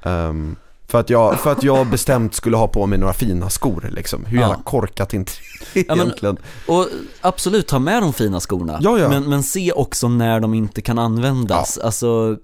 Ehm, 0.03 0.55
för, 0.87 0.99
att 0.99 1.09
jag, 1.09 1.39
för 1.39 1.51
att 1.51 1.63
jag 1.63 1.87
bestämt 1.87 2.35
skulle 2.35 2.57
ha 2.57 2.67
på 2.67 2.85
mig 2.85 2.99
några 2.99 3.13
fina 3.13 3.49
skor 3.49 3.89
liksom, 3.91 4.25
hur 4.25 4.37
Ja. 4.37 4.41
jävla 4.41 4.63
korkat 4.63 5.13
inte 5.13 5.31
Ja, 5.73 5.83
men- 5.87 5.99
egentligen 5.99 6.37
Och 6.67 6.87
absolut, 7.21 7.67
ta 7.67 7.79
med 7.79 8.03
de 8.03 8.13
fina 8.13 8.39
skorna. 8.39 8.79
Ja, 8.81 8.99
ja. 8.99 9.09
Men, 9.09 9.23
men 9.29 9.43
se 9.43 9.71
också 9.71 10.07
när 10.09 10.39
de 10.39 10.53
inte 10.53 10.81
kan 10.81 10.99
användas. 10.99 11.77
Alltså, 11.77 12.37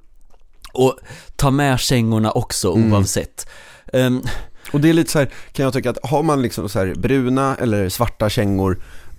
och 0.74 0.98
ta 1.36 1.52
med 1.52 1.80
kängorna 1.80 2.32
också 2.32 2.74
Mm. 2.76 2.94
oavsett. 2.94 3.48
Ehm, 3.94 4.22
Och 4.72 4.82
det 4.82 4.90
är 4.90 4.94
lite 4.94 5.12
så 5.12 5.20
här, 5.20 5.30
kan 5.52 5.64
jag 5.64 5.74
tycka 5.74 5.90
att 5.90 6.06
har 6.06 6.24
man 6.24 6.42
liksom 6.42 6.70
så 6.70 6.94
bruna 6.96 7.56
eller 7.56 7.90
svarta 7.90 8.30
kängor 8.30 8.78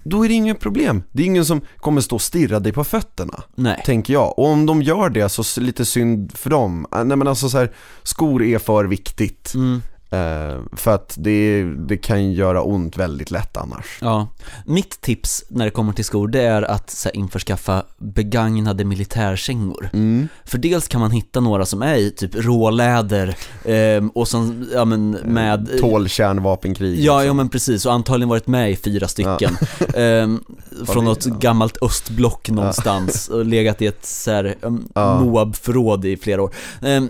då 0.08 0.24
är 0.24 0.28
det 0.28 0.34
inget 0.34 0.60
problem. 0.60 1.02
Det 1.12 1.22
är 1.22 1.26
ingen 1.26 1.44
som 1.44 1.60
kommer 1.76 2.00
stå 2.00 2.14
och 2.14 2.22
stirra 2.22 2.60
dig 2.60 2.72
på 2.72 2.84
fötterna, 2.84 3.42
nej. 3.54 3.82
tänker 3.84 4.12
jag. 4.12 4.38
Och 4.38 4.46
om 4.46 4.66
de 4.66 4.82
gör 4.82 5.10
det 5.10 5.28
så 5.28 5.60
lite 5.60 5.84
synd 5.84 6.32
för 6.36 6.50
dem. 6.50 6.86
Äh, 6.92 7.04
Nej 7.04 7.16
men 7.16 7.28
alltså 7.28 7.48
så 7.48 7.58
här, 7.58 7.72
skor 8.02 8.42
är 8.42 8.58
för 8.58 8.84
viktigt. 8.84 9.54
Mm, 9.54 9.82
Eh, 10.10 10.60
för 10.72 10.94
att 10.94 11.14
det, 11.18 11.64
det 11.64 11.96
kan 11.96 12.32
göra 12.32 12.62
ont 12.62 12.96
väldigt 12.96 13.30
lätt 13.30 13.56
annars. 13.56 13.98
ja. 14.00 14.28
Mitt 14.64 15.00
tips 15.00 15.44
när 15.48 15.64
det 15.64 15.70
kommer 15.70 15.92
till 15.92 16.04
skor, 16.04 16.28
det 16.28 16.42
är 16.42 16.62
att 16.62 16.90
så 16.90 17.08
här, 17.08 17.16
införskaffa 17.16 17.82
begagnade 17.98 18.84
militärkängor. 18.84 19.90
Mm. 19.92 20.28
För 20.44 20.58
dels 20.58 20.88
kan 20.88 21.00
man 21.00 21.10
hitta 21.10 21.40
några 21.40 21.66
som 21.66 21.82
är 21.82 21.94
i 21.96 22.10
typ 22.10 22.30
råläder 22.34 23.36
ehm, 23.64 24.08
och 24.10 24.28
som, 24.28 24.68
ja 24.74 24.84
men 24.84 25.10
med 25.10 25.70
Tål 25.80 26.08
kärnvapenkrig. 26.08 27.00
Ja, 27.00 27.24
ja 27.24 27.32
men 27.32 27.48
precis, 27.48 27.86
och 27.86 27.92
antagligen 27.92 28.28
varit 28.28 28.46
med 28.46 28.70
i 28.70 28.76
fyra 28.76 29.08
stycken 29.08 29.56
Ehm, 29.94 30.40
Från 30.86 31.04
något 31.04 31.26
Ja. 31.26 31.34
gammalt 31.34 31.82
östblock 31.82 32.50
någonstans 32.50 33.28
och 33.28 33.44
legat 33.46 33.82
i 33.82 33.86
ett 33.86 34.06
så 34.06 34.30
här, 34.30 34.54
um, 34.60 34.88
Ja. 34.94 35.20
Moab-förråd 35.20 36.04
i 36.04 36.16
flera 36.16 36.42
år 36.42 36.50
Ehm, 36.82 37.08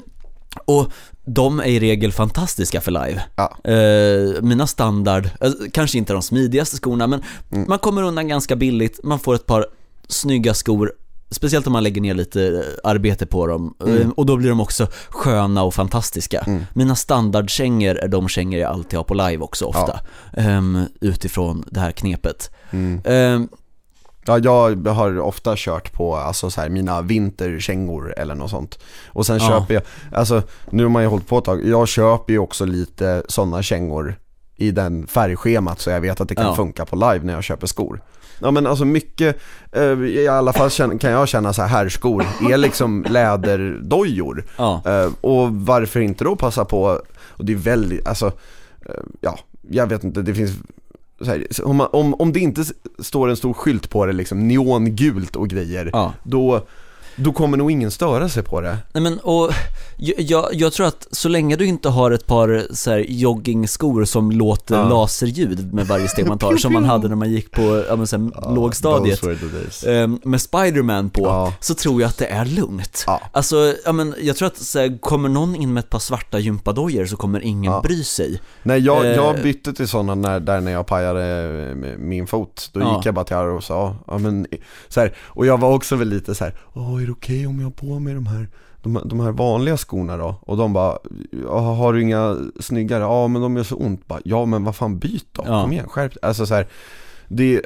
Och 0.65 0.93
de 1.27 1.61
är 1.61 1.65
i 1.67 1.81
regel 1.81 2.13
fantastiska 2.13 2.81
för 2.81 2.91
live 2.91 3.23
Ja. 3.37 3.57
Ehm, 3.65 4.49
Mina 4.49 4.67
standard, 4.67 5.29
alltså, 5.41 5.65
kanske 5.73 5.99
inte 5.99 6.13
de 6.13 6.23
smidigaste 6.23 6.77
skorna 6.77 7.07
men 7.07 7.23
Mm. 7.53 7.65
man 7.69 7.79
kommer 7.79 8.03
undan 8.03 8.29
ganska 8.29 8.57
billigt, 8.57 9.01
man 9.05 9.19
får 9.19 9.35
ett 9.35 9.47
par 9.47 9.67
snygga 10.09 10.55
skor 10.55 10.93
Speciellt 11.31 11.67
om 11.67 11.73
man 11.73 11.83
lägger 11.83 12.01
ner 12.01 12.15
lite 12.15 12.43
eh, 12.47 12.91
arbete 12.91 13.27
på 13.27 13.47
dem 13.47 13.75
Mm. 13.87 14.03
Ehm, 14.03 14.11
och 14.13 14.27
då 14.27 14.37
blir 14.37 14.49
de 14.49 14.61
också 14.61 14.87
sköna 15.09 15.63
och 15.63 15.75
fantastiska 15.75 16.41
Mm. 16.47 16.65
mina 16.75 16.97
standardkängor 16.97 17.95
är 17.97 18.09
de 18.09 18.29
kängor 18.29 18.61
jag 18.61 18.73
alltid 18.73 18.97
har 18.99 19.05
på 19.05 19.15
live 19.15 19.39
också 19.39 19.65
ofta. 19.65 20.01
Ehm, 20.33 20.81
utifrån 21.01 21.65
det 21.71 21.81
här 21.81 21.93
knepet. 21.93 22.51
Mm. 22.71 23.01
Ehm, 23.05 23.49
Ja, 24.27 24.39
jag 24.39 24.93
har 24.93 25.19
ofta 25.21 25.55
kört 25.57 25.93
på 25.93 26.17
alltså, 26.17 26.51
så 26.51 26.61
här, 26.61 26.69
mina 26.69 27.03
vinterkängor 27.03 28.15
eller 28.17 28.35
något 28.35 28.51
sånt. 28.51 28.79
Och 29.09 29.27
sen 29.27 29.39
Ja. 29.39 29.49
köper 29.49 29.75
jag, 29.75 29.83
alltså 30.13 30.43
nu 30.71 30.83
har 30.83 30.91
man 30.91 31.03
ju 31.03 31.09
hållit 31.09 31.29
på 31.29 31.39
ett 31.39 31.45
tag, 31.45 31.67
jag 31.67 31.89
köper 31.89 32.33
ju 32.33 32.39
också 32.39 32.65
lite 32.65 33.23
sådana 33.29 33.63
kängor 33.63 34.15
i 34.57 34.71
den 34.71 35.07
färgschemat 35.07 35.81
så 35.81 35.91
jag 35.91 36.01
vet 36.01 36.21
att 36.21 36.29
det 36.29 36.35
kan 36.35 36.47
Ja. 36.47 36.55
funka 36.57 36.85
på 36.85 36.97
live 36.97 37.21
när 37.23 37.33
jag 37.33 37.45
köper 37.45 37.67
skor. 37.67 38.01
Ja 38.41 38.51
men 38.51 38.67
alltså 38.67 38.85
mycket, 38.85 39.37
eh, 39.73 39.83
i 39.93 40.29
alla 40.29 40.53
fall 40.53 40.71
kan 40.99 41.11
jag 41.11 41.29
känna 41.29 41.53
så 41.53 41.63
här 41.63 41.69
herrskor 41.69 42.25
är 42.51 42.57
liksom 42.57 43.05
läderdojor. 43.09 44.45
ja, 44.59 44.83
Eh, 44.87 45.11
och 45.21 45.51
varför 45.55 46.01
inte 46.01 46.25
då 46.25 46.37
passa 46.37 46.65
på, 46.65 47.01
och 47.29 47.45
det 47.45 47.53
är 47.53 47.57
väldigt, 47.57 48.07
alltså, 48.09 48.27
eh, 48.87 48.95
ja, 49.21 49.39
jag 49.71 49.87
vet 49.87 50.05
inte, 50.05 50.23
det 50.23 50.35
finns 50.35 50.53
här, 51.25 51.47
om, 51.65 51.81
om, 51.81 52.15
om 52.15 52.33
det 52.33 52.41
inte 52.41 52.65
står 52.99 53.29
en 53.29 53.37
stor 53.37 53.53
skylt 53.53 53.91
på 53.91 54.07
det 54.07 54.13
liksom, 54.13 54.49
neongult 54.49 55.37
och 55.37 55.49
grejer, 55.49 55.91
ja. 55.93 56.13
då, 56.23 56.67
då 57.17 57.33
kommer 57.33 57.57
nog 57.57 57.71
ingen 57.71 57.91
störa 57.91 58.29
sig 58.29 58.43
på 58.43 58.61
det. 58.61 58.79
Nej 58.93 59.03
men 59.03 59.19
och 59.19 59.51
jag, 59.99 60.45
jag, 60.55 60.73
tror 60.73 60.87
att 60.87 61.07
så 61.11 61.29
länge 61.29 61.57
du 61.57 61.67
inte 61.67 61.89
har 61.89 62.11
ett 62.11 62.27
par 62.27 62.67
så 62.75 62.91
här, 62.91 63.05
joggingskor 63.09 64.05
som 64.05 64.31
låter 64.31 64.75
Ja. 64.75 64.89
laserljud 64.89 65.75
med 65.75 65.87
varje 65.87 66.09
steg 66.09 66.27
man 66.29 66.39
tar 66.39 66.57
som 66.57 66.73
man 66.73 66.85
hade 66.85 67.09
när 67.09 67.17
man 67.17 67.31
gick 67.31 67.51
på 67.51 67.85
ja, 67.89 67.97
men, 67.97 68.07
så 68.07 68.17
här, 68.17 68.55
lågstadiet 68.55 69.21
the 69.21 69.27
days. 69.29 69.85
ehm, 69.85 70.19
med 70.25 70.41
Spiderman 70.41 71.11
på, 71.11 71.21
Ja. 71.23 71.53
så 71.61 71.75
tror 71.75 72.01
jag 72.01 72.09
att 72.09 72.19
det 72.19 72.27
är 72.27 72.45
lugnt. 72.45 73.05
Ja. 73.07 73.21
Alltså, 73.33 73.75
ja 73.85 73.93
men 73.93 74.15
jag 74.21 74.37
tror 74.37 74.47
att 74.47 74.57
så 74.57 74.79
här, 74.79 74.99
kommer 75.01 75.29
någon 75.29 75.57
in 75.57 75.73
med 75.73 75.81
ett 75.85 75.91
par 75.91 75.99
svarta 75.99 76.39
gympadojor 76.39 77.07
så 77.07 77.17
kommer 77.17 77.41
ingen 77.41 77.73
Ja. 77.73 77.81
bry 77.83 78.05
sig. 78.05 78.41
Nej 78.63 78.79
jag, 78.81 79.05
Eh. 79.07 79.13
jag 79.13 79.43
bytte 79.43 79.73
till 79.73 79.89
sådana 79.89 80.15
när, 80.15 80.41
där 80.41 80.61
när 80.61 80.73
jag 80.73 80.87
pajade 80.87 81.25
eh, 81.71 81.99
min 81.99 82.27
fot, 82.27 82.71
då 82.73 82.81
Ja. 82.81 82.97
gick 82.97 83.07
jag 83.07 83.15
bara 83.15 83.25
till 83.25 83.37
Arro 83.37 83.57
och 83.57 83.65
sa, 83.65 83.97
ja 84.07 84.19
men 84.19 84.47
så 84.89 85.01
här, 85.01 85.15
och 85.19 85.47
jag 85.47 85.61
var 85.61 85.73
också 85.75 85.97
väl 85.97 86.09
lite 86.09 86.35
så 86.35 86.45
här, 86.45 86.55
åh 86.75 87.06
är 87.07 87.09
det 87.09 87.13
okej 87.13 87.47
om 87.47 87.59
jag 87.59 87.67
har 87.67 87.71
på 87.71 87.99
mig 87.99 88.15
de 88.15 88.27
här, 88.27 88.49
de, 88.83 89.01
de 89.05 89.21
här 89.21 89.33
vanliga 89.33 89.77
skorna 89.77 90.17
då? 90.17 90.39
Och 90.43 90.57
de 90.57 90.73
bara, 90.73 90.99
"Ja, 91.45 91.59
har 91.59 91.93
du 91.93 92.03
inga 92.03 92.37
snyggare? 92.61 93.03
Ja 93.03 93.29
men 93.29 93.43
de 93.43 93.57
gör 93.57 93.65
så 93.65 93.77
ont, 93.77 94.07
bara, 94.07 94.21
ja 94.25 94.45
men 94.47 94.65
vad 94.65 94.77
fan 94.77 94.99
byt 94.99 95.27
då, 95.33 95.43
Ja. 95.47 95.63
kom 95.63 95.73
igen, 95.73 95.89
skärp 95.89 96.13
dig." 96.13 96.21
Alltså 96.23 96.47
så 96.47 96.55
här, 96.55 96.67
det, 97.29 97.63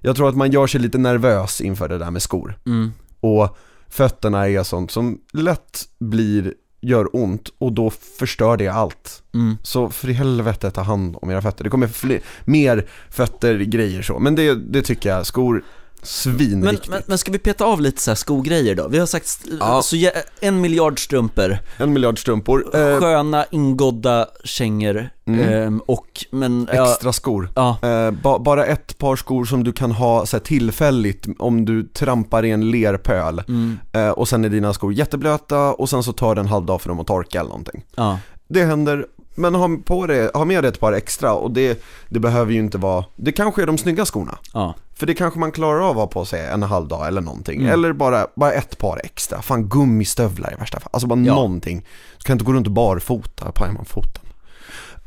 jag 0.00 0.16
tror 0.16 0.28
att 0.28 0.36
man 0.36 0.50
gör 0.50 0.66
sig 0.66 0.80
lite 0.80 0.98
nervös 0.98 1.60
inför 1.60 1.88
det 1.88 1.98
där 1.98 2.10
med 2.10 2.22
skor. 2.22 2.58
Mm. 2.66 2.92
Och 3.20 3.56
fötterna 3.88 4.48
är 4.48 4.62
sånt 4.62 4.90
som 4.90 5.18
lätt 5.32 5.88
blir, 5.98 6.54
gör 6.80 7.16
ont 7.16 7.48
och 7.58 7.72
då 7.72 7.90
förstör 7.90 8.56
det 8.56 8.68
allt. 8.68 9.22
Mm. 9.34 9.56
Så 9.62 9.90
för 9.90 10.08
i 10.08 10.12
helvete 10.12 10.70
ta 10.70 10.82
hand 10.82 11.16
om 11.22 11.30
era 11.30 11.42
fötter. 11.42 11.64
Det 11.64 11.70
kommer 11.70 11.86
fler, 11.86 12.20
mer 12.44 12.86
fötter, 13.10 13.58
grejer 13.58 14.02
så. 14.02 14.18
Men 14.18 14.34
det, 14.34 14.54
det 14.54 14.82
tycker 14.82 15.10
jag, 15.10 15.26
skor, 15.26 15.62
Men, 16.00 16.06
svinviktigt. 16.06 16.88
men, 16.88 17.02
men 17.06 17.18
ska 17.18 17.32
vi 17.32 17.38
peta 17.38 17.64
av 17.64 17.80
lite 17.80 18.02
så 18.02 18.10
här 18.10 18.16
skogrejer 18.16 18.74
då? 18.74 18.88
Vi 18.88 18.98
har 18.98 19.06
sagt 19.06 19.40
Ja. 19.60 19.82
så 19.82 19.96
en 20.40 20.60
miljard 20.60 21.04
strumpor, 21.04 21.58
En 21.78 21.92
miljard 21.92 22.18
strumpor, 22.20 22.76
eh, 22.76 22.98
sköna 23.00 23.44
ingodda 23.50 24.26
kängor 24.44 25.10
Mm. 25.26 25.40
ehm, 25.48 25.80
och, 25.86 26.06
men, 26.30 26.68
ja, 26.72 26.92
extra 26.92 27.12
skor. 27.12 27.50
ja, 27.56 27.78
Eh, 27.82 28.10
ba, 28.10 28.38
bara 28.38 28.66
ett 28.66 28.98
par 28.98 29.16
skor 29.16 29.44
som 29.44 29.64
du 29.64 29.72
kan 29.72 29.90
ha 29.92 30.26
så 30.26 30.36
här, 30.36 30.44
tillfälligt 30.44 31.26
om 31.38 31.64
du 31.64 31.82
trampar 31.82 32.44
i 32.44 32.50
en 32.50 32.70
lerpöl. 32.70 33.42
mm, 33.48 33.78
Eh, 33.92 34.08
och 34.10 34.28
sen 34.28 34.44
är 34.44 34.48
dina 34.48 34.72
skor 34.74 34.92
jätteblöta 34.92 35.72
och 35.72 35.88
sen 35.90 36.02
så 36.02 36.12
tar 36.12 36.34
det 36.34 36.40
en 36.40 36.46
halv 36.48 36.66
dag 36.66 36.80
för 36.80 36.88
dem 36.88 37.00
att 37.00 37.06
torka 37.06 37.40
eller 37.40 37.48
någonting. 37.48 37.84
ja, 37.96 38.18
Det 38.48 38.64
händer, 38.64 39.06
men 39.34 39.54
ha, 39.54 39.68
på 39.84 40.06
det, 40.06 40.30
ha 40.34 40.44
med 40.44 40.64
dig 40.64 40.68
ett 40.68 40.80
par 40.80 40.92
extra 40.92 41.32
och 41.34 41.50
det, 41.50 41.82
det 42.08 42.20
behöver 42.20 42.52
ju 42.52 42.58
inte 42.58 42.78
vara, 42.78 43.04
det 43.16 43.32
kanske 43.32 43.62
är 43.62 43.66
de 43.66 43.78
snygga 43.78 44.04
skorna. 44.04 44.38
ja, 44.52 44.74
För 44.94 45.06
det 45.06 45.14
kanske 45.14 45.40
man 45.40 45.52
klarar 45.52 45.80
av 45.80 45.90
att 45.90 45.96
ha 45.96 46.06
på 46.06 46.24
sig 46.24 46.46
en 46.46 46.62
halv 46.62 46.88
dag 46.88 47.06
eller 47.08 47.20
någonting. 47.20 47.60
Mm. 47.60 47.72
Eller 47.72 47.92
bara, 47.92 48.26
bara 48.36 48.52
ett 48.52 48.78
par 48.78 49.00
extra. 49.04 49.42
Fan 49.42 49.68
gummistövlar 49.68 50.52
i 50.52 50.56
värsta 50.60 50.80
fall. 50.80 50.90
Alltså 50.92 51.06
bara 51.06 51.20
Ja. 51.20 51.34
någonting. 51.34 51.86
Du 52.18 52.24
kan 52.24 52.32
inte 52.34 52.44
gå 52.44 52.52
runt 52.52 52.68
barfota, 52.68 53.52
pajar 53.52 53.72
man 53.72 53.84
foten. 53.84 54.22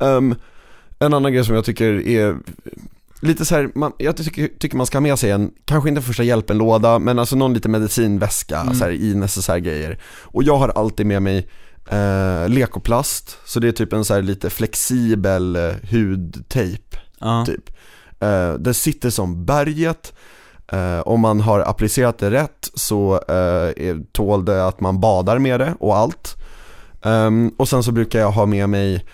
Ehm, 0.00 0.34
en 0.98 1.14
annan 1.14 1.32
grej 1.32 1.44
som 1.44 1.54
jag 1.54 1.64
tycker 1.64 2.08
är 2.08 2.36
lite 3.20 3.44
så 3.44 3.54
här, 3.54 3.70
man, 3.74 3.92
jag 3.98 4.16
tycker, 4.16 4.48
tycker 4.58 4.76
man 4.76 4.86
ska 4.86 4.96
ha 4.98 5.00
med 5.02 5.18
sig 5.18 5.30
en, 5.30 5.50
kanske 5.64 5.88
inte 5.88 6.02
första 6.02 6.22
hjälpen-låda, 6.22 6.98
men 6.98 7.18
alltså 7.18 7.36
någon 7.36 7.54
liten 7.54 7.70
medicinväska 7.70 8.60
Mm. 8.60 8.74
så 8.74 8.84
här, 8.84 8.90
i 8.92 9.14
necessär 9.14 9.58
grejer. 9.58 9.98
Och 10.22 10.42
jag 10.42 10.56
har 10.56 10.68
alltid 10.68 11.06
med 11.06 11.22
mig 11.22 11.48
eh, 11.90 12.48
lekoplast, 12.48 13.38
så 13.44 13.60
det 13.60 13.68
är 13.68 13.72
typ 13.72 13.92
en 13.92 14.04
så 14.04 14.14
här 14.14 14.22
lite 14.22 14.50
flexibel 14.50 15.56
eh, 15.56 15.72
hudtejp 15.90 16.96
Ja. 17.20 17.44
typ. 17.46 17.70
Eh, 18.20 18.52
det 18.54 18.74
sitter 18.74 19.10
som 19.10 19.44
berget, 19.44 20.12
eh, 20.72 21.00
om 21.00 21.20
man 21.20 21.40
har 21.40 21.60
applicerat 21.60 22.18
det 22.18 22.30
rätt 22.30 22.70
så 22.74 23.20
eh, 23.28 23.96
tål 24.12 24.44
det 24.44 24.66
att 24.66 24.80
man 24.80 25.00
badar 25.00 25.38
med 25.38 25.60
det 25.60 25.74
och 25.80 25.96
allt. 25.96 26.34
Ehm, 27.02 27.48
och 27.56 27.68
sen 27.68 27.82
så 27.82 27.92
brukar 27.92 28.18
jag 28.20 28.30
ha 28.30 28.46
med 28.46 28.68
mig 28.68 29.06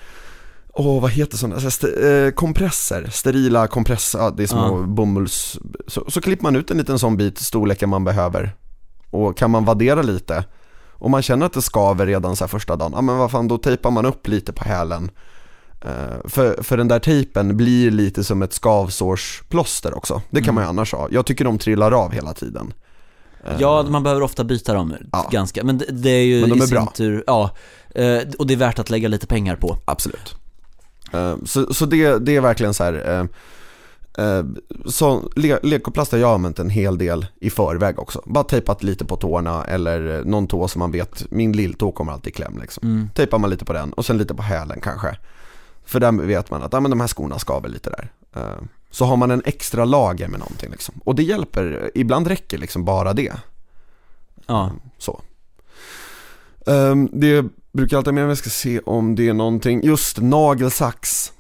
Åh, 0.72 1.02
vad 1.02 1.10
heter 1.10 1.36
sådana? 1.36 1.54
Alltså, 1.54 1.68
st- 1.68 2.08
eh, 2.08 2.30
kompresser, 2.30 3.08
sterila 3.12 3.66
kompresser, 3.66 4.32
det 4.36 4.42
är 4.42 4.46
små 4.46 4.78
Ja. 4.80 4.86
bomulls... 4.86 5.58
Så, 5.86 6.04
så 6.10 6.20
klipper 6.20 6.42
man 6.42 6.56
ut 6.56 6.70
en 6.70 6.78
liten 6.78 6.98
sån 6.98 7.16
bit 7.16 7.38
storleken 7.38 7.88
man 7.88 8.04
behöver. 8.04 8.56
Och 9.10 9.36
kan 9.36 9.50
man 9.50 9.64
vaddera 9.64 10.02
lite, 10.02 10.44
och 11.00 11.10
man 11.10 11.22
känner 11.22 11.46
att 11.46 11.52
det 11.52 11.62
skaver 11.62 12.06
redan 12.06 12.36
så 12.36 12.44
här 12.44 12.48
första 12.48 12.76
dagen, 12.76 12.92
ja 12.94 13.00
men 13.00 13.16
vad 13.16 13.30
fan, 13.30 13.48
då 13.48 13.58
tejpar 13.58 13.90
man 13.90 14.06
upp 14.06 14.28
lite 14.28 14.52
på 14.52 14.64
hälen. 14.64 15.10
Eh, 15.84 16.28
för, 16.28 16.62
för 16.62 16.76
den 16.76 16.88
där 16.88 16.98
tejpen 16.98 17.56
blir 17.56 17.90
lite 17.90 18.24
som 18.24 18.42
ett 18.42 18.52
skavsårsplåster 18.52 19.96
också, 19.96 20.22
det 20.30 20.40
kan 20.40 20.44
Mm. 20.44 20.54
man 20.54 20.64
ju 20.64 20.68
annars 20.68 20.92
ha. 20.92 21.08
Jag 21.10 21.26
tycker 21.26 21.44
de 21.44 21.58
trillar 21.58 21.92
av 21.92 22.12
hela 22.12 22.34
tiden. 22.34 22.72
Eh, 23.44 23.52
Ja, 23.58 23.82
man 23.88 24.02
behöver 24.02 24.22
ofta 24.22 24.44
byta 24.44 24.74
dem 24.74 24.94
Ja. 25.12 25.28
ganska, 25.32 25.64
men 25.64 25.78
det, 25.78 25.84
det 25.90 26.10
är 26.10 26.24
ju 26.24 26.40
Men 26.40 26.50
de 26.50 26.58
i 26.58 26.62
är 26.62 26.66
sin 26.66 26.74
bra. 26.74 26.92
tur, 26.96 27.24
ja, 27.26 27.50
eh, 27.94 28.18
och 28.38 28.46
det 28.46 28.54
är 28.54 28.58
värt 28.58 28.78
att 28.78 28.90
lägga 28.90 29.08
lite 29.08 29.26
pengar 29.26 29.56
på. 29.56 29.78
Absolut. 29.84 30.34
Eh, 31.12 31.36
Så, 31.44 31.74
så 31.74 31.86
det, 31.86 32.18
det 32.18 32.36
är 32.36 32.40
verkligen 32.40 32.74
så 32.74 32.84
här. 32.84 33.28
Eh, 34.18 34.24
eh, 34.24 34.44
Så 34.86 35.30
le, 35.36 35.58
lekoplast 35.62 36.12
har 36.12 36.18
jag 36.18 36.30
använt 36.34 36.58
en 36.58 36.70
hel 36.70 36.98
del 36.98 37.26
i 37.40 37.50
förväg 37.50 37.98
också. 37.98 38.22
Bara 38.26 38.44
tejpat 38.44 38.82
lite 38.82 39.04
på 39.04 39.16
tårna 39.16 39.64
eller 39.64 40.18
eh, 40.18 40.24
någon 40.24 40.46
tå 40.46 40.68
som 40.68 40.78
man 40.78 40.90
vet, 40.92 41.30
min 41.30 41.52
lilltå 41.52 41.92
kommer 41.92 42.12
alltid 42.12 42.32
i 42.32 42.34
kläm 42.34 42.58
liksom. 42.60 42.88
Mm. 42.88 43.08
Tejpar 43.14 43.38
man 43.38 43.50
lite 43.50 43.64
på 43.64 43.72
den 43.72 43.92
och 43.92 44.04
sen 44.04 44.18
lite 44.18 44.34
på 44.34 44.42
hälen 44.42 44.80
kanske. 44.80 45.16
För 45.84 46.00
där 46.00 46.12
vet 46.12 46.50
man 46.50 46.62
att 46.62 46.72
ja, 46.72 46.80
men 46.80 46.90
de 46.90 47.00
här 47.00 47.08
skorna 47.08 47.38
skaver 47.38 47.68
lite 47.68 47.90
där. 47.90 48.10
Eh, 48.36 48.62
Så 48.90 49.04
har 49.04 49.16
man 49.16 49.30
en 49.30 49.42
extra 49.44 49.84
lager 49.84 50.28
med 50.28 50.40
någonting 50.40 50.70
liksom. 50.70 50.94
Och 51.04 51.14
det 51.14 51.22
hjälper, 51.22 51.90
ibland 51.94 52.26
räcker 52.26 52.58
liksom 52.58 52.84
bara 52.84 53.12
det. 53.12 53.32
Ja, 54.46 54.70
Så. 54.98 55.20
Ehm, 56.66 57.08
det 57.12 57.44
brukar 57.72 57.96
alltid 57.96 58.14
med, 58.14 58.30
jag 58.30 58.38
ska 58.38 58.50
se 58.50 58.80
om 58.80 59.14
det 59.14 59.28
är 59.28 59.32
någonting, 59.34 59.82
just 59.84 60.20
nagelsax. 60.20 61.32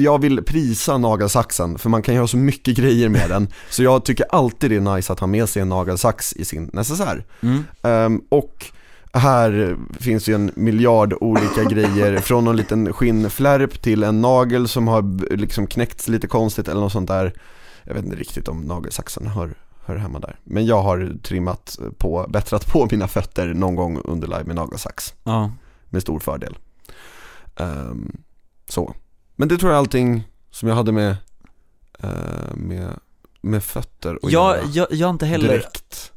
Jag 0.00 0.20
vill 0.20 0.42
prisa 0.44 0.98
nagelsaxen 0.98 1.78
för 1.78 1.88
man 1.88 2.02
kan 2.02 2.14
göra 2.14 2.26
så 2.26 2.36
mycket 2.36 2.76
grejer 2.76 3.08
med 3.08 3.30
den. 3.30 3.48
Så 3.70 3.82
jag 3.82 4.04
tycker 4.04 4.26
alltid 4.30 4.70
det 4.70 4.76
är 4.76 4.96
nice 4.96 5.12
att 5.12 5.20
ha 5.20 5.26
med 5.26 5.48
sig 5.48 5.62
en 5.62 5.68
nagelsax 5.68 6.32
i 6.32 6.44
sin 6.44 6.70
necessär. 6.72 7.24
mm. 7.40 7.64
Ehm, 7.82 8.22
och 8.28 8.66
här 9.12 9.76
finns 10.00 10.28
ju 10.28 10.34
en 10.34 10.50
miljard 10.56 11.14
olika 11.20 11.64
grejer, 11.70 12.20
från 12.20 12.46
en 12.48 12.56
liten 12.56 12.92
skinnflärp 12.92 13.82
till 13.82 14.02
en 14.02 14.20
nagel 14.20 14.68
som 14.68 14.88
har 14.88 15.34
liksom 15.36 15.66
knäckts 15.66 16.08
lite 16.08 16.26
konstigt 16.26 16.68
eller 16.68 16.80
något 16.80 16.92
sånt 16.92 17.08
där. 17.08 17.32
Jag 17.84 17.94
vet 17.94 18.04
inte 18.04 18.16
riktigt 18.16 18.48
om 18.48 18.60
nagelsaxen 18.60 19.26
hör, 19.26 19.54
hör 19.84 19.96
hemma 19.96 20.18
där. 20.20 20.38
Men 20.44 20.66
jag 20.66 20.82
har 20.82 21.16
trimmat 21.22 21.78
på, 21.98 22.26
bättrat 22.28 22.66
på 22.72 22.88
mina 22.90 23.08
fötter 23.08 23.54
någon 23.54 23.74
gång 23.74 24.00
under 24.04 24.28
live 24.28 24.44
med 24.44 24.56
nagelsax. 24.56 25.14
ja. 25.24 25.52
Med 25.90 26.02
stor 26.02 26.20
fördel. 26.20 26.56
Ehm, 27.56 28.16
så. 28.68 28.94
Men 29.36 29.48
det 29.48 29.58
tror 29.58 29.72
jag 29.72 29.78
allting 29.78 30.28
som 30.50 30.68
jag 30.68 30.76
hade 30.76 30.92
med, 30.92 31.16
eh, 31.98 32.54
med, 32.54 32.98
med 33.40 33.64
fötter 33.64 34.18
att 34.22 34.32
Jag, 34.32 34.56
göra. 34.56 34.66
jag, 34.72 34.86
jag 34.92 35.06
har 35.06 35.12
inte 35.12 35.26
heller, 35.26 35.48
Direkt. 35.48 36.12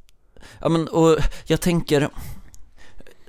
ja 0.59 0.69
men 0.69 0.87
och 0.87 1.17
jag 1.45 1.61
tänker, 1.61 2.09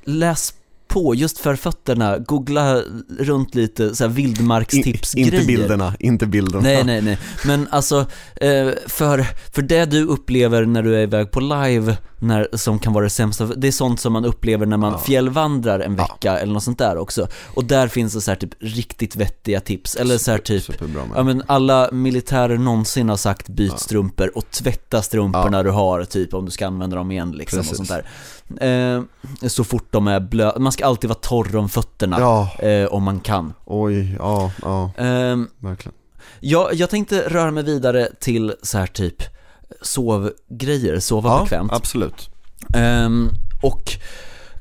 läs 0.05 0.55
på 0.89 1.14
just 1.14 1.39
för 1.39 1.57
fötterna, 1.57 2.18
googla 2.18 2.82
runt 3.18 3.55
lite 3.55 3.95
så 3.97 4.05
här 4.05 4.11
vildmarkstipsgrejer. 4.11 5.34
Inte 5.34 5.47
bilderna, 5.47 5.95
inte 6.01 6.26
bilderna. 6.26 6.62
Nej, 6.62 6.84
nej, 6.84 7.03
nej. 7.03 7.18
Men 7.47 7.68
alltså, 7.70 7.99
eh, 8.36 8.68
för, 8.86 9.26
för 9.55 9.62
det 9.62 9.84
du 9.84 10.05
upplever 10.05 10.64
när 10.66 10.82
du 10.82 10.97
är 10.97 11.03
iväg 11.03 11.30
på 11.30 11.41
live, 11.41 11.97
när, 12.20 12.49
som 12.53 12.78
kan 12.78 12.93
vara 12.93 13.05
det 13.05 13.11
sämsta, 13.11 13.45
det 13.47 13.68
är 13.68 13.72
sånt 13.72 14.01
som 14.01 14.12
man 14.12 14.24
upplever 14.24 14.66
när 14.66 14.76
man 14.76 14.93
Ja. 14.93 14.99
fjällvandrar 14.99 15.80
en 15.80 15.97
Ja. 15.97 16.03
vecka 16.03 16.39
eller 16.39 16.53
något 16.53 16.62
sånt 16.62 16.78
där 16.78 16.97
också. 16.97 17.28
Och 17.55 17.64
där 17.64 17.89
finns 17.89 18.12
det 18.14 18.20
så 18.20 18.30
här 18.30 18.36
typ 18.39 18.51
riktigt 18.61 19.16
vettiga 19.16 19.61
tips, 19.61 19.95
eller 19.97 20.18
så 20.18 20.30
här 20.30 20.39
typ. 20.39 20.64
Ja 21.14 21.22
men 21.22 21.43
alla 21.47 21.89
militärer 21.93 22.59
någonsin 22.59 23.09
har 23.09 23.16
sagt 23.16 23.49
byt 23.49 23.80
strumpor 23.80 24.30
och 24.39 24.51
tvätta 24.51 25.03
strumporna 25.03 25.62
du 25.62 25.70
har 25.70 26.05
typ 26.05 26.34
om 26.34 26.45
du 26.45 26.51
ska 26.51 26.66
använda 26.66 26.97
dem 26.97 27.11
igen 27.11 27.30
liksom 27.32 27.59
och 27.59 27.64
Precis. 27.64 27.76
sånt 27.76 27.89
där. 27.89 28.07
Eh, 28.61 29.03
så 29.49 29.65
fort 29.65 29.87
de 29.91 30.09
är 30.09 30.21
blöta, 30.21 30.59
man 30.59 30.73
ska 30.73 30.87
alltid 30.87 31.09
vara 31.11 31.19
torr 31.19 31.57
om 31.57 31.69
fötterna 31.69 32.21
Ja, 32.21 32.51
eh, 32.59 32.87
om 32.87 33.03
man 33.03 33.21
kan. 33.21 33.53
oj, 33.65 34.17
ja, 34.19 34.51
ja, 34.63 34.91
Ehm, 34.97 35.49
verkligen. 35.59 35.95
jag, 36.41 36.75
jag 36.75 36.91
tänkte 36.91 37.29
röra 37.29 37.51
mig 37.51 37.63
vidare 37.65 38.09
till 38.21 38.55
så 38.63 38.79
här 38.79 38.87
typ 38.87 39.23
sovgrejer, 39.83 41.01
sova 41.01 41.31
Ja, 41.31 41.43
bekvämt. 41.43 41.73
absolut. 41.73 42.31
Ehm, 42.75 43.29
och 43.63 43.83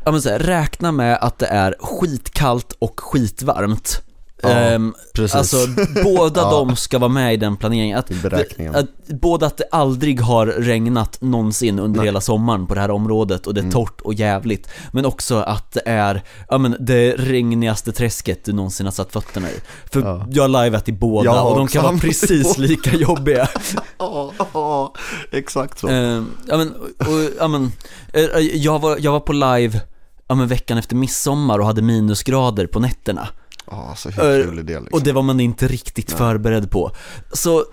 ja, 0.05 0.11
men 0.11 0.21
så 0.21 0.29
här, 0.29 0.39
räkna 0.39 0.91
med 0.91 1.17
att 1.21 1.39
det 1.39 1.47
är 1.47 1.75
skitkallt 1.79 2.75
och 2.79 2.99
skitvarmt. 2.99 4.01
Ja, 4.43 4.79
Precis. 5.15 5.35
alltså 5.35 5.57
båda 6.03 6.41
Ja. 6.41 6.51
de 6.51 6.75
ska 6.75 6.99
vara 6.99 7.09
med 7.09 7.33
i 7.33 7.37
den 7.37 7.57
planeringen. 7.57 7.97
Att 7.99 8.09
beräkningen. 8.21 8.75
att, 8.75 9.07
både 9.07 9.45
att 9.45 9.57
det 9.57 9.63
aldrig 9.71 10.21
har 10.21 10.45
regnat 10.47 11.21
någonsin 11.21 11.79
under 11.79 11.97
Nej. 11.97 12.07
hela 12.07 12.21
sommaren 12.21 12.67
på 12.67 12.75
det 12.75 12.81
här 12.81 12.91
området 12.91 13.47
och 13.47 13.53
det 13.53 13.59
är 13.59 13.61
Mm. 13.61 13.71
torrt 13.73 14.01
och 14.01 14.13
jävligt. 14.13 14.69
Men 14.91 15.05
också 15.05 15.35
att 15.37 15.71
det 15.71 15.81
är, 15.85 16.23
ja 16.49 16.57
men 16.57 16.75
det 16.79 17.11
regnigaste 17.11 17.91
träsket 17.91 18.45
du 18.45 18.53
någonsin 18.53 18.85
har 18.85 18.91
satt 18.91 19.11
fötterna 19.13 19.49
i. 19.49 19.53
För 19.91 20.01
Ja. 20.01 20.25
jag 20.29 20.43
har 20.43 20.63
liveat 20.63 20.89
i 20.89 20.91
båda 20.93 21.25
Jag 21.25 21.51
och 21.51 21.57
de 21.57 21.67
kan 21.67 21.83
vara 21.83 21.97
precis 21.97 22.57
lika 22.57 22.95
jobbiga. 22.95 23.49
Ja, 23.99 24.31
ja, 24.53 24.93
exakt 25.31 25.79
så. 25.79 25.87
Eh, 25.89 26.23
ja 26.47 26.57
men, 26.57 26.73
och, 26.97 27.29
ja 27.39 27.47
men, 27.47 27.71
eh, 28.13 28.21
jag 28.39 28.79
var, 28.79 28.97
jag 28.99 29.11
var 29.11 29.19
på 29.19 29.33
live, 29.33 29.81
ja 30.27 30.35
men 30.35 30.47
veckan 30.47 30.77
efter 30.77 30.95
midsommar 30.95 31.59
och 31.59 31.65
hade 31.65 31.81
minusgrader 31.81 32.67
på 32.67 32.79
nätterna. 32.79 33.27
Ja, 33.71 33.93
så 33.97 34.09
hur 34.09 34.43
kul 34.43 34.59
är 34.59 34.63
det 34.63 34.79
liksom? 34.79 34.87
Och 34.99 35.03
det 35.03 35.11
var 35.11 35.21
man 35.21 35.39
inte 35.39 35.67
riktigt 35.67 36.09
Nej. 36.09 36.17
förberedd 36.17 36.71
på. 36.71 36.91
Så, 37.33 37.65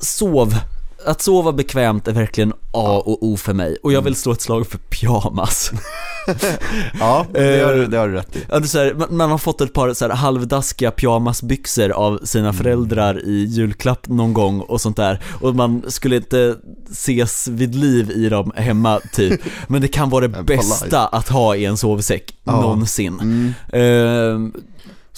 sov. 0.00 0.54
Att 1.06 1.22
sova 1.22 1.52
bekvämt 1.52 2.08
är 2.08 2.12
verkligen 2.12 2.52
A 2.72 3.02
och 3.06 3.22
O 3.22 3.36
för 3.36 3.52
mig. 3.54 3.76
Och 3.82 3.92
jag 3.92 4.02
vill 4.02 4.14
slå 4.16 4.32
ett 4.32 4.40
slag 4.40 4.66
för 4.66 4.78
pyjamas. 4.78 5.72
Ja, 7.00 7.26
det 7.32 7.64
har, 7.64 7.76
Eh, 7.78 7.88
det 7.88 7.96
har 7.98 8.08
du 8.08 8.14
rätt 8.14 8.36
i. 8.36 8.44
Ja, 8.48 8.58
det 8.58 8.74
är 8.74 8.84
här, 8.84 9.06
man, 9.10 9.30
har 9.30 9.38
fått 9.38 9.60
ett 9.60 9.72
par 9.72 9.94
så 9.94 10.08
här 10.08 10.14
halvdaskiga 10.14 10.90
pyjamasbyxor 10.90 11.90
av 11.90 12.20
sina 12.24 12.52
föräldrar 12.52 13.24
i 13.24 13.44
julklapp 13.44 14.08
någon 14.08 14.34
gång 14.34 14.60
och 14.60 14.80
sånt 14.80 14.96
där. 14.96 15.20
Och 15.40 15.54
man 15.54 15.82
skulle 15.88 16.16
inte 16.16 16.56
ses 16.90 17.48
vid 17.48 17.74
liv 17.74 18.10
i 18.10 18.28
dem 18.28 18.52
hemma 18.56 19.00
typ. 19.12 19.40
Men 19.66 19.80
det 19.82 19.88
kan 19.88 20.10
vara 20.10 20.28
det 20.28 20.42
bästa 20.42 21.06
att 21.06 21.28
ha 21.28 21.56
i 21.56 21.64
en 21.64 21.76
sovsäck 21.76 22.34
Ja. 22.44 22.60
någonsin. 22.60 23.20
Mm. 23.20 23.54
Ehm, 23.72 24.54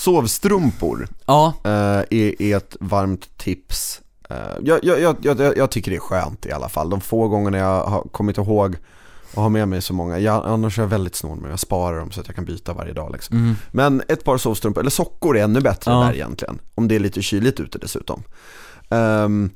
Sovstrumpor 0.01 1.09
ja, 1.27 1.55
eh, 1.65 1.71
är, 2.11 2.43
är 2.43 2.57
ett 2.57 2.77
varmt 2.81 3.39
tips. 3.39 4.01
Eh, 4.31 4.37
jag, 4.63 4.85
jag, 4.85 5.17
jag, 5.23 5.57
jag, 5.57 5.71
tycker 5.71 5.91
det 5.91 5.97
är 5.97 6.01
skönt 6.01 6.47
i 6.47 6.53
alla 6.53 6.69
fall. 6.69 6.91
De 6.91 7.01
få 7.01 7.29
gångerna 7.29 7.59
jag 7.59 7.85
har 7.85 8.03
kommit 8.03 8.39
ihåg 8.39 8.77
att 9.31 9.37
ha 9.37 9.49
med 9.49 9.69
mig 9.69 9.83
så 9.83 9.93
många. 9.95 10.19
Jag, 10.19 10.47
annars 10.47 10.79
är 10.79 10.83
jag 10.83 10.89
väldigt 10.89 11.15
snål 11.15 11.41
med 11.41 11.51
Jag 11.51 11.59
sparar 11.59 11.99
dem 11.99 12.11
så 12.11 12.21
att 12.21 12.27
jag 12.27 12.37
kan 12.37 12.45
byta 12.45 12.73
varje 12.73 12.93
dag 12.93 13.13
liksom. 13.13 13.37
mm, 13.37 13.55
Men 13.71 14.03
ett 14.09 14.25
par 14.25 14.39
sovstrumpor, 14.39 14.81
eller 14.81 14.91
sockor 14.91 15.37
är 15.37 15.45
ännu 15.45 15.61
bättre 15.61 15.91
Ja. 15.91 16.01
där 16.01 16.15
egentligen. 16.15 16.59
Om 16.75 16.89
det 16.89 16.95
är 16.95 17.01
lite 17.01 17.23
kyligt 17.23 17.61
ute 17.61 17.79
dessutom. 17.79 18.23
Ehm, 18.91 19.51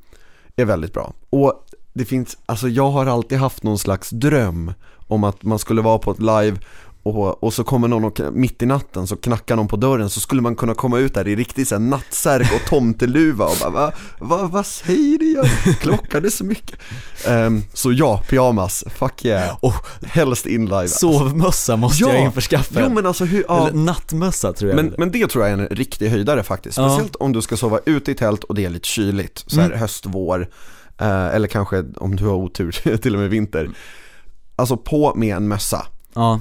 är 0.57 0.65
väldigt 0.65 0.93
bra. 0.93 1.13
Och 1.31 1.67
det 1.93 2.05
finns, 2.05 2.37
alltså 2.47 2.69
jag 2.69 2.91
har 2.91 3.07
alltid 3.07 3.39
haft 3.39 3.63
någon 3.63 3.79
slags 3.79 4.11
dröm 4.11 4.73
om 5.09 5.25
att 5.25 5.43
man 5.43 5.59
skulle 5.59 5.83
vara 5.83 5.99
på 5.99 6.11
ett 6.11 6.19
live 6.21 6.59
och, 7.07 7.45
och 7.45 7.55
så 7.55 7.65
kommer 7.65 7.89
någon 7.89 8.05
och 8.05 8.21
mitt 8.33 8.63
i 8.63 8.67
natten 8.67 9.07
så 9.07 9.17
knackar 9.17 9.57
någon 9.57 9.69
på 9.69 9.77
dörren 9.77 10.11
så 10.11 10.21
skulle 10.21 10.43
man 10.43 10.57
kunna 10.57 10.75
komma 10.75 10.99
ut 10.99 11.15
där 11.15 11.29
i 11.29 11.37
riktigt 11.37 11.69
så 11.69 11.75
här 11.75 11.81
nattsärk 11.83 12.53
och 12.55 12.69
tomteluva 12.71 13.45
och 13.45 13.57
bara 13.61 13.71
va, 13.71 13.93
va, 14.19 14.47
vad 14.53 14.67
säger 14.67 15.19
du? 15.19 15.33
Jag 15.33 15.47
klockade 15.81 16.31
så 16.31 16.45
mycket. 16.45 16.79
Ehm, 17.27 17.63
så 17.73 17.93
ja, 17.93 18.23
pyjamas, 18.29 18.85
fuck 18.97 19.25
yeah. 19.25 19.57
Och 19.61 19.75
Helst 20.07 20.47
in 20.47 20.67
live. 20.67 20.89
sovmössa 20.89 21.77
måste 21.77 22.05
Ja. 22.05 22.13
jag 22.15 22.23
införskaffa. 22.23 22.81
Jo 22.81 22.89
men 22.95 23.07
alltså 23.07 23.25
hur, 23.25 23.45
ja. 23.49 23.69
Eller 23.69 23.79
nattmössa 23.79 24.53
tror 24.53 24.71
jag. 24.71 24.77
Men, 24.77 24.95
men 24.99 25.11
det 25.11 25.27
tror 25.29 25.45
jag 25.49 25.59
är 25.59 25.63
en 25.63 25.69
riktig 25.77 26.09
höjdare 26.09 26.43
faktiskt. 26.43 26.79
Ja. 26.79 26.89
Speciellt 26.89 27.17
om 27.17 27.33
du 27.33 27.43
ska 27.43 27.57
sova 27.57 27.81
ute 27.87 28.11
i 28.11 28.15
tält 28.15 28.45
och 28.45 28.55
det 28.55 28.65
är 28.65 28.71
lite 28.71 28.89
kyligt. 28.89 29.45
Så 29.47 29.61
här 29.61 29.67
Mm. 29.67 29.79
höst, 29.79 30.05
vår. 30.07 30.49
Eh, 30.99 31.27
eller 31.27 31.49
kanske 31.49 31.85
om 31.97 32.17
du 32.17 32.25
har 32.27 32.35
otur, 32.35 32.97
till 33.03 33.15
och 33.15 33.21
med 33.21 33.31
vinter. 33.31 33.71
Alltså 34.57 34.77
på 34.77 35.15
med 35.15 35.37
en 35.37 35.49
mössa. 35.49 35.87
ja, 36.15 36.41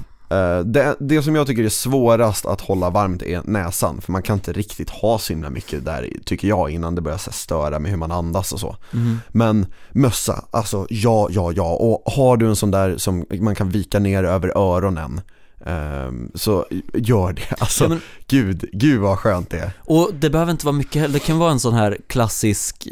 det, 0.66 0.96
det 1.00 1.22
som 1.24 1.36
jag 1.36 1.48
tycker 1.48 1.64
är 1.64 1.70
svårast 1.70 2.46
att 2.46 2.62
hålla 2.62 2.90
varmt 2.90 3.22
är 3.22 3.42
näsan. 3.44 4.02
För 4.02 4.12
man 4.12 4.22
kan 4.22 4.34
inte 4.34 4.54
riktigt 4.54 4.90
ha 4.90 5.20
så 5.20 5.34
himla 5.34 5.50
mycket 5.50 5.86
där, 5.86 6.10
tycker 6.26 6.48
jag, 6.48 6.70
innan 6.70 6.96
det 6.96 7.02
börjar 7.02 7.32
störa 7.32 7.80
med 7.80 7.92
hur 7.92 7.98
man 7.98 8.12
andas 8.12 8.52
och 8.52 8.60
så. 8.60 8.78
mhm. 8.92 9.20
Men 9.30 9.66
mössa, 9.92 10.46
alltså 10.52 10.88
ja, 10.90 11.28
ja, 11.32 11.52
ja. 11.52 11.74
Och 11.76 12.12
har 12.14 12.38
du 12.38 12.48
en 12.48 12.56
sån 12.56 12.72
där 12.72 12.98
som 12.98 13.26
man 13.40 13.56
kan 13.56 13.70
vika 13.70 14.00
ner 14.00 14.24
över 14.24 14.58
öronen 14.58 15.22
Ehm, 15.66 16.32
så 16.36 16.66
gör 16.94 17.34
det, 17.34 17.42
alltså 17.60 17.84
Ja, 17.84 17.90
men- 17.90 18.02
gud, 18.28 18.66
gud 18.74 19.00
vad 19.02 19.20
skönt 19.20 19.50
det 19.50 19.60
är. 19.60 19.72
Och 19.80 20.12
det 20.20 20.30
behöver 20.30 20.52
inte 20.52 20.66
vara 20.66 20.76
mycket 20.76 21.02
heller, 21.02 21.14
det 21.14 21.20
kan 21.20 21.38
vara 21.40 21.52
en 21.52 21.60
sån 21.60 21.74
här 21.74 21.98
klassisk, 22.08 22.88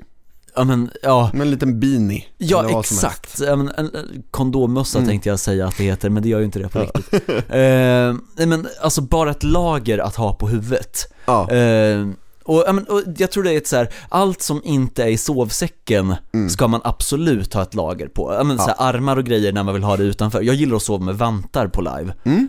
ja 0.55 0.63
men, 0.63 0.89
ja, 1.03 1.29
Med 1.33 1.41
en 1.41 1.51
liten 1.51 1.79
beanie. 1.79 2.23
Ja 2.37 2.79
exakt, 2.79 3.39
ja, 3.39 3.55
men, 3.55 3.69
en, 3.77 3.85
en 3.95 4.23
kondommössa 4.31 4.97
Mm. 4.97 5.09
tänkte 5.09 5.29
jag 5.29 5.39
säga 5.39 5.67
att 5.67 5.77
det 5.77 5.83
heter, 5.83 6.09
men 6.09 6.23
det 6.23 6.29
gör 6.29 6.39
ju 6.39 6.45
inte 6.45 6.59
det 6.59 6.69
på 6.69 6.79
Ja. 6.79 6.83
riktigt. 6.83 7.29
eh, 7.29 8.13
nej 8.37 8.47
men 8.47 8.67
alltså 8.81 9.01
bara 9.01 9.31
ett 9.31 9.43
lager 9.43 9.97
att 9.97 10.15
ha 10.15 10.33
på 10.33 10.47
huvudet. 10.47 11.13
Ja, 11.25 11.51
Eh, 11.51 12.07
och, 12.43 12.63
ja, 12.67 12.73
men, 12.73 12.83
och 12.83 13.01
jag 13.17 13.31
tror 13.31 13.43
det 13.43 13.53
är 13.53 13.57
ett 13.57 13.67
så 13.67 13.75
här, 13.75 13.89
allt 14.09 14.41
som 14.41 14.61
inte 14.63 15.03
är 15.03 15.07
i 15.07 15.17
sovsäcken 15.17 16.15
Mm. 16.33 16.49
ska 16.49 16.67
man 16.67 16.81
absolut 16.83 17.53
ha 17.53 17.61
ett 17.61 17.73
lager 17.73 18.07
på. 18.07 18.33
Ja, 18.33 18.43
men, 18.43 18.57
så 18.57 18.63
här, 18.63 18.75
armar 18.77 19.17
och 19.17 19.23
grejer 19.23 19.51
när 19.53 19.63
man 19.63 19.73
vill 19.73 19.83
ha 19.83 19.97
det 19.97 20.03
utanför. 20.03 20.41
Jag 20.41 20.55
gillar 20.55 20.75
att 20.75 20.81
sova 20.83 21.05
med 21.05 21.15
vantar 21.17 21.67
på 21.67 21.81
live, 21.81 22.13
mm. 22.23 22.47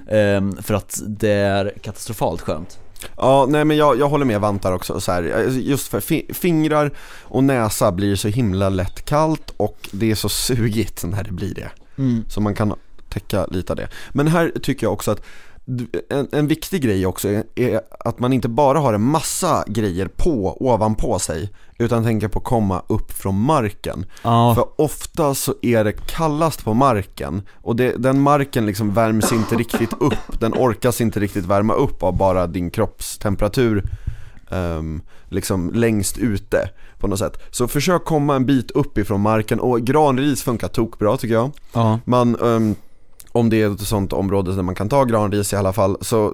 eh, 0.56 0.62
för 0.62 0.74
att 0.74 1.00
det 1.06 1.30
är 1.32 1.72
katastrofalt 1.82 2.40
skönt. 2.40 2.78
Ja 3.16 3.46
nej 3.48 3.64
men 3.64 3.76
jag, 3.76 3.98
jag 3.98 4.08
håller 4.08 4.24
med 4.24 4.40
vantar 4.40 4.72
också 4.72 5.00
så 5.00 5.12
här. 5.12 5.22
just 5.48 5.88
för 5.88 6.00
fi- 6.00 6.30
fingrar 6.34 6.90
och 7.22 7.44
näsa 7.44 7.92
blir 7.92 8.16
så 8.16 8.28
himla 8.28 8.68
lätt 8.68 9.04
kallt 9.04 9.54
och 9.56 9.88
det 9.92 10.10
är 10.10 10.14
så 10.14 10.28
sugigt 10.28 11.04
när 11.04 11.24
det 11.24 11.32
blir 11.32 11.54
det. 11.54 11.70
Mm. 11.98 12.24
Så 12.28 12.40
man 12.40 12.54
kan 12.54 12.74
täcka 13.08 13.46
lite 13.46 13.72
av 13.72 13.76
det. 13.76 13.88
Men 14.12 14.26
här 14.28 14.52
tycker 14.62 14.86
jag 14.86 14.92
också 14.92 15.10
att 15.10 15.22
en, 16.10 16.28
en 16.32 16.46
viktig 16.46 16.82
grej 16.82 17.06
också 17.06 17.28
är, 17.28 17.44
är 17.54 17.80
att 18.00 18.18
man 18.18 18.32
inte 18.32 18.48
bara 18.48 18.78
har 18.78 18.94
en 18.94 19.02
massa 19.02 19.64
grejer 19.66 20.06
på, 20.06 20.56
ovanpå 20.60 21.18
sig, 21.18 21.50
utan 21.78 22.04
tänker 22.04 22.28
på 22.28 22.38
att 22.38 22.44
komma 22.44 22.82
upp 22.86 23.12
från 23.12 23.40
marken. 23.40 24.06
Ja, 24.22 24.54
För 24.54 24.80
ofta 24.80 25.34
så 25.34 25.54
är 25.62 25.84
det 25.84 25.92
kallast 25.92 26.64
på 26.64 26.74
marken 26.74 27.42
och 27.54 27.76
det, 27.76 27.94
den 27.96 28.20
marken 28.20 28.66
liksom 28.66 28.94
värms 28.94 29.32
inte 29.32 29.54
riktigt 29.56 29.92
upp, 30.00 30.40
den 30.40 30.52
orkas 30.52 31.00
inte 31.00 31.20
riktigt 31.20 31.44
värma 31.44 31.74
upp 31.74 32.02
av 32.02 32.16
bara 32.16 32.46
din 32.46 32.70
kroppstemperatur 32.70 33.84
ehm, 34.50 35.02
liksom 35.28 35.70
längst 35.74 36.18
ute 36.18 36.68
på 36.98 37.06
något 37.06 37.18
sätt. 37.18 37.42
Så 37.50 37.68
försök 37.68 38.04
komma 38.04 38.36
en 38.36 38.46
bit 38.46 38.70
upp 38.70 38.98
ifrån 38.98 39.20
marken 39.20 39.60
och 39.60 39.80
granris 39.80 40.42
funkar 40.42 40.68
tokbra 40.68 41.16
tycker 41.16 41.34
jag. 41.34 41.50
ja. 41.72 41.98
Man, 42.04 42.36
ehm, 42.36 42.74
om 43.32 43.50
det 43.50 43.62
är 43.62 43.70
ett 43.74 43.80
sånt 43.80 44.12
område 44.12 44.54
där 44.54 44.62
man 44.62 44.74
kan 44.74 44.88
ta 44.88 45.04
granris 45.04 45.52
i 45.52 45.56
alla 45.56 45.72
fall, 45.72 45.96
så 46.00 46.26
eh, 46.26 46.32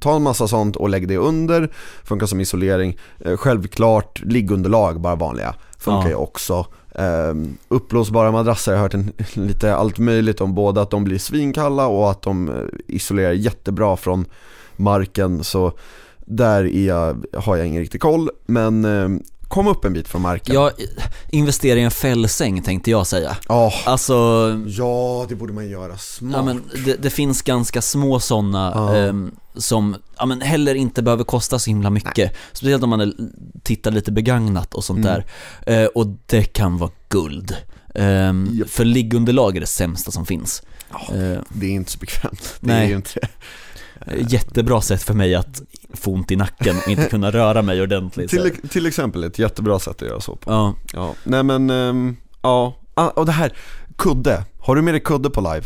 ta 0.00 0.16
en 0.16 0.22
massa 0.22 0.48
sånt 0.48 0.76
och 0.76 0.88
lägg 0.88 1.08
det 1.08 1.16
under, 1.16 1.72
funkar 2.04 2.26
som 2.26 2.40
isolering. 2.40 2.96
Eh, 3.20 3.36
självklart 3.36 4.20
liggunderlag, 4.24 5.00
bara 5.00 5.14
vanliga, 5.14 5.54
funkar 5.78 6.02
Ja. 6.02 6.08
ju 6.08 6.14
också. 6.14 6.66
Um, 6.94 7.58
uppblåsbara 7.68 8.30
madrasser, 8.32 8.72
jag 8.72 8.78
har 8.78 8.82
hört 8.82 8.94
en, 8.94 9.12
lite 9.46 9.74
allt 9.76 9.98
möjligt 9.98 10.40
om 10.40 10.54
både 10.54 10.82
att 10.82 10.90
de 10.90 11.04
blir 11.04 11.18
svinkalla 11.18 11.86
och 11.86 12.10
att 12.10 12.22
de 12.22 12.48
eh, 12.48 12.54
isolerar 12.86 13.32
jättebra 13.32 13.96
från 13.96 14.24
marken, 14.76 15.44
så 15.44 15.72
där 16.18 16.64
är 16.64 16.86
jag, 16.86 17.24
har 17.34 17.56
jag 17.56 17.66
ingen 17.66 17.80
riktig 17.82 18.00
koll, 18.00 18.30
men 18.46 18.84
ehm, 18.84 19.22
kom 19.48 19.66
upp 19.66 19.84
en 19.84 19.92
bit 19.92 20.08
från 20.08 20.22
marken. 20.22 20.54
Jag 20.54 20.72
investera 21.30 21.78
i 21.78 21.82
en 21.82 21.90
fällsäng 21.90 22.62
tänkte 22.62 22.90
jag 22.90 23.06
säga. 23.06 23.36
Ja, 23.48 23.72
Alltså, 23.86 24.14
ja 24.66 25.26
det 25.28 25.34
borde 25.34 25.52
man 25.52 25.68
göra, 25.68 25.98
smart. 25.98 26.32
ja, 26.36 26.42
men 26.42 26.62
det, 26.84 27.02
det 27.02 27.10
finns 27.10 27.42
ganska 27.42 27.82
små 27.82 28.20
sådana 28.20 28.72
Ja. 28.74 28.96
ehm, 28.96 29.30
som 29.56 29.96
ja, 30.18 30.26
men 30.26 30.40
heller 30.40 30.74
inte 30.74 31.02
behöver 31.02 31.24
kosta 31.24 31.58
så 31.58 31.70
himla 31.70 31.90
mycket. 31.90 32.32
Speciellt 32.52 32.82
om 32.82 32.90
man 32.90 33.00
är, 33.00 33.12
tittar 33.62 33.90
lite 33.90 34.12
begagnat 34.12 34.74
och 34.74 34.84
sånt 34.84 35.06
Mm. 35.06 35.22
där. 35.66 35.82
Eh, 35.82 35.86
och 35.86 36.06
det 36.26 36.42
kan 36.44 36.78
vara 36.78 36.90
guld. 37.08 37.56
Ehm, 37.94 38.48
Japp. 38.52 38.70
För 38.70 38.84
liggunderlag 38.84 39.56
är 39.56 39.60
det 39.60 39.66
sämsta 39.66 40.10
som 40.10 40.26
finns. 40.26 40.62
Ja, 40.90 41.14
Eh, 41.14 41.38
Det 41.48 41.66
är 41.66 41.70
inte 41.70 41.90
så 41.90 41.98
bekvämt, 41.98 42.54
det 42.60 42.66
Nej. 42.72 42.84
är 42.84 42.88
ju 42.88 42.96
inte 42.96 43.10
det. 43.20 43.28
Jättebra 44.28 44.80
sätt 44.80 45.02
för 45.02 45.14
mig 45.14 45.34
att 45.34 45.62
få 45.94 46.10
ont 46.12 46.30
i 46.30 46.36
nacken 46.36 46.76
och 46.84 46.88
inte 46.88 47.04
kunna 47.04 47.30
röra 47.30 47.62
mig 47.62 47.82
ordentligt. 47.82 48.30
Till, 48.30 48.52
till 48.68 48.86
exempel 48.86 49.24
ett 49.24 49.38
jättebra 49.38 49.78
sätt 49.78 50.02
att 50.02 50.08
göra 50.08 50.20
så 50.20 50.36
på. 50.36 50.50
Ja, 50.50 50.74
Ja, 50.92 51.14
nej 51.24 51.42
men, 51.42 51.70
ehm, 51.70 52.16
ja. 52.42 52.74
Ah, 52.94 53.08
och 53.08 53.26
det 53.26 53.32
här, 53.32 53.52
kudde. 53.96 54.44
Har 54.60 54.76
du 54.76 54.82
med 54.82 54.94
dig 54.94 55.00
kudde 55.00 55.30
på 55.30 55.40
live? 55.40 55.62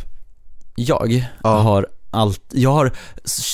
jag 0.75 1.27
Ja. 1.43 1.51
har 1.59 1.87
allt, 2.11 2.43
jag 2.53 2.71
har, 2.73 2.93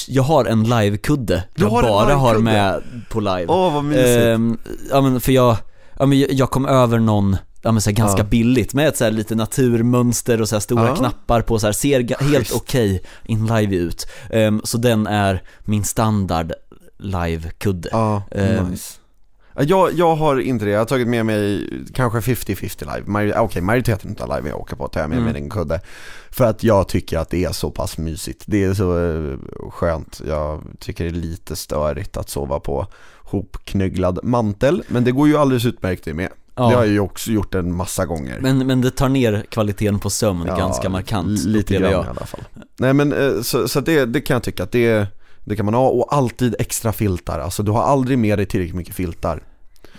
jag 0.09 0.23
har 0.23 0.45
en 0.45 0.65
livekudde 0.65 1.45
jag 1.55 1.69
har 1.69 1.83
bara 1.83 2.15
har 2.15 2.35
livekudde? 2.35 2.43
med 2.53 2.83
på 3.11 3.21
live. 3.21 3.45
Åh 3.49 3.75
vad 3.75 3.85
mysigt. 3.85 4.25
Ehm, 4.25 4.59
ja 4.91 5.01
men 5.01 5.21
för 5.21 5.33
jag, 5.33 5.57
ja 5.99 6.07
men 6.07 6.37
jag 6.37 6.51
kom 6.51 6.67
över 6.67 6.99
någon, 6.99 7.37
ja 7.69 7.73
men 7.73 7.81
så 7.83 7.93
ganska 7.93 8.23
Ja. 8.23 8.25
billigt 8.29 8.75
med 8.75 8.89
ett 8.89 8.97
så 8.97 9.05
här 9.05 9.11
lite 9.11 9.35
naturmönster 9.35 10.41
och 10.41 10.49
så 10.49 10.61
stora 10.61 10.87
Ja. 10.87 10.97
knappar 10.97 11.43
på 11.43 11.59
så 11.59 11.67
här, 11.67 11.73
ser 11.73 12.23
helt 12.31 12.53
okej 12.53 13.03
in 13.25 13.47
live 13.47 13.77
ut. 13.77 14.07
Ehm, 14.31 14.61
så 14.65 14.79
den 14.79 15.07
är 15.07 15.43
min 15.65 15.85
standard 15.85 16.53
livekudde. 16.99 17.89
Ja, 17.93 18.23
ehm, 18.31 18.71
nice. 18.71 18.95
Ja, 19.55 19.63
Jag, 19.63 19.93
jag 19.95 20.17
har 20.17 20.41
inte 20.41 20.65
det, 20.65 20.71
jag 20.71 20.79
har 20.79 20.85
tagit 20.87 21.09
med 21.09 21.27
mig 21.27 21.69
kanske 21.95 22.21
50-50 22.21 22.95
live. 22.95 23.07
Maj- 23.07 23.33
ah, 23.37 23.41
Okej, 23.41 23.63
majoriteten 23.63 24.17
av 24.21 24.37
live 24.37 24.49
jag 24.49 24.61
åker 24.61 24.77
på 24.77 24.89
tar 24.89 25.01
jag 25.01 25.11
med 25.11 25.19
Mm. 25.19 25.33
mig 25.33 25.43
en 25.43 25.51
kudde. 25.51 25.81
För 26.31 26.45
att 26.45 26.63
jag 26.65 26.89
tycker 26.89 27.19
att 27.19 27.31
det 27.31 27.45
är 27.45 27.53
så 27.53 27.71
pass 27.71 27.99
mysigt. 27.99 28.43
Det 28.47 28.65
är 28.65 28.75
så 28.75 28.99
eh, 28.99 29.39
skönt. 29.71 30.21
Jag 30.27 30.63
tycker 30.81 31.05
det 31.05 31.11
är 31.11 31.15
lite 31.15 31.57
störigt 31.57 32.17
att 32.17 32.31
sova 32.31 32.61
på 32.61 32.87
hopknögglad 33.23 34.19
mantel. 34.23 34.83
Men 34.89 35.05
det 35.05 35.13
går 35.13 35.29
ju 35.29 35.37
alldeles 35.37 35.65
utmärkt 35.65 36.05
det 36.05 36.15
med. 36.15 36.29
Ja. 36.59 36.69
Det 36.69 36.75
har 36.77 36.85
jag 36.85 36.93
ju 36.93 37.01
också 37.01 37.31
gjort 37.31 37.55
en 37.55 37.75
massa 37.75 38.07
gånger. 38.07 38.39
Men, 38.41 38.67
men 38.67 38.81
det 38.81 38.91
tar 38.91 39.09
ner 39.09 39.45
kvaliteten 39.51 39.99
på 39.99 40.11
sömn 40.11 40.45
Ja, 40.47 40.57
ganska 40.57 40.89
markant, 40.89 41.45
Lite 41.45 41.75
grann 41.75 41.93
jag. 41.93 42.05
i 42.05 42.09
alla 42.09 42.27
fall. 42.27 42.41
Nej 42.77 42.95
men 42.95 43.13
eh, 43.13 43.43
så, 43.43 43.69
så 43.69 43.81
det, 43.81 44.05
det 44.05 44.21
kan 44.21 44.35
jag 44.35 44.43
tycka 44.43 44.63
att 44.63 44.73
det, 44.73 45.07
det 45.45 45.57
kan 45.57 45.65
man 45.65 45.75
ha 45.75 45.89
och 45.89 46.15
alltid 46.15 46.55
extra 46.59 46.93
filtar. 46.93 47.39
Alltså 47.39 47.63
du 47.63 47.71
har 47.71 47.83
aldrig 47.83 48.19
med 48.19 48.39
dig 48.39 48.47
tillräckligt 48.47 48.77
mycket 48.77 48.95
filtar. 48.95 49.43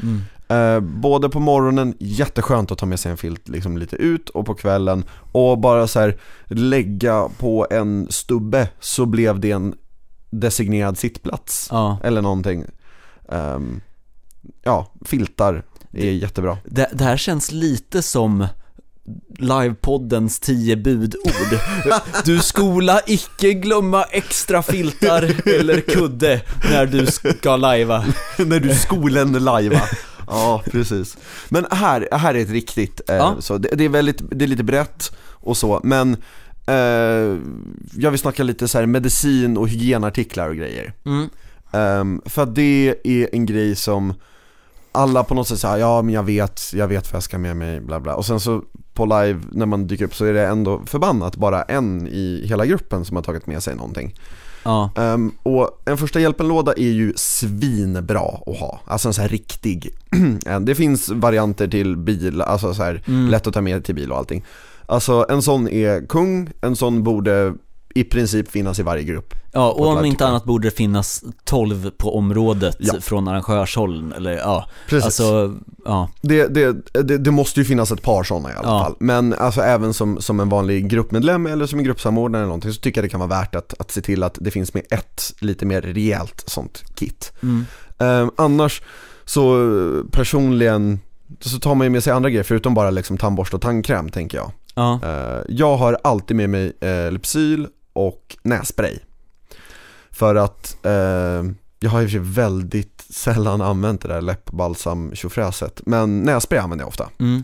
Mm. 0.03 0.21
Eh, 0.47 0.79
både 0.79 1.29
på 1.29 1.39
morgonen, 1.39 1.93
jätteskönt 1.99 2.71
att 2.71 2.77
ta 2.77 2.85
med 2.85 2.99
sig 2.99 3.11
en 3.11 3.17
filt 3.17 3.49
liksom 3.49 3.77
lite 3.77 3.95
ut 3.95 4.29
och 4.29 4.45
på 4.45 4.53
kvällen 4.53 5.03
och 5.31 5.57
bara 5.59 5.87
så 5.87 5.99
här 5.99 6.17
lägga 6.45 7.29
på 7.37 7.67
en 7.71 8.07
stubbe 8.09 8.69
så 8.79 9.05
blev 9.05 9.39
det 9.39 9.51
en 9.51 9.75
designerad 10.31 10.97
sittplats 10.97 11.67
Ja. 11.71 11.97
eller 12.03 12.21
någonting. 12.21 12.65
Ehm, 13.31 13.81
ja, 14.63 14.91
filtar 15.05 15.63
är 15.93 16.11
jättebra. 16.11 16.57
Det, 16.65 16.89
det 16.93 17.03
här 17.03 17.17
känns 17.17 17.51
lite 17.51 18.01
som 18.01 18.47
livepoddens 19.39 20.39
tio 20.39 20.75
budord. 20.75 21.59
Du 22.25 22.39
skola 22.39 23.01
icke 23.07 23.53
glömma 23.53 24.03
extra 24.03 24.63
filtar 24.63 25.35
eller 25.49 25.81
kudde 25.81 26.41
när 26.71 26.85
du 26.85 27.05
ska 27.05 27.55
lajva. 27.57 28.05
När 28.37 28.59
du 28.59 28.75
skolen 28.75 29.31
lajva. 29.31 29.81
Ja, 30.27 30.63
precis. 30.71 31.17
Men 31.49 31.65
här, 31.71 32.07
här 32.11 32.33
är 32.35 32.39
ett 32.39 32.49
riktigt, 32.49 33.09
eh, 33.09 33.15
Ja. 33.15 33.35
så 33.39 33.57
det, 33.57 33.69
det 33.75 33.83
är 33.85 33.89
väldigt, 33.89 34.21
det 34.31 34.45
är 34.45 34.47
lite 34.47 34.63
brett 34.63 35.11
och 35.31 35.57
så, 35.57 35.79
men 35.83 36.17
eh, 36.67 37.37
jag 37.95 38.11
vill 38.11 38.19
snacka 38.19 38.43
lite 38.43 38.67
så 38.67 38.77
här 38.77 38.85
medicin 38.85 39.57
och 39.57 39.69
hygienartiklar 39.69 40.49
och 40.49 40.55
grejer. 40.55 40.93
Mm. 41.05 41.29
Ehm, 41.71 42.21
för 42.25 42.43
att 42.43 42.55
det 42.55 42.95
är 43.03 43.29
en 43.35 43.45
grej 43.45 43.75
som 43.75 44.13
alla 44.91 45.23
på 45.23 45.33
något 45.33 45.47
sätt 45.47 45.59
säger, 45.59 45.77
ja 45.77 46.01
men 46.01 46.13
jag 46.13 46.23
vet, 46.23 46.61
jag 46.73 46.87
vet 46.87 47.11
vad 47.11 47.15
jag 47.15 47.23
ska 47.23 47.37
med 47.37 47.57
mig, 47.57 47.79
bla 47.79 47.99
bla. 47.99 48.15
Och 48.15 48.25
sen 48.25 48.39
så 48.39 48.63
på 48.93 49.05
live 49.05 49.39
när 49.51 49.65
man 49.65 49.87
dyker 49.87 50.05
upp 50.05 50.15
så 50.15 50.25
är 50.25 50.33
det 50.33 50.47
ändå 50.47 50.81
förbannat 50.85 51.35
bara 51.35 51.63
en 51.63 52.07
i 52.07 52.45
hela 52.49 52.65
gruppen 52.65 53.05
som 53.05 53.15
har 53.15 53.23
tagit 53.23 53.47
med 53.47 53.63
sig 53.63 53.75
någonting. 53.75 54.15
Ja. 54.63 54.91
Ehm, 54.95 55.31
och 55.43 55.81
en 55.85 55.97
första 55.97 56.19
hjälpen-låda 56.19 56.73
är 56.73 56.91
ju 56.91 57.13
svinbra 57.15 58.19
att 58.45 58.59
ha, 58.59 58.79
alltså 58.85 59.07
en 59.07 59.13
sån 59.13 59.21
här 59.21 59.29
riktig. 59.29 59.89
Det 60.61 60.75
finns 60.75 61.09
varianter 61.09 61.67
till 61.67 61.97
bil, 61.97 62.41
alltså 62.41 62.73
så 62.73 62.83
här 62.83 63.03
Mm. 63.07 63.27
lätt 63.29 63.47
att 63.47 63.53
ta 63.53 63.61
med 63.61 63.85
till 63.85 63.95
bil 63.95 64.11
och 64.11 64.17
allting. 64.17 64.45
Alltså 64.85 65.25
en 65.29 65.41
sån 65.41 65.67
är 65.67 66.07
kung, 66.07 66.49
en 66.61 66.75
sån 66.75 67.03
borde 67.03 67.53
i 67.95 68.03
princip 68.03 68.51
finnas 68.51 68.79
i 68.79 68.83
varje 68.83 69.03
grupp. 69.03 69.33
Ja, 69.51 69.71
och 69.71 69.87
om 69.87 70.05
inte 70.05 70.27
annat 70.27 70.43
borde 70.43 70.67
det 70.67 70.71
finnas 70.75 71.23
12 71.43 71.91
på 71.97 72.17
området 72.17 72.75
Ja. 72.79 72.93
från 73.01 73.27
arrangörshåll, 73.27 74.13
eller 74.17 74.31
ja, 74.31 74.69
Precis. 74.89 75.05
alltså, 75.05 75.55
ja, 75.85 76.09
Det, 76.21 76.47
det, 76.47 76.75
det, 77.03 77.17
det 77.17 77.31
måste 77.31 77.59
ju 77.59 77.65
finnas 77.65 77.91
ett 77.91 78.01
par 78.01 78.23
sådana 78.23 78.49
i 78.51 78.53
alla 78.55 78.67
Ja. 78.69 78.83
fall. 78.83 78.95
Men 78.99 79.33
alltså 79.33 79.61
även 79.61 79.93
som, 79.93 80.21
som 80.21 80.39
en 80.39 80.49
vanlig 80.49 80.89
gruppmedlem 80.89 81.45
eller 81.45 81.65
som 81.65 81.79
en 81.79 81.85
gruppsamordnare 81.85 82.41
eller 82.41 82.47
någonting 82.47 82.73
så 82.73 82.81
tycker 82.81 83.01
jag 83.01 83.05
det 83.05 83.09
kan 83.09 83.19
vara 83.19 83.29
värt 83.29 83.55
att, 83.55 83.73
att 83.79 83.91
se 83.91 84.01
till 84.01 84.23
att 84.23 84.37
det 84.41 84.51
finns 84.51 84.73
med 84.73 84.83
ett 84.89 85.33
lite 85.39 85.65
mer 85.65 85.81
rejält 85.81 86.43
sånt 86.47 86.83
kit. 86.95 87.31
mm. 87.43 87.65
Eh, 87.99 88.29
annars 88.35 88.81
så 89.25 90.03
personligen 90.11 90.99
så 91.39 91.59
tar 91.59 91.75
man 91.75 91.85
ju 91.85 91.91
med 91.91 92.03
sig 92.03 92.13
andra 92.13 92.29
grejer 92.29 92.43
förutom 92.43 92.73
bara 92.73 92.89
liksom 92.89 93.17
tandborste 93.17 93.55
och 93.55 93.61
tandkräm 93.61 94.09
tänker 94.09 94.37
jag. 94.37 94.51
ja, 94.75 94.99
Eh, 95.03 95.41
jag 95.49 95.77
har 95.77 95.97
alltid 96.03 96.37
med 96.37 96.49
mig 96.49 96.73
eh, 96.81 97.11
Lypsyl 97.11 97.67
och 97.93 98.37
nässpray. 98.43 98.99
För 100.11 100.35
att 100.35 100.85
eh, 100.85 101.43
jag 101.79 101.89
har 101.89 102.01
ju 102.01 102.19
väldigt 102.19 103.05
sällan 103.09 103.61
använt 103.61 104.01
det 104.01 104.07
där 104.07 104.21
läppbalsam 104.21 105.15
tjofräset 105.15 105.81
Men 105.85 106.23
nässpray 106.23 106.59
använder 106.59 106.83
jag 106.83 106.89
ofta. 106.89 107.09
mm. 107.19 107.43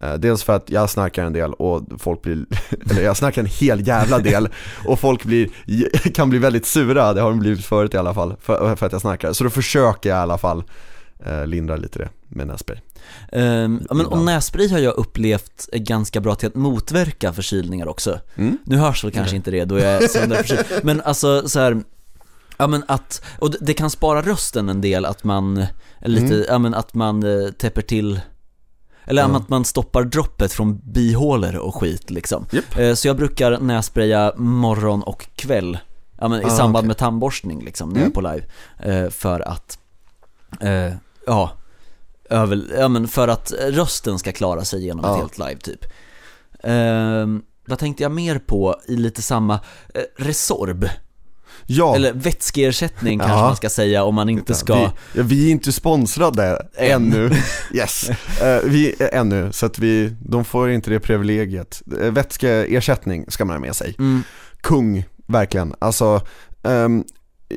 Eh, 0.00 0.14
dels 0.14 0.42
för 0.42 0.56
att 0.56 0.70
jag 0.70 0.90
snackar 0.90 1.24
en 1.24 1.32
del 1.32 1.52
och 1.52 1.84
folk 1.98 2.22
blir, 2.22 2.46
eller 2.90 3.02
jag 3.02 3.16
snackar 3.16 3.42
en 3.42 3.48
hel 3.48 3.86
jävla 3.86 4.18
del 4.18 4.48
och 4.86 5.00
folk 5.00 5.24
blir, 5.24 5.48
kan 6.14 6.30
bli 6.30 6.38
väldigt 6.38 6.66
sura, 6.66 7.14
det 7.14 7.20
har 7.20 7.30
de 7.30 7.38
blivit 7.38 7.64
förut 7.64 7.94
i 7.94 7.96
alla 7.96 8.14
fall, 8.14 8.36
för, 8.40 8.76
för 8.76 8.86
att 8.86 8.92
jag 8.92 9.00
snackar. 9.00 9.32
Så 9.32 9.44
då 9.44 9.50
försöker 9.50 10.08
jag 10.08 10.16
i 10.16 10.20
alla 10.20 10.38
fall 10.38 10.64
eh, 11.24 11.46
lindra 11.46 11.76
lite 11.76 11.98
det 11.98 12.08
med 12.28 12.46
nässpray. 12.46 12.78
Um, 13.32 13.86
men, 13.90 14.06
och 14.06 14.18
nässpray 14.18 14.68
har 14.68 14.78
jag 14.78 14.94
upplevt 14.94 15.68
är 15.72 15.78
ganska 15.78 16.20
bra 16.20 16.34
till 16.34 16.48
att 16.48 16.54
motverka 16.54 17.32
förkylningar 17.32 17.86
också. 17.88 18.20
Mm. 18.36 18.58
Nu 18.64 18.76
hörs 18.76 19.04
väl 19.04 19.10
kanske 19.12 19.36
inte 19.36 19.50
det 19.50 19.64
då 19.64 19.78
jag 19.78 19.92
är 20.02 20.08
men 20.84 21.00
alltså 21.00 21.48
så 21.48 21.60
här, 21.60 21.82
Ja 22.58 22.66
men 22.66 22.84
att, 22.88 23.22
och 23.38 23.50
det, 23.50 23.58
det 23.60 23.74
kan 23.74 23.90
spara 23.90 24.22
rösten 24.22 24.68
en 24.68 24.80
del 24.80 25.04
att 25.04 25.24
man, 25.24 25.64
lite, 26.00 26.34
Mm. 26.34 26.44
ja 26.48 26.58
men 26.58 26.74
att 26.74 26.94
man 26.94 27.22
eh, 27.22 27.48
täpper 27.50 27.82
till 27.82 28.20
eller 29.04 29.22
Ja. 29.22 29.36
att 29.36 29.48
man 29.48 29.64
stoppar 29.64 30.02
droppet 30.04 30.52
från 30.52 30.78
bihålor 30.78 31.56
och 31.56 31.74
skit 31.74 32.10
liksom. 32.10 32.46
Japp. 32.52 32.78
Eh, 32.78 32.94
Så 32.94 33.08
jag 33.08 33.16
brukar 33.16 33.58
nässpraya 33.58 34.32
morgon 34.36 35.02
och 35.02 35.26
kväll, 35.36 35.78
ja 36.18 36.28
men 36.28 36.40
i 36.42 36.44
Ah, 36.44 36.48
samband 36.50 36.76
okej. 36.82 36.86
med 36.88 36.96
tandborstning 36.96 37.64
liksom, 37.64 37.88
när 37.90 38.00
jag 38.00 38.02
är 38.02 38.06
Mm. 38.06 38.12
på 38.12 38.20
live. 38.20 39.04
Eh, 39.04 39.10
För 39.10 39.40
att, 39.40 39.78
ja, 41.26 41.50
över, 42.30 42.62
ja 42.78 42.88
men 42.88 43.08
för 43.08 43.28
att 43.28 43.52
rösten 43.68 44.18
ska 44.18 44.32
klara 44.32 44.64
sig 44.64 44.84
genom 44.84 45.04
ett 45.04 45.10
Ja. 45.10 45.16
helt 45.16 45.38
live 45.38 45.56
typ. 45.60 45.84
Ehm, 46.62 47.42
vad 47.66 47.78
tänkte 47.78 48.02
jag 48.02 48.12
mer 48.12 48.38
på 48.38 48.76
i 48.88 48.96
lite 48.96 49.22
samma, 49.22 49.54
eh, 49.94 50.02
Resorb, 50.24 50.88
Ja, 51.66 51.94
eller 51.96 52.12
vätskeersättning 52.12 53.18
kanske 53.18 53.36
Ja. 53.36 53.42
man 53.42 53.56
ska 53.56 53.68
säga 53.70 54.04
om 54.04 54.14
man 54.14 54.28
inte 54.28 54.54
ska 54.54 54.90
vi, 55.14 55.22
vi 55.22 55.46
är 55.46 55.50
inte 55.50 55.72
sponsrade 55.72 56.66
Än. 56.76 56.90
ännu, 57.14 57.30
yes, 57.74 58.10
Eh, 58.42 58.58
vi 58.64 58.94
är 58.98 59.14
ännu, 59.14 59.52
så 59.52 59.66
att 59.66 59.78
vi, 59.78 60.16
de 60.20 60.44
får 60.44 60.70
inte 60.70 60.90
det 60.90 61.00
privilegiet. 61.00 61.82
Uh, 61.92 62.10
vätskeersättning 62.10 63.24
ska 63.28 63.44
man 63.44 63.56
ha 63.56 63.60
med 63.60 63.76
sig. 63.76 63.94
mm, 63.98 64.22
kung, 64.60 65.04
verkligen. 65.26 65.74
Alltså, 65.78 66.20
ehm, 66.62 67.04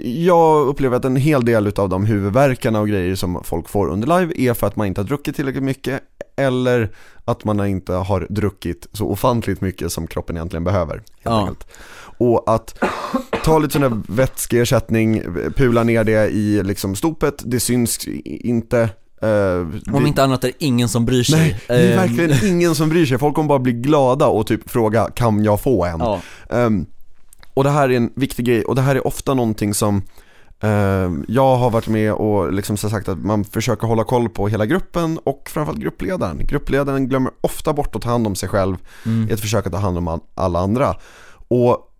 jag 0.03 0.67
upplever 0.67 0.97
att 0.97 1.05
en 1.05 1.15
hel 1.15 1.45
del 1.45 1.67
av 1.75 1.89
de 1.89 2.05
huvudvärkarna 2.05 2.79
och 2.79 2.87
grejer 2.87 3.15
som 3.15 3.43
folk 3.43 3.69
får 3.69 3.87
under 3.89 4.19
live 4.19 4.33
är 4.41 4.53
för 4.53 4.67
att 4.67 4.75
man 4.75 4.87
inte 4.87 5.01
har 5.01 5.05
druckit 5.07 5.35
tillräckligt 5.35 5.63
mycket 5.63 6.01
eller 6.37 6.91
att 7.25 7.43
man 7.43 7.65
inte 7.67 7.93
har 7.93 8.27
druckit 8.29 8.87
så 8.93 9.05
ofantligt 9.05 9.61
mycket 9.61 9.91
som 9.91 10.07
kroppen 10.07 10.37
egentligen 10.37 10.63
behöver. 10.63 11.01
Ja. 11.23 11.49
Och 12.17 12.43
att 12.53 12.79
ta 13.43 13.59
lite 13.59 13.73
sån 13.73 13.81
där 13.81 14.01
vätskeersättning, 14.07 15.21
pula 15.55 15.83
ner 15.83 16.03
det 16.03 16.29
i 16.29 16.63
liksom 16.63 16.95
stopet, 16.95 17.41
det 17.45 17.59
syns 17.59 18.07
inte. 18.25 18.79
eh, 19.21 19.29
Om 19.93 20.01
det- 20.03 20.07
inte 20.07 20.23
annat 20.23 20.43
är 20.43 20.47
det 20.47 20.65
ingen 20.65 20.89
som 20.89 21.05
bryr 21.05 21.23
sig. 21.23 21.39
Nej, 21.39 21.59
det 21.67 21.73
är 21.73 21.91
Ehm, 21.91 21.97
verkligen 22.17 22.55
ingen 22.55 22.75
som 22.75 22.89
bryr 22.89 23.05
sig. 23.05 23.17
Folk 23.17 23.35
kommer 23.35 23.47
bara 23.49 23.59
bli 23.59 23.73
glada 23.73 24.27
och 24.27 24.47
typ 24.47 24.69
fråga, 24.69 25.09
kan 25.15 25.43
jag 25.43 25.61
få 25.61 25.85
en? 25.85 25.99
Ja, 25.99 26.21
Ehm, 26.49 26.85
och 27.59 27.63
det 27.65 27.69
här 27.69 27.89
är 27.89 27.97
en 27.97 28.11
viktig 28.15 28.45
grej 28.45 28.63
och 28.63 28.75
det 28.75 28.81
här 28.81 28.95
är 28.95 29.07
ofta 29.07 29.33
någonting 29.33 29.73
som 29.73 30.01
ehm, 30.59 31.25
jag 31.27 31.57
har 31.57 31.69
varit 31.69 31.87
med 31.87 32.13
och 32.13 32.53
liksom 32.53 32.77
så 32.77 32.89
sagt 32.89 33.07
att 33.09 33.17
man 33.17 33.43
försöker 33.43 33.87
hålla 33.87 34.03
koll 34.03 34.29
på 34.29 34.47
hela 34.47 34.65
gruppen 34.65 35.17
och 35.17 35.49
framförallt 35.49 35.79
gruppledaren. 35.81 36.47
Gruppledaren 36.47 37.07
glömmer 37.07 37.31
ofta 37.41 37.73
bort 37.73 37.95
att 37.95 38.01
ta 38.01 38.09
hand 38.09 38.27
om 38.27 38.35
sig 38.35 38.49
själv 38.49 38.77
mm, 39.05 39.29
i 39.29 39.33
ett 39.33 39.39
försök 39.39 39.65
att 39.65 39.71
ta 39.71 39.77
hand 39.79 39.97
om 39.97 40.07
all- 40.07 40.19
alla 40.35 40.59
andra. 40.59 40.95
Och 41.47 41.93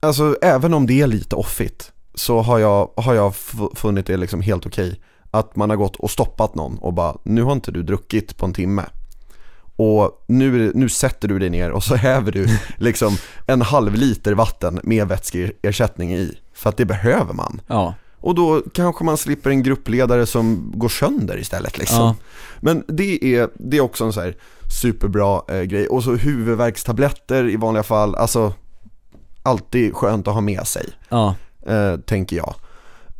alltså 0.00 0.36
även 0.42 0.74
om 0.74 0.86
det 0.86 1.00
är 1.00 1.06
lite 1.06 1.36
offigt 1.36 1.92
så 2.14 2.40
har 2.40 2.58
jag, 2.58 2.90
har 2.96 3.14
jag 3.14 3.34
funnit 3.74 4.06
det 4.06 4.16
liksom 4.16 4.40
helt 4.40 4.66
okej. 4.66 5.00
Att 5.30 5.56
man 5.56 5.70
har 5.70 5.76
gått 5.76 5.96
och 5.96 6.10
stoppat 6.10 6.54
någon 6.54 6.78
och 6.78 6.92
bara, 6.92 7.16
nu 7.22 7.42
har 7.42 7.52
inte 7.52 7.70
du 7.72 7.82
druckit 7.82 8.36
på 8.36 8.46
en 8.46 8.54
timme. 8.54 8.82
Och 9.76 10.24
nu, 10.26 10.72
nu 10.74 10.88
sätter 10.88 11.28
du 11.28 11.38
dig 11.38 11.50
ner 11.50 11.70
och 11.70 11.82
så 11.82 11.94
häver 11.94 12.32
du 12.32 12.46
liksom 12.78 13.16
en 13.46 13.62
halv 13.62 13.94
liter 13.94 14.32
vatten 14.32 14.80
med 14.82 15.08
vätskeersättning 15.08 16.14
i. 16.14 16.38
För 16.54 16.68
att 16.68 16.76
det 16.76 16.84
behöver 16.84 17.34
man. 17.34 17.60
ja, 17.66 17.94
Och 18.16 18.34
då 18.34 18.62
kanske 18.74 19.04
man 19.04 19.16
slipper 19.16 19.50
en 19.50 19.62
gruppledare 19.62 20.26
som 20.26 20.72
går 20.74 20.88
sönder 20.88 21.38
istället 21.38 21.78
liksom. 21.78 21.98
ja, 21.98 22.16
Men 22.60 22.84
det 22.88 23.24
är, 23.36 23.48
det 23.54 23.76
är 23.76 23.80
också 23.80 24.04
en 24.04 24.12
så 24.12 24.20
här 24.20 24.36
superbra 24.80 25.42
eh, 25.48 25.62
grej. 25.62 25.86
Och 25.86 26.04
så 26.04 26.14
huvudvärkstabletter 26.14 27.48
i 27.48 27.56
vanliga 27.56 27.82
fall, 27.82 28.14
alltså 28.14 28.52
alltid 29.42 29.94
skönt 29.94 30.28
att 30.28 30.34
ha 30.34 30.40
med 30.40 30.66
sig, 30.66 30.88
ja, 31.08 31.34
eh, 31.66 31.96
tänker 31.96 32.36
jag. 32.36 32.54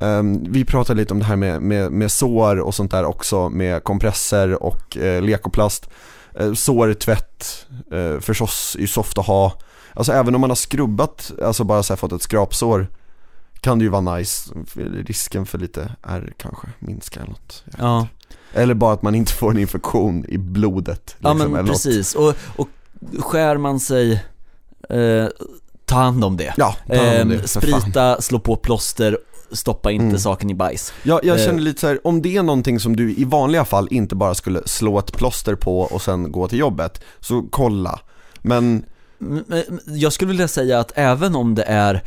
Ehm, 0.01 0.45
vi 0.53 0.65
pratade 0.65 1.01
lite 1.01 1.15
om 1.15 1.19
det 1.19 1.25
här 1.25 1.37
med, 1.37 1.63
med, 1.63 1.93
med 1.93 2.13
sår 2.13 2.61
och 2.61 2.75
sånt 2.75 2.91
där 2.91 3.05
också, 3.05 3.49
med 3.49 3.85
kompresser 3.85 4.63
och 4.63 4.97
eh, 4.97 5.23
lekoplast. 5.23 5.91
Eh, 6.35 6.53
sårtvätt, 6.53 7.67
eh, 7.93 8.21
förstås 8.21 8.77
är 8.77 8.81
ju 8.81 8.87
soft 8.87 9.19
att 9.19 9.27
ha. 9.27 9.53
Alltså 9.95 10.13
även 10.13 10.35
om 10.35 10.41
man 10.41 10.51
har 10.51 10.55
skrubbat, 10.55 11.33
alltså 11.43 11.65
bara 11.65 11.83
så 11.83 11.97
fått 11.97 12.13
ett 12.13 12.23
skrapsår, 12.23 12.89
kan 13.61 13.79
det 13.79 13.83
ju 13.83 13.89
vara 13.89 14.17
nice. 14.17 14.55
Risken 15.07 15.47
för 15.47 15.59
lite 15.59 15.93
ärr 16.03 16.33
kanske 16.37 16.69
minskar 16.79 17.21
eller 17.21 17.31
något. 17.31 17.65
Ja. 17.79 18.07
eller 18.53 18.75
bara 18.75 18.93
att 18.93 19.03
man 19.03 19.15
inte 19.15 19.33
får 19.33 19.51
en 19.51 19.59
infektion 19.59 20.25
i 20.29 20.39
blodet. 20.39 21.17
Ja 21.19 21.33
liksom, 21.33 21.39
men 21.39 21.61
eller 21.61 21.63
något. 21.63 21.83
precis, 21.83 22.15
och, 22.15 22.35
och 22.57 22.69
skär 23.19 23.57
man 23.57 23.81
sig, 23.81 24.13
eh, 24.89 25.27
ta 25.85 25.95
hand 25.97 26.25
om 26.25 26.37
det. 26.37 26.55
Ja, 26.57 26.77
hand 26.89 27.23
om 27.23 27.29
det, 27.29 27.39
fan. 27.39 27.49
sprita, 27.49 28.21
slå 28.21 28.39
på 28.39 28.57
plåster, 28.57 29.19
stoppa 29.53 29.91
inte 29.91 30.05
Mm. 30.05 30.19
saken 30.19 30.51
i 30.51 30.55
bajs. 30.55 30.93
Jag, 31.03 31.25
jag 31.25 31.41
Eh. 31.41 31.47
känner 31.47 31.61
lite 31.61 31.81
så 31.81 31.87
här, 31.87 32.07
om 32.07 32.23
det 32.23 32.37
är 32.37 32.43
någonting 32.43 32.81
som 32.81 32.97
du 32.97 33.15
i 33.15 33.25
vanliga 33.25 33.65
fall 33.65 33.89
inte 33.91 34.15
bara 34.15 34.35
skulle 34.35 34.63
slå 34.67 34.99
ett 34.99 35.13
plåster 35.13 35.55
på 35.55 35.81
och 35.81 36.03
sen 36.03 36.33
gå 36.33 36.49
till 36.49 36.59
jobbet, 36.59 37.01
så 37.21 37.45
kolla. 37.51 38.01
Men, 38.43 38.85
Jag 39.87 40.13
skulle 40.13 40.29
vilja 40.29 40.49
säga 40.49 40.81
att 40.81 40.93
även 40.95 41.35
om 41.37 41.55
det 41.55 41.63
är 41.63 42.03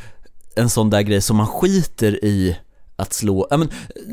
en 0.55 0.69
sån 0.69 0.89
där 0.89 1.01
grej 1.01 1.21
som 1.21 1.37
man 1.37 1.47
skiter 1.47 2.25
i 2.25 2.57
att 2.95 3.13
slå, 3.13 3.47
ja 3.49 3.57
men 3.57 3.69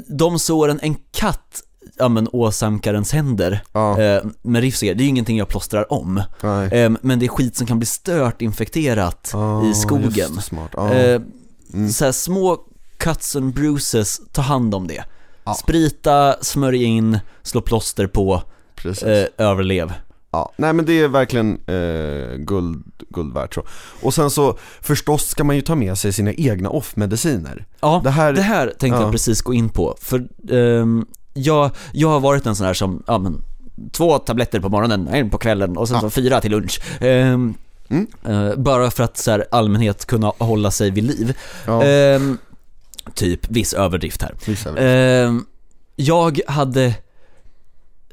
de 0.09 0.39
såren 0.39 0.79
en 0.83 0.97
katt 1.11 1.63
ja 1.99 2.09
men 2.09 2.29
åsamkar 2.33 2.95
ens 2.95 3.13
händer 3.13 3.63
ja, 3.73 4.01
eh, 4.01 4.23
med 4.43 4.63
grejer, 4.63 4.95
det 4.95 5.03
är 5.03 5.05
ju 5.05 5.09
ingenting 5.09 5.39
jag 5.39 5.49
plåstrar 5.49 5.93
om. 5.93 6.19
Eh, 6.73 6.93
men 7.03 7.19
det 7.19 7.27
är 7.27 7.29
skit 7.29 7.57
som 7.57 7.67
kan 7.67 7.79
bli 7.79 7.87
stört 7.87 8.43
infekterat 8.43 9.31
Ah, 9.35 9.65
i 9.65 9.75
skogen. 9.75 10.35
det, 10.37 10.43
smart. 10.43 10.71
Ja. 10.77 10.93
Eh, 10.95 11.21
Mm. 11.75 11.91
så 11.91 12.05
här, 12.05 12.13
små 12.13 12.59
cuts 13.03 13.37
and 13.37 13.55
bruises, 13.55 14.21
ta 14.33 14.43
hand 14.43 14.75
om 14.75 14.87
det. 14.87 15.05
Ja. 15.45 15.55
Sprita, 15.55 16.37
smörj 16.41 16.83
in, 16.85 17.19
slå 17.43 17.61
plåster 17.61 18.07
på, 18.07 18.43
eh, 18.85 19.47
överlev. 19.47 19.93
Ja, 20.31 20.53
nej 20.57 20.73
men 20.73 20.85
det 20.85 21.01
är 21.01 21.09
verkligen 21.09 21.53
eh, 21.67 22.37
guld, 22.37 22.83
guld 23.09 23.35
värt 23.35 23.55
så. 23.55 23.63
Och 24.03 24.15
sen 24.15 24.31
så, 24.31 24.59
förstås 24.81 25.27
ska 25.29 25.45
man 25.45 25.57
ju 25.57 25.63
ta 25.63 25.75
med 25.75 25.99
sig 25.99 26.13
sina 26.13 26.33
egna 26.33 26.71
off-mediciner. 26.71 27.67
Ja, 27.81 28.01
Det 28.05 28.11
här, 28.11 28.33
det 28.33 28.43
här 28.43 28.67
tänkte 28.67 28.87
Ja. 28.87 29.03
jag 29.03 29.13
precis 29.13 29.43
gå 29.43 29.55
in 29.55 29.69
på, 29.69 29.97
för 30.01 30.29
ehm, 30.53 31.07
jag, 31.35 31.71
jag 31.93 32.09
har 32.09 32.21
varit 32.21 32.47
en 32.47 32.57
sån 32.57 32.67
här 32.67 32.75
som, 32.75 33.03
ja 33.07 33.19
men, 33.19 33.43
två 33.93 34.19
tabletter 34.19 34.61
på 34.61 34.69
morgonen, 34.69 35.09
en 35.09 35.31
på 35.31 35.39
kvällen 35.39 35.77
och 35.77 35.89
sen 35.89 35.95
Ja. 35.95 36.01
så 36.01 36.11
fyra 36.11 36.41
till 36.41 36.51
lunch. 36.51 36.81
Ehm, 37.01 37.55
Mm. 37.89 38.07
eh, 38.25 38.55
bara 38.57 38.91
för 38.91 39.05
att 39.05 39.17
så 39.19 39.31
här, 39.31 39.45
allmänhet 39.51 40.05
kunna 40.07 40.33
hålla 40.39 40.71
sig 40.71 40.91
vid 40.91 41.05
liv. 41.05 41.37
ja, 41.67 41.83
Ehm, 41.83 42.39
typ, 43.15 43.41
viss 43.49 43.75
överdrift 43.75 44.23
här. 44.23 44.35
vissa- 44.47 44.79
Ehm, 44.79 45.45
jag 45.97 46.41
hade, 46.47 46.85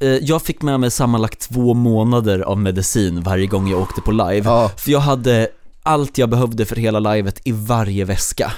eh, 0.01 0.07
jag 0.09 0.41
fick 0.41 0.61
med 0.61 0.79
mig 0.79 0.91
sammanlagt 0.91 1.39
två 1.39 1.73
månader 1.73 2.39
av 2.39 2.57
medicin 2.57 3.21
varje 3.21 3.47
gång 3.47 3.67
jag 3.69 3.81
åkte 3.81 4.01
på 4.01 4.11
live. 4.11 4.41
ja, 4.49 4.71
För 4.77 4.91
jag 4.91 4.99
hade 4.99 5.47
allt 5.83 6.17
jag 6.17 6.29
behövde 6.29 6.65
för 6.65 6.75
hela 6.75 6.99
livet 6.99 7.41
i 7.43 7.51
varje 7.51 8.05
väska. 8.05 8.51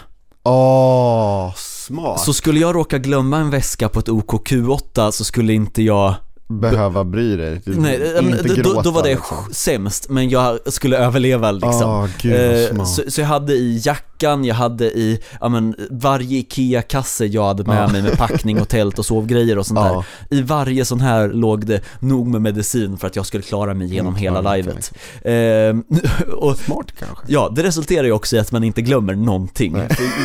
åh, 0.44 1.54
smart. 1.56 2.20
Så 2.20 2.34
skulle 2.34 2.60
jag 2.60 2.76
råka 2.76 2.98
glömma 2.98 3.38
en 3.38 3.50
väska 3.50 3.90
på 3.90 4.00
ett 4.00 4.08
OKQ8 4.10 5.12
så 5.12 5.24
skulle 5.24 5.54
inte 5.54 5.84
jag, 5.84 6.16
Behöva 6.60 7.04
bry 7.04 7.36
dig, 7.36 7.62
Du- 7.66 7.76
nej, 7.80 8.14
inte 8.20 8.44
då, 8.44 8.54
gråta 8.54 8.82
då 8.82 8.92
var 8.92 9.04
det 9.04 9.10
liksom. 9.10 9.38
sämst, 9.52 10.10
men 10.10 10.30
jag 10.30 10.60
skulle 10.74 10.98
överleva 10.98 11.52
liksom. 11.52 11.84
Åh, 11.90 12.08
gud 12.22 12.34
Eh, 12.78 12.84
så, 12.86 13.04
så 13.12 13.22
jag 13.22 13.28
hade 13.28 13.54
i 13.54 13.82
jackan, 13.84 14.46
jag 14.46 14.56
hade 14.56 14.86
i, 14.86 15.20
ja 15.42 15.50
men 15.50 15.76
varje 15.92 16.38
IKEA-kasse 16.40 17.26
jag 17.26 17.44
hade 17.48 17.64
med 17.64 17.84
Ja. 17.84 17.88
mig 17.88 18.02
med 18.02 18.18
packning 18.18 18.62
och 18.62 18.68
tält 18.70 19.00
och 19.00 19.06
sovgrejer 19.06 19.58
och 19.58 19.66
sånt 19.66 19.80
där. 19.80 19.86
Ja, 19.94 20.04
I 20.30 20.42
varje 20.42 20.86
sån 20.86 21.02
här 21.02 21.28
låg 21.30 21.66
det 21.66 21.82
nog 22.00 22.28
med 22.28 22.42
medicin 22.42 22.98
för 22.98 23.08
att 23.08 23.16
jag 23.16 23.26
skulle 23.26 23.44
klara 23.44 23.74
mig 23.74 23.88
genom 23.88 24.08
Mm, 24.14 24.22
hela 24.22 24.56
livet. 24.56 24.94
Eh, 25.22 26.32
och 26.34 26.58
smart 26.58 26.88
kanske. 27.00 27.26
ja, 27.28 27.52
det 27.56 27.64
resulterar 27.64 28.04
ju 28.04 28.12
också 28.12 28.36
i 28.36 28.40
att 28.40 28.52
man 28.52 28.64
inte 28.64 28.82
glömmer 28.82 29.16
någonting. 29.16 29.78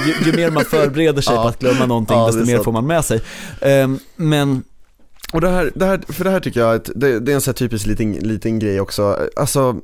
Ju, 0.07 0.27
ju 0.31 0.37
mer 0.37 0.51
man 0.51 0.65
förbereder 0.65 1.23
sig 1.23 1.37
på 1.43 1.43
att 1.43 1.59
glömma 1.59 1.87
någonting, 1.87 2.17
desto 2.27 2.45
mer 2.45 2.59
får 2.59 2.73
man 2.73 2.87
med 2.87 3.05
sig. 3.05 3.21
Eh, 3.61 3.89
men, 4.17 4.63
Och 5.33 5.41
det 5.41 5.49
här, 5.49 5.73
det 5.75 5.85
här, 5.87 6.01
för 6.09 6.25
det 6.25 6.31
här 6.31 6.41
tycker 6.41 6.61
jag 6.61 6.75
att 6.75 6.91
det, 6.95 7.21
det 7.21 7.33
är 7.33 7.35
en 7.35 7.41
sån 7.41 7.51
här 7.53 7.57
typisk 7.57 7.87
liten, 7.87 8.13
liten 8.13 8.59
grej 8.59 8.81
också, 8.81 9.19
alltså 9.37 9.77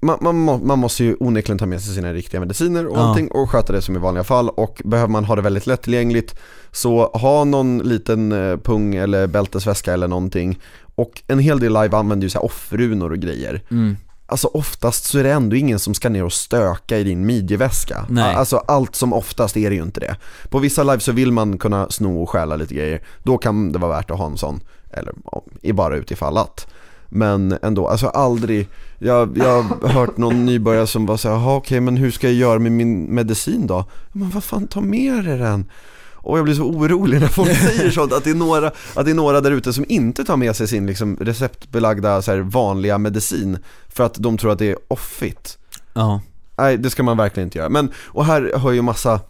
man, 0.00 0.18
man, 0.20 0.66
man 0.66 0.78
måste 0.78 1.04
ju 1.04 1.16
onekligen 1.20 1.58
ta 1.58 1.66
med 1.66 1.80
sig 1.82 1.94
sina 1.94 2.12
riktiga 2.12 2.40
mediciner 2.40 2.86
och 2.86 2.96
Ja. 2.96 3.00
allting 3.00 3.28
och 3.30 3.50
sköta 3.50 3.72
det 3.72 3.82
som 3.82 3.96
i 3.96 3.98
vanliga 3.98 4.24
fall. 4.24 4.48
Och 4.48 4.82
behöver 4.84 5.08
man 5.10 5.24
ha 5.24 5.36
det 5.36 5.42
väldigt 5.42 5.66
lättillgängligt 5.66 6.34
så 6.72 7.06
ha 7.06 7.44
någon 7.44 7.78
liten 7.78 8.32
eh, 8.32 8.56
pung 8.56 8.94
eller 8.94 9.26
bältesväska 9.26 9.92
eller 9.92 10.08
någonting. 10.08 10.58
Och 10.94 11.22
en 11.26 11.38
hel 11.38 11.60
del 11.60 11.72
live 11.72 11.96
använder 11.96 12.24
ju 12.24 12.30
så 12.30 12.38
här 12.38 12.44
offerrunor 12.44 13.12
och 13.12 13.18
grejer. 13.18 13.62
Mm. 13.70 13.96
Alltså 14.26 14.48
oftast 14.48 15.04
så 15.04 15.18
är 15.18 15.22
det 15.24 15.32
ändå 15.32 15.56
ingen 15.56 15.78
som 15.78 15.94
ska 15.94 16.08
ner 16.08 16.24
och 16.24 16.32
stöka 16.32 16.98
i 16.98 17.04
din 17.04 17.26
midjeväska. 17.26 18.06
Nej. 18.08 18.34
Alltså 18.34 18.56
allt 18.56 18.94
som 18.94 19.12
oftast 19.12 19.56
är 19.56 19.70
det 19.70 19.76
ju 19.76 19.82
inte 19.82 20.00
det. 20.00 20.16
På 20.48 20.58
vissa 20.58 20.82
live 20.82 21.00
så 21.00 21.12
vill 21.12 21.32
man 21.32 21.58
kunna 21.58 21.90
sno 21.90 22.22
och 22.22 22.30
stjäla 22.30 22.56
lite 22.56 22.74
grejer. 22.74 23.02
Då 23.22 23.38
kan 23.38 23.72
det 23.72 23.78
vara 23.78 23.96
värt 23.96 24.10
att 24.10 24.18
ha 24.18 24.26
en 24.26 24.36
sån 24.36 24.60
Eller 24.90 25.12
i 25.62 25.72
bara 25.72 25.96
utifall 25.96 26.38
att 26.38 26.66
Men 27.08 27.58
ändå, 27.62 27.88
alltså 27.88 28.06
aldrig 28.08 28.68
Jag, 28.98 29.38
jag 29.38 29.62
har 29.62 29.88
hört 29.88 30.16
någon 30.16 30.46
nybörjare 30.46 30.86
som 30.86 31.06
bara 31.06 31.18
säger 31.18 31.34
jaha 31.34 31.56
okej 31.56 31.80
men 31.80 31.96
hur 31.96 32.10
ska 32.10 32.26
jag 32.26 32.36
göra 32.36 32.58
med 32.58 32.72
min 32.72 33.14
medicin 33.14 33.66
då? 33.66 33.84
Men 34.12 34.30
vad 34.30 34.44
fan, 34.44 34.66
ta 34.66 34.80
med 34.80 35.24
dig 35.24 35.38
den 35.38 35.70
och 36.20 36.38
jag 36.38 36.44
blir 36.44 36.54
så 36.54 36.62
orolig 36.62 37.20
när 37.20 37.28
folk 37.28 37.56
säger 37.56 37.90
sånt, 37.90 38.12
att 38.12 38.24
det 38.24 38.30
är 38.30 38.34
några, 38.34 38.66
att 38.94 39.04
det 39.04 39.10
är 39.10 39.14
några 39.14 39.40
där 39.40 39.50
ute 39.50 39.72
som 39.72 39.84
inte 39.88 40.24
tar 40.24 40.36
med 40.36 40.56
sig 40.56 40.68
sin 40.68 40.86
liksom, 40.86 41.16
receptbelagda 41.16 42.22
så 42.22 42.30
här, 42.30 42.38
vanliga 42.38 42.98
medicin 42.98 43.58
för 43.88 44.04
att 44.04 44.14
de 44.14 44.38
tror 44.38 44.52
att 44.52 44.58
det 44.58 44.70
är 44.70 44.76
offigt. 44.88 45.58
Ja. 45.94 46.20
Nej, 46.56 46.78
det 46.78 46.90
ska 46.90 47.02
man 47.02 47.16
verkligen 47.16 47.46
inte 47.46 47.58
göra. 47.58 47.68
Men, 47.68 47.92
och 47.96 48.24
här 48.24 48.52
har 48.56 48.70
ju 48.70 48.82
massa 48.82 49.20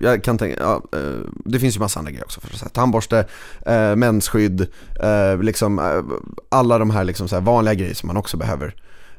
jag 0.00 0.24
kan 0.24 0.38
tänka, 0.38 0.56
ja, 0.60 0.82
eh, 0.98 1.20
det 1.44 1.58
finns 1.60 1.76
ju 1.76 1.80
massa 1.80 1.98
andra 1.98 2.10
grejer 2.10 2.24
också 2.24 2.40
för 2.40 2.48
att 2.48 2.58
säga. 2.58 2.68
Tandborste, 2.68 3.26
eh, 3.66 3.96
mensskydd, 3.96 4.66
eh, 5.02 5.38
liksom 5.42 5.78
eh, 5.78 6.18
alla 6.48 6.78
de 6.78 6.90
här, 6.90 7.04
liksom 7.04 7.28
så 7.28 7.36
här 7.36 7.42
vanliga 7.42 7.74
grejer 7.74 7.94
som 7.94 8.06
man 8.06 8.16
också 8.16 8.36
behöver 8.36 8.74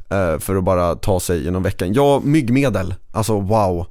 eh, 0.09 0.39
för 0.39 0.55
att 0.55 0.63
bara 0.63 0.95
ta 0.95 1.19
sig 1.19 1.43
genom 1.43 1.63
veckan. 1.63 1.93
Ja, 1.93 2.21
myggmedel, 2.23 2.95
alltså 3.11 3.39
wow. 3.39 3.87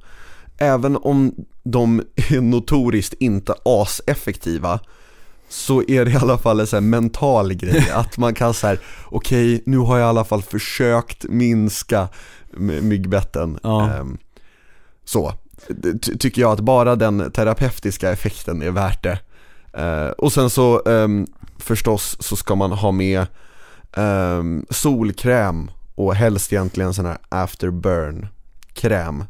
Även 0.57 0.97
om 0.97 1.35
de 1.63 2.03
är 2.15 2.41
notoriskt 2.41 3.13
inte 3.19 3.53
aseffektiva 3.65 4.79
så 5.49 5.83
är 5.87 6.05
det 6.05 6.11
i 6.11 6.15
alla 6.15 6.37
fall 6.37 6.59
en 6.59 6.67
så 6.67 6.81
mental 6.81 7.53
grej 7.53 7.89
att 7.93 8.17
man 8.17 8.33
kan 8.33 8.53
säga 8.53 8.77
okej 9.05 9.63
nu 9.65 9.77
har 9.77 9.97
jag 9.97 10.05
i 10.05 10.09
alla 10.09 10.23
fall 10.25 10.41
försökt 10.41 11.23
minska 11.29 12.07
my- 12.57 12.81
myggbetten. 12.81 13.59
Ja. 13.63 13.89
Ehm, 13.93 14.17
så, 15.05 15.33
ty- 16.01 16.17
tycker 16.17 16.41
jag 16.41 16.51
att 16.51 16.59
bara 16.59 16.95
den 16.95 17.31
terapeutiska 17.31 18.11
effekten 18.11 18.61
är 18.61 18.71
värt 18.71 19.03
det. 19.03 19.19
Eh, 19.73 20.07
och 20.09 20.33
sen 20.33 20.49
så 20.49 20.81
ehm, 20.89 21.27
förstås 21.59 22.17
så 22.19 22.35
ska 22.35 22.55
man 22.55 22.71
ha 22.71 22.91
med 22.91 23.25
ehm, 23.97 24.65
solkräm 24.69 25.71
och 25.95 26.15
helst 26.15 26.53
egentligen 26.53 26.93
sån 26.93 27.05
här 27.05 27.17
afterburn 27.29 28.27
kräm. 28.73 29.23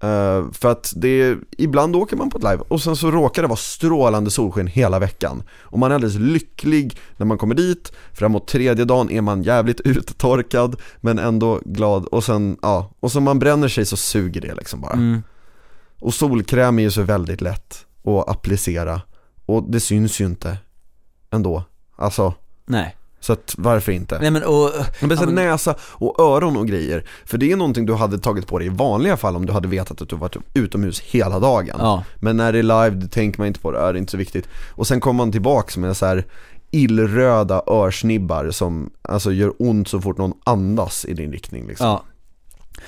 Eh, 0.00 0.52
för 0.52 0.70
att 0.70 0.92
det 0.96 1.08
är, 1.08 1.38
ibland 1.58 1.96
åker 1.96 2.16
man 2.16 2.30
på 2.30 2.38
ett 2.38 2.44
live 2.44 2.62
och 2.68 2.82
sen 2.82 2.96
så 2.96 3.10
råkar 3.10 3.42
det 3.42 3.48
vara 3.48 3.56
strålande 3.56 4.30
solsken 4.30 4.66
hela 4.66 4.98
veckan. 4.98 5.42
Och 5.60 5.78
man 5.78 5.90
är 5.90 5.94
alldeles 5.94 6.16
lycklig 6.16 6.98
när 7.16 7.26
man 7.26 7.38
kommer 7.38 7.54
dit, 7.54 7.92
framåt 8.12 8.48
tredje 8.48 8.84
dagen 8.84 9.10
är 9.10 9.20
man 9.20 9.42
jävligt 9.42 9.80
uttorkad 9.84 10.76
men 11.00 11.18
ändå 11.18 11.60
glad 11.64 12.04
och 12.04 12.24
sen, 12.24 12.56
ja, 12.62 12.90
och 13.00 13.12
så 13.12 13.20
man 13.20 13.38
bränner 13.38 13.68
sig 13.68 13.86
så 13.86 13.96
suger 13.96 14.40
det 14.40 14.54
liksom 14.54 14.80
bara. 14.80 14.92
Mm. 14.92 15.22
Och 15.98 16.14
solkräm 16.14 16.78
är 16.78 16.82
ju 16.82 16.90
så 16.90 17.02
väldigt 17.02 17.40
lätt 17.40 17.86
att 18.04 18.28
applicera 18.28 19.00
och 19.46 19.70
det 19.70 19.80
syns 19.80 20.20
ju 20.20 20.26
inte 20.26 20.58
ändå. 21.30 21.64
Alltså, 21.96 22.34
Nej. 22.66 22.96
Så 23.26 23.32
att 23.32 23.54
varför 23.58 23.92
inte? 23.92 24.18
Nej 24.18 24.30
men 24.30 24.42
och... 24.42 24.70
Men 25.00 25.10
ja, 25.10 25.26
men- 25.26 25.34
näsa 25.34 25.74
och 25.80 26.20
öron 26.20 26.56
och 26.56 26.66
grejer. 26.66 27.04
För 27.24 27.38
det 27.38 27.52
är 27.52 27.56
någonting 27.56 27.86
du 27.86 27.94
hade 27.94 28.18
tagit 28.18 28.46
på 28.46 28.58
dig 28.58 28.66
i 28.66 28.70
vanliga 28.70 29.16
fall 29.16 29.36
om 29.36 29.46
du 29.46 29.52
hade 29.52 29.68
vetat 29.68 30.02
att 30.02 30.08
du 30.08 30.16
varit 30.16 30.36
utomhus 30.54 31.00
hela 31.00 31.38
dagen. 31.38 31.76
Ja. 31.78 32.04
Men 32.16 32.36
när 32.36 32.52
det 32.52 32.58
är 32.58 32.62
live, 32.62 32.90
det 32.90 33.08
tänker 33.08 33.40
man 33.40 33.46
inte 33.46 33.60
på 33.60 33.72
det, 33.72 33.78
är 33.78 33.92
det 33.92 33.98
inte 33.98 34.10
så 34.10 34.16
viktigt. 34.16 34.48
Och 34.74 34.86
sen 34.86 35.00
kommer 35.00 35.18
man 35.18 35.32
tillbaks 35.32 35.76
med 35.76 35.96
så 35.96 36.06
här 36.06 36.24
illröda 36.70 37.62
örsnibbar 37.66 38.50
som 38.50 38.90
alltså 39.02 39.32
gör 39.32 39.52
ont 39.58 39.88
så 39.88 40.00
fort 40.00 40.18
någon 40.18 40.32
andas 40.44 41.04
i 41.04 41.14
din 41.14 41.32
riktning 41.32 41.66
liksom. 41.66 41.86
Ja. 41.86 42.04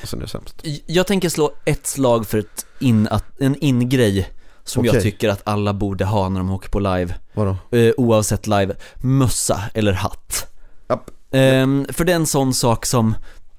Och 0.02 0.08
sen 0.08 0.18
är 0.18 0.22
det 0.22 0.28
sämst. 0.28 0.62
Jag 0.86 1.06
tänker 1.06 1.28
slå 1.28 1.52
ett 1.64 1.86
slag 1.86 2.26
för 2.26 2.38
ett 2.38 2.66
in, 2.78 3.08
en 3.38 3.54
in-grej 3.54 4.28
som 4.68 4.84
jag 4.84 4.92
Okej. 4.92 5.02
tycker 5.02 5.28
att 5.28 5.40
alla 5.44 5.74
borde 5.74 6.04
ha 6.04 6.28
när 6.28 6.40
de 6.40 6.50
åker 6.50 6.68
på 6.68 6.80
live, 6.80 7.14
Vadå? 7.34 7.56
eh, 7.70 7.92
oavsett 7.96 8.46
live, 8.46 8.74
mössa 8.96 9.62
eller 9.74 9.92
hatt. 9.92 10.46
Japp. 10.88 11.10
Ehm, 11.32 11.86
för 11.92 12.04
det 12.04 12.12
är 12.12 12.16
en 12.16 12.26
sån 12.26 12.54
sak 12.54 12.86
som, 12.86 13.14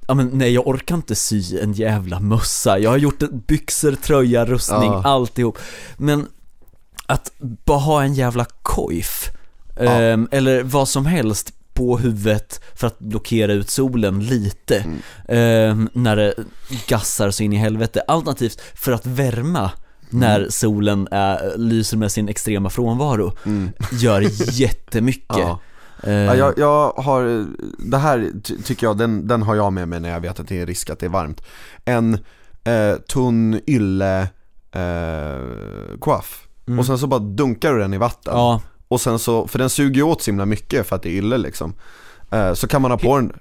ja 0.08 0.14
men 0.14 0.28
nej 0.34 0.52
jag 0.54 0.68
orkar 0.68 0.96
inte 0.96 1.16
sy 1.16 1.60
en 1.60 1.74
jävla 1.74 2.20
mössa, 2.20 2.80
jag 2.80 2.90
har 2.90 2.98
gjort 2.98 3.20
byxor, 3.48 3.92
tröja, 3.92 4.46
rustning, 4.46 4.92
Ja. 4.92 5.02
alltihop. 5.06 5.58
Men 5.98 6.28
att 7.06 7.32
bara 7.40 7.78
ha 7.80 8.04
en 8.04 8.14
jävla 8.14 8.46
kojf, 8.62 9.30
Ja. 9.76 9.84
ehm, 9.84 10.28
eller 10.32 10.64
vad 10.64 10.90
som 10.90 11.06
helst 11.06 11.54
på 11.74 11.98
huvudet 11.98 12.62
för 12.76 12.88
att 12.88 13.00
blockera 13.00 13.54
ut 13.54 13.70
solen 13.70 14.20
lite 14.26 14.78
Mm. 14.80 15.00
ehm, 15.28 15.90
när 15.94 16.16
det 16.16 16.34
gassar 16.88 17.32
så 17.32 17.44
in 17.44 17.54
i 17.54 17.58
helvete. 17.58 18.02
Alternativt 18.08 18.62
för 18.76 18.92
att 18.92 19.06
värma 19.06 19.72
när 20.10 20.48
solen 20.50 21.08
är, 21.12 21.58
lyser 21.58 21.98
med 21.98 22.12
sin 22.12 22.30
extrema 22.30 22.70
frånvaro 22.70 23.34
Mm. 23.46 23.70
gör 23.92 24.22
jättemycket. 24.62 25.26
Ja. 25.38 25.60
Ehm, 26.04 26.12
Ja, 26.26 26.36
jag, 26.36 26.54
jag 26.58 26.92
har, 26.92 27.46
det 27.80 27.98
här 27.98 28.32
ty- 28.44 28.58
tycker 28.62 28.88
jag, 28.88 28.98
den, 28.98 29.28
den 29.28 29.42
har 29.42 29.56
jag 29.56 29.74
med 29.74 29.88
mig 29.88 30.00
när 30.00 30.10
jag 30.10 30.20
vet 30.20 30.40
att 30.40 30.48
det 30.48 30.60
är 30.62 30.66
risk 30.66 30.90
att 30.90 31.00
det 31.00 31.06
är 31.06 31.10
varmt. 31.10 31.42
En 31.86 32.14
eh, 32.64 32.96
tunn 33.10 33.62
ylle 33.68 34.22
eh, 34.72 35.98
coif. 36.00 36.48
Mm. 36.68 36.80
Och 36.80 36.86
sen 36.86 36.98
så 36.98 37.08
bara 37.08 37.20
dunkar 37.20 37.74
du 37.74 37.80
den 37.80 37.94
i 37.94 37.98
vatten. 37.98 38.34
Ja, 38.36 38.62
Och 38.88 39.02
sen 39.02 39.20
så, 39.20 39.48
för 39.48 39.60
den 39.60 39.70
suger 39.70 39.96
ju 39.96 40.04
åt 40.04 40.22
så 40.22 40.32
himla 40.32 40.46
mycket 40.46 40.88
för 40.88 40.96
att 40.96 41.04
det 41.04 41.10
är 41.10 41.14
ylle 41.14 41.38
liksom. 41.38 41.74
Eh, 42.32 42.54
så 42.54 42.68
kan 42.68 42.82
man 42.82 42.92
ha 42.92 42.98
på 42.98 43.16
den, 43.16 43.34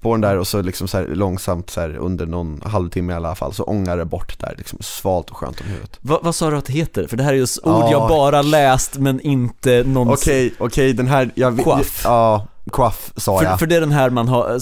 på 0.00 0.12
den 0.12 0.20
där 0.20 0.38
och 0.38 0.46
så 0.46 0.62
liksom 0.62 0.88
så 0.88 1.04
långsamt 1.06 1.70
så 1.70 1.80
under 1.80 2.26
någon 2.26 2.62
halvtimme 2.64 3.12
i 3.12 3.16
alla 3.16 3.34
fall 3.34 3.52
så 3.52 3.64
ångar 3.64 3.96
det 3.96 4.04
bort 4.04 4.38
där 4.40 4.54
liksom 4.58 4.78
svalt 4.82 5.30
och 5.30 5.36
skönt 5.36 5.60
om 5.60 5.66
huvudet. 5.66 5.98
Va, 6.00 6.20
vad 6.22 6.34
sa 6.34 6.50
du 6.50 6.56
att 6.56 6.64
det 6.64 6.72
heter? 6.72 7.06
För 7.06 7.16
det 7.16 7.22
här 7.22 7.32
är 7.32 7.36
ju 7.36 7.42
ord 7.42 7.48
Ja. 7.62 7.90
jag 7.90 8.08
bara 8.08 8.42
läst 8.42 8.98
men 8.98 9.20
inte 9.20 9.84
någon 9.86 10.08
Okej, 10.08 10.54
okej 10.58 10.92
den 10.92 11.06
här, 11.06 11.30
jag, 11.34 11.64
Coif. 11.64 12.00
Ja, 12.04 12.46
coif 12.70 13.12
sa 13.16 13.38
för, 13.38 13.44
jag. 13.44 13.58
för 13.58 13.66
det 13.66 13.76
är 13.76 13.80
den 13.80 13.92
här 13.92 14.10
man 14.10 14.28
har, 14.28 14.58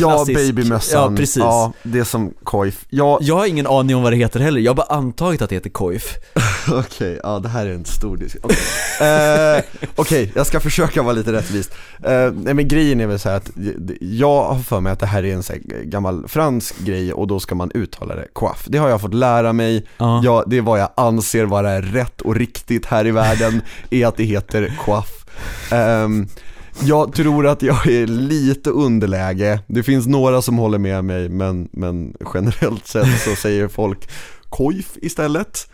Ja, 0.00 0.24
babymössan. 0.34 1.10
Ja, 1.12 1.16
precis. 1.16 1.36
Ja, 1.36 1.72
det 1.82 1.98
är 1.98 2.04
som 2.04 2.34
coif. 2.44 2.84
Ja, 2.88 3.18
Jag 3.22 3.36
har 3.36 3.46
ingen 3.46 3.66
aning 3.66 3.96
om 3.96 4.02
vad 4.02 4.12
det 4.12 4.16
heter 4.16 4.40
heller, 4.40 4.60
jag 4.60 4.70
har 4.70 4.76
bara 4.76 4.96
antagit 4.96 5.42
att 5.42 5.48
det 5.50 5.56
heter 5.56 5.70
kojf. 5.70 6.14
okej, 6.72 7.20
ja 7.22 7.38
det 7.38 7.48
här 7.48 7.66
är 7.66 7.70
en 7.74 7.84
stor 7.84 8.16
diskussion. 8.16 8.50
Okej, 8.50 8.56
Eh, 9.00 9.62
okej, 9.96 10.32
jag 10.34 10.46
ska 10.46 10.60
försöka 10.60 11.02
vara 11.02 11.12
lite 11.12 11.32
rättvist. 11.32 11.70
Eh, 12.04 12.32
nej 12.32 12.54
men 12.54 12.68
grejen 12.68 13.00
är 13.00 13.06
väl 13.06 13.18
så 13.18 13.28
att 13.28 13.50
jag 14.00 14.44
har 14.44 14.58
för 14.58 14.80
mig 14.80 14.92
att 14.92 15.00
det 15.00 15.06
här 15.06 15.24
är 15.24 15.34
en 15.34 15.42
så 15.42 15.52
gammal 15.84 16.28
fransk 16.28 16.78
grej 16.78 17.12
och 17.12 17.26
då 17.26 17.40
ska 17.40 17.54
man 17.54 17.70
uttala 17.74 18.14
det 18.14 18.26
coif. 18.32 18.64
Det 18.66 18.78
har 18.78 18.88
jag 18.88 19.00
fått 19.00 19.14
lära 19.14 19.52
mig, 19.52 19.86
Ja. 19.98 20.20
ja, 20.24 20.44
det 20.46 20.56
är 20.58 20.62
vad 20.62 20.80
jag 20.80 20.88
anser 20.96 21.44
vara 21.44 21.80
rätt 21.82 22.20
och 22.20 22.34
riktigt 22.36 22.86
här 22.86 23.06
i 23.06 23.10
världen, 23.10 23.60
är 23.90 24.06
att 24.06 24.16
det 24.16 24.24
heter 24.24 24.72
coif. 24.84 25.24
Ehm, 25.72 26.28
jag 26.82 27.14
tror 27.14 27.46
att 27.46 27.62
jag 27.62 27.86
är 27.86 28.06
lite 28.06 28.70
underläge, 28.70 29.60
det 29.66 29.82
finns 29.82 30.06
några 30.06 30.42
som 30.42 30.58
håller 30.58 30.78
med 30.78 31.04
mig 31.04 31.28
men, 31.28 31.68
men 31.72 32.14
generellt 32.34 32.86
sett 32.86 33.20
så 33.20 33.34
säger 33.36 33.68
folk 33.68 34.08
kojf 34.48 34.96
istället. 35.02 35.70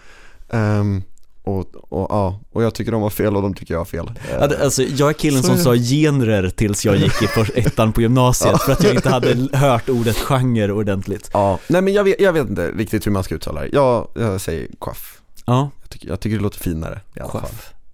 Ehm, 0.51 1.03
och, 1.45 1.75
och, 1.75 2.07
ja, 2.11 2.41
och 2.53 2.63
jag 2.63 2.75
tycker 2.75 2.93
de 2.93 3.03
har 3.03 3.11
fel 3.11 3.37
och 3.37 3.43
de 3.43 3.55
tycker 3.55 3.75
jag 3.75 3.81
har 3.81 3.85
fel. 3.85 4.11
Ja, 4.31 4.51
alltså, 4.63 4.83
jag 4.83 5.09
är 5.09 5.13
killen 5.13 5.43
Så 5.43 5.49
som 5.49 5.59
sa 5.59 5.75
genrer 5.75 6.49
tills 6.51 6.85
jag 6.85 6.97
gick 6.97 7.23
i 7.23 7.27
för, 7.27 7.59
ettan 7.59 7.93
på 7.93 8.01
gymnasiet 8.01 8.63
för 8.63 8.73
att 8.73 8.85
jag 8.85 8.95
inte 8.95 9.09
hade 9.11 9.49
hört 9.59 9.89
ordet 9.89 10.17
genre 10.17 10.73
ordentligt. 10.73 11.31
Ja, 11.33 11.59
nej 11.67 11.83
men 11.83 11.93
jag 11.93 12.05
vet, 12.05 12.21
jag 12.21 12.33
vet 12.33 12.49
inte 12.49 12.71
riktigt 12.71 13.07
hur 13.07 13.13
man 13.13 13.25
ska 13.25 13.35
uttala 13.35 13.61
det. 13.61 13.69
Jag, 13.73 14.09
jag 14.15 14.41
säger 14.41 14.69
coif. 14.79 15.21
Ja, 15.47 15.71
Jag 15.81 15.91
tycker, 15.91 16.09
jag 16.09 16.21
tycker 16.21 16.37
det 16.37 16.43
låter 16.43 16.59
finare 16.59 17.01
i 17.17 17.21
alla 17.21 17.31
fall. 17.31 17.51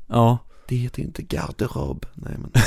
Ja, 0.08 0.38
Det 0.68 0.76
heter 0.76 1.02
inte 1.02 1.22
garderob. 1.22 2.06
Nej 2.14 2.34
men 2.38 2.62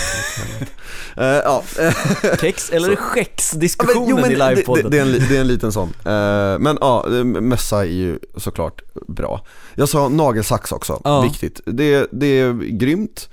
uh, 1.17 1.25
Ja, 1.25 1.63
kex 2.41 2.69
eller 2.69 2.95
skex 2.95 3.53
Ja, 3.53 3.85
men, 3.95 4.09
jo, 4.09 4.15
men 4.15 4.31
i 4.31 4.35
det, 4.35 4.45
det, 4.45 4.49
livepodden. 4.49 4.91
det, 4.91 4.97
är 4.97 5.01
en, 5.01 5.11
det 5.11 5.37
är 5.37 5.41
en 5.41 5.47
liten 5.47 5.71
sån. 5.71 5.89
Eh, 5.89 6.59
men 6.59 6.77
ja, 6.81 7.05
eh, 7.07 7.23
mössa 7.23 7.79
är 7.79 7.89
ju 7.89 8.19
såklart 8.37 8.81
bra. 9.07 9.45
Jag 9.75 9.89
sa 9.89 10.09
nagelsax 10.09 10.71
också, 10.71 11.01
Ja. 11.03 11.21
viktigt. 11.21 11.61
Det, 11.65 12.07
det 12.11 12.25
är 12.25 12.53
grymt. 12.53 13.29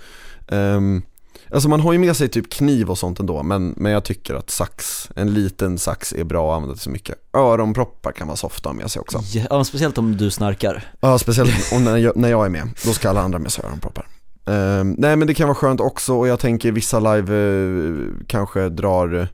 Um, 0.48 1.02
alltså 1.50 1.68
man 1.68 1.80
har 1.80 1.92
ju 1.92 1.98
med 1.98 2.16
sig 2.16 2.28
typ 2.28 2.50
kniv 2.52 2.90
och 2.90 2.98
sånt 2.98 3.20
ändå, 3.20 3.42
men, 3.42 3.74
men 3.76 3.92
jag 3.92 4.04
tycker 4.04 4.34
att 4.34 4.50
sax, 4.50 5.08
en 5.16 5.34
liten 5.34 5.78
sax 5.78 6.12
är 6.12 6.24
bra 6.24 6.50
att 6.52 6.56
använda 6.56 6.74
till 6.74 6.82
så 6.82 6.90
mycket. 6.90 7.18
Öronproppar 7.32 8.12
kan 8.12 8.26
vara 8.26 8.36
softa 8.36 8.72
med 8.72 8.90
sig 8.90 9.00
också. 9.00 9.20
Ja, 9.50 9.64
speciellt 9.64 9.98
om 9.98 10.16
du 10.16 10.30
snarkar. 10.30 10.92
Ja, 11.00 11.18
speciellt 11.18 11.72
när 11.72 11.96
jag, 11.96 12.16
när 12.16 12.28
jag 12.28 12.44
är 12.44 12.50
med, 12.50 12.68
då 12.84 12.92
ska 12.92 13.10
alla 13.10 13.20
andra 13.20 13.38
med 13.38 13.52
sig 13.52 13.64
öronproppar. 13.64 14.06
Ehm, 14.48 14.94
nej 14.98 15.16
men 15.16 15.26
det 15.28 15.34
kan 15.34 15.48
vara 15.48 15.54
skönt 15.54 15.80
också 15.80 16.14
och 16.14 16.28
jag 16.28 16.40
tänker 16.40 16.72
vissa 16.72 17.00
live 17.14 17.34
eh, 17.36 18.14
kanske 18.26 18.68
drar 18.68 19.28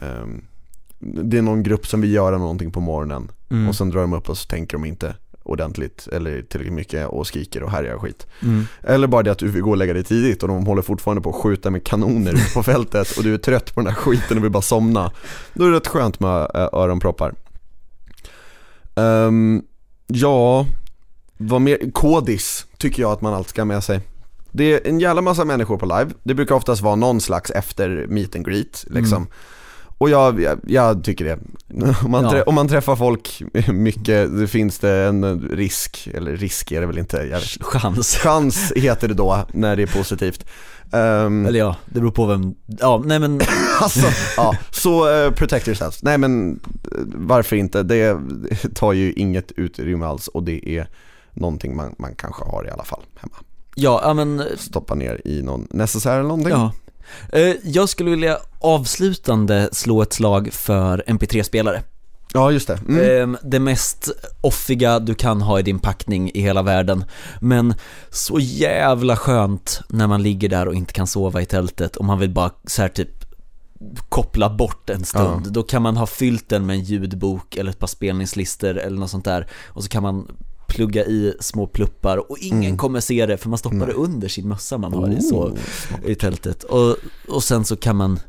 ehm, 0.00 0.44
det 0.98 1.38
är 1.38 1.42
någon 1.42 1.62
grupp 1.62 1.86
som 1.86 2.00
vill 2.00 2.12
göra 2.12 2.38
någonting 2.38 2.70
på 2.72 2.80
morgonen 2.80 3.30
Mm. 3.50 3.68
och 3.68 3.74
sen 3.74 3.90
drar 3.90 4.00
de 4.00 4.12
upp 4.12 4.28
och 4.28 4.38
så 4.38 4.46
tänker 4.46 4.72
de 4.76 4.84
inte 4.84 5.14
ordentligt 5.42 6.08
eller 6.12 6.42
tillräckligt 6.42 6.74
mycket 6.74 7.08
och 7.08 7.26
skriker 7.26 7.62
och 7.62 7.70
härjar 7.70 7.98
skit. 7.98 8.26
Mm. 8.42 8.66
Eller 8.82 9.06
bara 9.06 9.22
det 9.22 9.30
att 9.32 9.38
du 9.38 9.48
vill 9.48 9.62
gå 9.62 9.70
och 9.70 9.76
lägga 9.76 9.92
dig 9.92 10.04
tidigt 10.04 10.42
och 10.42 10.48
de 10.48 10.66
håller 10.66 10.82
fortfarande 10.82 11.22
på 11.22 11.30
att 11.30 11.36
skjuta 11.36 11.70
med 11.70 11.84
kanoner 11.84 12.32
ute 12.32 12.54
på 12.54 12.62
fältet 12.72 13.16
och 13.16 13.22
du 13.24 13.34
är 13.34 13.38
trött 13.38 13.74
på 13.74 13.80
den 13.80 13.86
här 13.86 13.94
skiten 13.94 14.38
och 14.38 14.44
vill 14.44 14.50
bara 14.50 14.62
somna. 14.62 15.12
Då 15.54 15.64
är 15.64 15.70
det 15.70 15.76
rätt 15.76 15.86
skönt 15.86 16.20
med 16.20 16.40
äh, 16.54 16.68
öronproppar. 16.72 17.34
Ehm, 18.94 19.62
ja, 20.06 20.66
vad 21.36 21.60
mer? 21.60 21.90
Kodis 21.92 22.66
tycker 22.78 23.02
jag 23.02 23.12
att 23.12 23.20
man 23.20 23.34
alltid 23.34 23.50
ska 23.50 23.60
ha 23.60 23.66
med 23.66 23.84
sig. 23.84 24.00
Det 24.52 24.64
är 24.74 24.88
en 24.88 25.00
jävla 25.00 25.22
massa 25.22 25.44
människor 25.44 25.78
på 25.78 25.86
live. 25.86 26.10
Det 26.22 26.34
brukar 26.34 26.54
oftast 26.54 26.82
vara 26.82 26.96
någon 26.96 27.20
slags 27.20 27.50
efter 27.50 28.06
meet 28.08 28.36
and 28.36 28.46
greet 28.46 28.84
liksom. 28.90 29.16
Mm. 29.16 29.28
Och 29.98 30.10
jag, 30.10 30.40
jag, 30.40 30.58
jag 30.66 31.04
tycker 31.04 31.24
det. 31.24 31.38
Om 32.04 32.10
man, 32.10 32.24
Ja. 32.24 32.42
om 32.42 32.54
man 32.54 32.68
träffar 32.68 32.96
folk 32.96 33.42
mycket, 33.68 34.38
det 34.38 34.46
finns 34.48 34.78
det 34.78 34.90
en 34.92 35.40
risk, 35.40 36.08
eller 36.14 36.36
risk 36.36 36.72
är 36.72 36.80
det 36.80 36.86
väl 36.86 36.98
inte, 36.98 37.40
Chans. 37.60 38.16
Chans 38.16 38.72
heter 38.76 39.08
det 39.08 39.14
då 39.14 39.46
när 39.52 39.76
det 39.76 39.82
är 39.82 39.86
positivt. 39.86 40.46
Ehm, 40.92 41.46
Eller 41.46 41.58
ja, 41.58 41.76
det 41.86 42.00
beror 42.00 42.10
på 42.10 42.26
vem, 42.26 42.54
ja 42.66 43.02
nej 43.04 43.18
men, 43.18 43.40
alltså, 43.80 44.06
ja, 44.36 44.56
så 44.70 45.24
uh, 45.24 45.30
protect 45.32 45.68
yourselves. 45.68 46.02
Nej 46.02 46.18
men 46.18 46.52
eh, 46.52 46.98
varför 47.14 47.56
inte? 47.56 47.82
Det 47.82 48.18
tar 48.74 48.92
ju 48.92 49.12
inget 49.12 49.52
utrymme 49.52 50.06
alls 50.06 50.28
och 50.28 50.42
det 50.42 50.68
är 50.68 50.88
någonting 51.32 51.76
man, 51.76 51.94
man 51.98 52.14
kanske 52.14 52.44
har 52.44 52.66
i 52.66 52.70
alla 52.70 52.84
fall 52.84 53.02
hemma. 53.16 53.36
Ja, 53.74 54.00
ja 54.04 54.14
men, 54.14 54.42
Stoppa 54.58 54.94
ner 54.94 55.20
i 55.24 55.42
någon 55.42 55.66
necessär 55.70 56.12
eller 56.14 56.22
någonting. 56.28 56.50
ja. 56.50 56.72
Eh, 57.32 57.54
Jag 57.64 57.88
skulle 57.88 58.10
vilja 58.10 58.38
avslutande 58.60 59.68
slå 59.72 60.02
ett 60.02 60.12
slag 60.12 60.48
för 60.52 61.04
MP3-spelare. 61.06 61.82
Ja, 62.34 62.50
just 62.50 62.66
det. 62.68 62.78
Mm. 62.88 63.22
Ehm, 63.22 63.36
Det 63.42 63.60
mest 63.60 64.10
offiga 64.40 64.98
du 64.98 65.14
kan 65.14 65.42
ha 65.42 65.58
i 65.58 65.62
din 65.62 65.78
packning 65.78 66.30
i 66.34 66.40
hela 66.40 66.62
världen. 66.62 67.04
Men 67.40 67.74
så 68.10 68.38
jävla 68.40 69.16
skönt 69.16 69.80
när 69.88 70.06
man 70.06 70.22
ligger 70.22 70.48
där 70.48 70.68
och 70.68 70.74
inte 70.74 70.92
kan 70.92 71.06
sova 71.06 71.42
i 71.42 71.46
tältet 71.46 71.96
och 71.96 72.04
man 72.04 72.18
vill 72.18 72.30
bara 72.30 72.50
så 72.66 72.82
här 72.82 72.88
typ 72.88 73.24
koppla 74.08 74.50
bort 74.50 74.90
en 74.90 75.04
stund. 75.04 75.46
Ja. 75.46 75.50
Då 75.50 75.62
kan 75.62 75.82
man 75.82 75.96
ha 75.96 76.06
fyllt 76.06 76.48
den 76.48 76.66
med 76.66 76.74
en 76.76 76.82
ljudbok 76.82 77.56
eller 77.56 77.70
ett 77.70 77.78
par 77.78 77.86
spelningslistor 77.86 78.78
eller 78.78 78.98
något 78.98 79.10
sånt 79.10 79.24
där. 79.24 79.46
Och 79.66 79.82
så 79.82 79.88
kan 79.88 80.02
man 80.02 80.28
plugga 80.74 81.04
i 81.04 81.34
små 81.40 81.66
pluppar 81.66 82.30
och 82.30 82.38
ingen 82.38 82.64
Mm. 82.64 82.76
kommer 82.78 83.00
se 83.00 83.26
det 83.26 83.36
för 83.36 83.48
man 83.48 83.58
stoppar 83.58 83.86
det 83.86 83.92
under 83.92 84.28
sin 84.28 84.48
mössa 84.48 84.78
man 84.78 84.92
har 84.94 85.08
i, 85.18 85.22
så, 85.22 85.36
Oh, 85.44 85.58
i 86.10 86.14
tältet. 86.14 86.62
Och, 86.64 86.96
och 87.28 87.42
sen 87.44 87.64
så 87.64 87.76
kan 87.76 87.96
man 87.96 88.20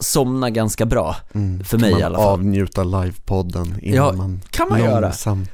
somna 0.00 0.50
ganska 0.50 0.86
bra. 0.86 1.16
Mm. 1.34 1.64
För 1.64 1.78
mig 1.78 1.90
i 1.90 2.02
alla 2.02 2.18
fall. 2.18 2.26
avnjuta 2.28 2.84
livepodden 2.84 3.78
innan 3.82 3.96
Ja, 4.06 4.12
man 4.12 4.40
kan 4.50 4.68
man 4.68 4.80
göra. 4.80 5.00
långsamt 5.00 5.50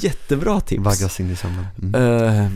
Jättebra 0.00 0.60
tips. 0.60 0.84
vaggas 0.84 1.20
in 1.20 1.30
i 1.30 1.36
sömnen. 1.36 1.66
Mm. 1.82 1.94
Eh, 2.24 2.50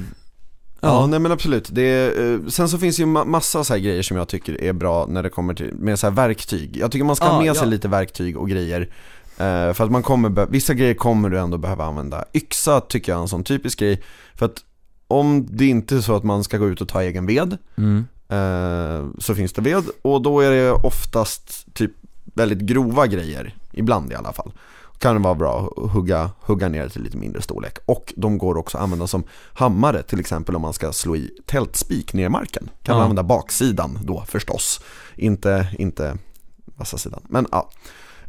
Ja, 0.80 0.88
ja, 0.88 1.06
nej 1.06 1.18
men 1.18 1.32
absolut. 1.32 1.68
Det 1.72 2.16
eh, 2.24 2.38
sen 2.48 2.68
så 2.68 2.78
finns 2.78 2.96
det 2.96 3.02
ju 3.02 3.06
ma- 3.08 3.24
massa 3.24 3.64
så 3.64 3.72
här 3.74 3.80
grejer 3.80 4.02
som 4.02 4.16
jag 4.16 4.28
tycker 4.28 4.62
är 4.62 4.72
bra 4.72 5.06
när 5.08 5.22
det 5.22 5.30
kommer 5.30 5.54
till, 5.54 5.74
med 5.74 5.98
så 5.98 6.06
här 6.06 6.14
verktyg. 6.14 6.76
Jag 6.76 6.92
tycker 6.92 7.04
man 7.04 7.16
ska 7.16 7.26
ha 7.26 7.32
Ja, 7.34 7.44
med 7.46 7.56
sig 7.56 7.64
ja. 7.66 7.70
lite 7.70 7.88
verktyg 7.88 8.36
och 8.36 8.48
grejer. 8.48 8.88
Eh, 9.38 9.72
för 9.72 9.84
att 9.84 9.90
man 9.90 10.02
kommer, 10.02 10.46
vissa 10.46 10.74
grejer 10.74 10.94
kommer 10.94 11.30
du 11.30 11.38
ändå 11.38 11.58
behöva 11.58 11.84
använda. 11.84 12.24
Yxa 12.34 12.80
tycker 12.80 13.12
jag 13.12 13.18
är 13.18 13.22
en 13.22 13.28
sån 13.28 13.44
typisk 13.44 13.78
grej. 13.78 14.02
För 14.34 14.46
att 14.46 14.64
om 15.08 15.46
det 15.50 15.66
inte 15.66 15.96
är 15.96 16.00
så 16.00 16.16
att 16.16 16.24
man 16.24 16.44
ska 16.44 16.58
gå 16.58 16.68
ut 16.68 16.80
och 16.80 16.88
ta 16.88 17.02
egen 17.02 17.26
ved, 17.26 17.56
mm. 17.76 18.06
eh, 18.28 19.06
så 19.18 19.34
finns 19.34 19.52
det 19.52 19.62
ved. 19.62 19.84
Och 20.02 20.22
då 20.22 20.40
är 20.40 20.50
det 20.50 20.72
oftast 20.72 21.74
typ 21.74 21.92
väldigt 22.24 22.58
grova 22.58 23.06
grejer, 23.06 23.54
ibland 23.72 24.12
i 24.12 24.14
alla 24.14 24.32
fall. 24.32 24.52
Kan 24.98 25.14
det 25.14 25.22
vara 25.22 25.34
bra 25.34 25.72
att 25.76 25.90
hugga, 25.90 26.30
hugga 26.40 26.68
ner 26.68 26.88
till 26.88 27.02
lite 27.02 27.16
mindre 27.16 27.42
storlek. 27.42 27.78
Och 27.86 28.12
de 28.16 28.38
går 28.38 28.56
också 28.56 28.76
att 28.76 28.82
använda 28.82 29.06
som 29.06 29.24
hammare, 29.52 30.02
till 30.02 30.20
exempel 30.20 30.56
om 30.56 30.62
man 30.62 30.72
ska 30.72 30.92
slå 30.92 31.16
i 31.16 31.30
tältspik 31.46 32.12
ner 32.12 32.26
i 32.26 32.28
marken. 32.28 32.70
Kan 32.82 32.92
man 32.94 32.98
Ja. 32.98 33.02
använda 33.02 33.22
baksidan 33.22 33.98
då 34.02 34.24
förstås, 34.26 34.80
inte, 35.16 35.68
inte 35.78 36.18
vassa 36.76 36.98
sidan. 36.98 37.20
Men 37.28 37.46
ja, 37.52 37.70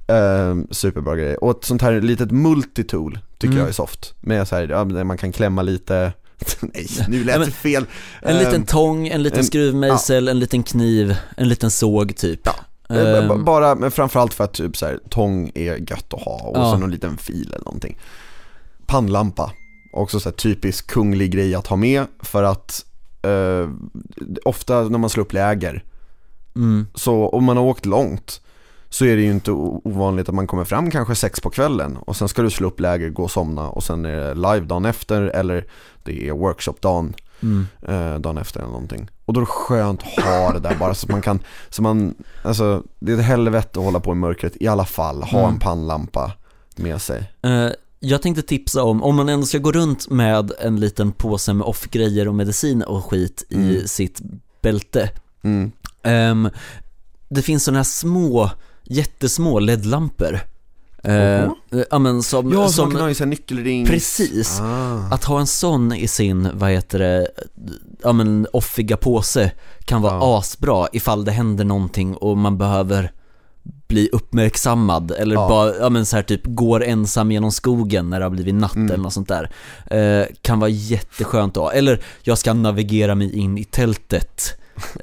eh, 0.10 0.56
superbra 0.72 1.16
grej. 1.16 1.36
Och 1.36 1.52
ett 1.52 1.64
sånt 1.66 1.82
här 1.82 2.02
litet 2.02 2.32
multitool 2.32 3.20
tycker 3.38 3.52
Mm. 3.54 3.60
jag 3.60 3.68
är 3.70 3.74
soft. 3.74 4.14
Med 4.20 4.48
så 4.48 4.56
här, 4.56 4.68
ja, 4.68 4.86
man 5.04 5.18
kan 5.18 5.32
klämma 5.32 5.62
lite, 5.62 6.14
nej 6.62 6.88
nu 7.08 7.24
lät 7.24 7.46
det 7.46 7.52
fel. 7.52 7.86
En 8.22 8.36
Eh, 8.36 8.40
liten 8.46 8.64
tång, 8.64 9.08
en 9.08 9.24
liten 9.24 9.40
en- 9.40 9.46
skruvmejsel, 9.46 10.28
en 10.28 10.40
liten 10.40 10.64
kniv, 10.64 11.16
en 11.38 11.48
liten 11.50 11.72
såg 11.72 12.16
typ. 12.16 12.40
Ja. 12.44 12.54
Eh, 12.96 13.18
Ehm, 13.30 13.46
Bara, 13.46 13.76
men 13.76 13.92
framförallt 13.92 14.34
för 14.34 14.44
att 14.44 14.54
typ 14.54 14.78
så 14.78 14.86
här, 14.86 15.00
tång 15.10 15.52
är 15.56 15.76
gött 15.92 16.14
att 16.14 16.22
ha 16.22 16.40
och 16.42 16.58
Ja. 16.58 16.72
så 16.72 16.78
någon 16.78 16.92
liten 16.92 17.18
fil 17.18 17.52
eller 17.56 17.66
någonting. 17.66 17.98
Pannlampa, 18.86 19.52
också 19.94 20.20
så 20.20 20.30
här 20.30 20.36
typisk 20.36 20.88
kunglig 20.88 21.32
grej 21.32 21.56
att 21.56 21.68
ha 21.68 21.76
med 21.76 22.06
för 22.20 22.44
att 22.44 22.86
eh, 23.22 23.70
ofta 24.46 24.82
när 24.84 24.98
man 24.98 25.10
slår 25.10 25.24
upp 25.24 25.34
läger, 25.34 25.84
mm, 26.56 26.88
så 26.96 27.28
om 27.30 27.44
man 27.44 27.58
har 27.58 27.64
åkt 27.64 27.86
långt 27.86 28.42
så 28.90 29.06
är 29.06 29.16
det 29.16 29.22
ju 29.22 29.32
inte 29.32 29.52
ovanligt 29.52 30.30
att 30.30 30.36
man 30.36 30.48
kommer 30.48 30.64
fram 30.64 30.92
kanske 30.92 31.16
sex 31.16 31.42
på 31.42 31.50
kvällen 31.50 31.98
och 31.98 32.16
sen 32.16 32.30
ska 32.30 32.42
du 32.42 32.50
slå 32.50 32.68
upp 32.68 32.80
läger, 32.80 33.10
gå 33.10 33.24
och 33.24 33.32
somna 33.32 33.70
och 33.70 33.84
sen 33.84 34.06
är 34.06 34.16
det 34.16 34.34
live 34.34 34.60
dagen 34.66 34.86
efter 34.86 35.22
eller 35.22 35.66
det 36.04 36.28
är 36.28 36.32
workshop-dagen 36.34 37.16
mm. 37.42 37.68
eh, 37.88 38.20
dagen 38.20 38.38
efter 38.38 38.60
eller 38.60 38.72
någonting. 38.72 39.10
Och 39.26 39.34
då 39.34 39.40
är 39.40 39.42
det 39.42 39.52
skönt 39.52 40.04
att 40.18 40.24
ha 40.24 40.54
det 40.54 40.60
där 40.60 40.76
bara 40.76 40.94
så 40.94 41.06
att 41.06 41.12
man 41.12 41.22
kan, 41.22 41.40
så 41.70 41.82
man, 41.82 42.16
alltså 42.44 42.84
det 43.00 43.12
är 43.12 43.18
ett 43.18 43.26
helvete 43.26 43.80
att 43.80 43.86
hålla 43.86 44.00
på 44.00 44.12
i 44.12 44.16
mörkret 44.16 44.54
i 44.60 44.68
alla 44.68 44.86
fall, 44.86 45.24
ha 45.24 45.40
Mm. 45.40 45.54
en 45.54 45.60
pannlampa 45.60 46.32
med 46.76 47.02
sig. 47.02 47.32
Eh, 47.42 47.68
jag 48.00 48.22
tänkte 48.22 48.42
tipsa 48.42 48.84
om, 48.84 49.04
om 49.04 49.16
man 49.16 49.30
ändå 49.30 49.46
ska 49.46 49.58
gå 49.58 49.72
runt 49.72 50.10
med 50.10 50.52
en 50.60 50.80
liten 50.80 51.12
påse 51.12 51.54
med 51.54 51.68
off-grejer 51.68 52.28
och 52.28 52.36
medicin 52.36 52.82
och 52.84 53.06
skit 53.06 53.44
i 53.50 53.56
Mm. 53.56 53.88
sitt 53.88 54.22
bälte. 54.62 55.10
Mm. 55.44 55.72
Ehm, 56.04 56.50
det 57.30 57.42
finns 57.42 57.64
sådana 57.64 57.80
här 57.80 57.84
små, 57.84 58.50
jättesmå 58.90 59.60
LED-lampor. 59.60 60.40
Eh, 61.04 61.14
Oho. 61.44 61.56
ja 61.92 62.00
men 62.00 62.24
som, 62.24 62.52
Ja, 62.54 62.70
som 62.70 62.84
man 62.86 62.92
kan 62.92 63.02
ha 63.02 63.10
i 63.10 63.16
sig 63.16 63.28
nyckelring. 63.28 63.86
Precis. 63.86 64.60
Ah. 64.62 65.08
Att 65.12 65.24
ha 65.24 65.40
en 65.40 65.48
sån 65.48 65.94
i 65.94 66.08
sin, 66.08 66.50
vad 66.54 66.70
heter 66.72 67.00
det, 67.00 67.28
ja 68.04 68.14
men 68.14 68.48
offiga 68.54 68.98
påse 68.98 69.52
kan 69.86 70.02
vara 70.02 70.14
Ja. 70.14 70.38
asbra 70.40 70.88
ifall 70.94 71.26
det 71.26 71.32
händer 71.32 71.66
någonting 71.66 72.16
och 72.16 72.38
man 72.38 72.58
behöver 72.58 73.12
bli 73.88 74.10
uppmärksammad 74.12 75.12
eller 75.12 75.36
Ja. 75.36 75.48
bara, 75.50 75.76
ja 75.76 75.90
men 75.90 76.06
så 76.06 76.16
här 76.16 76.24
typ 76.24 76.42
går 76.46 76.84
ensam 76.84 77.32
genom 77.32 77.52
skogen 77.52 78.10
när 78.10 78.20
det 78.20 78.26
har 78.26 78.30
blivit 78.30 78.56
natt 78.56 78.76
Mm. 78.76 78.92
eller 78.92 79.04
något 79.04 79.14
sånt 79.14 79.28
där. 79.30 79.52
Eh, 79.92 80.26
kan 80.42 80.60
vara 80.60 80.70
jätteskönt 80.70 81.58
att 81.58 81.64
ha. 81.64 81.72
Eller 81.72 82.02
jag 82.22 82.38
ska 82.38 82.54
navigera 82.54 83.16
mig 83.16 83.36
in 83.40 83.58
i 83.58 83.64
tältet. 83.64 84.42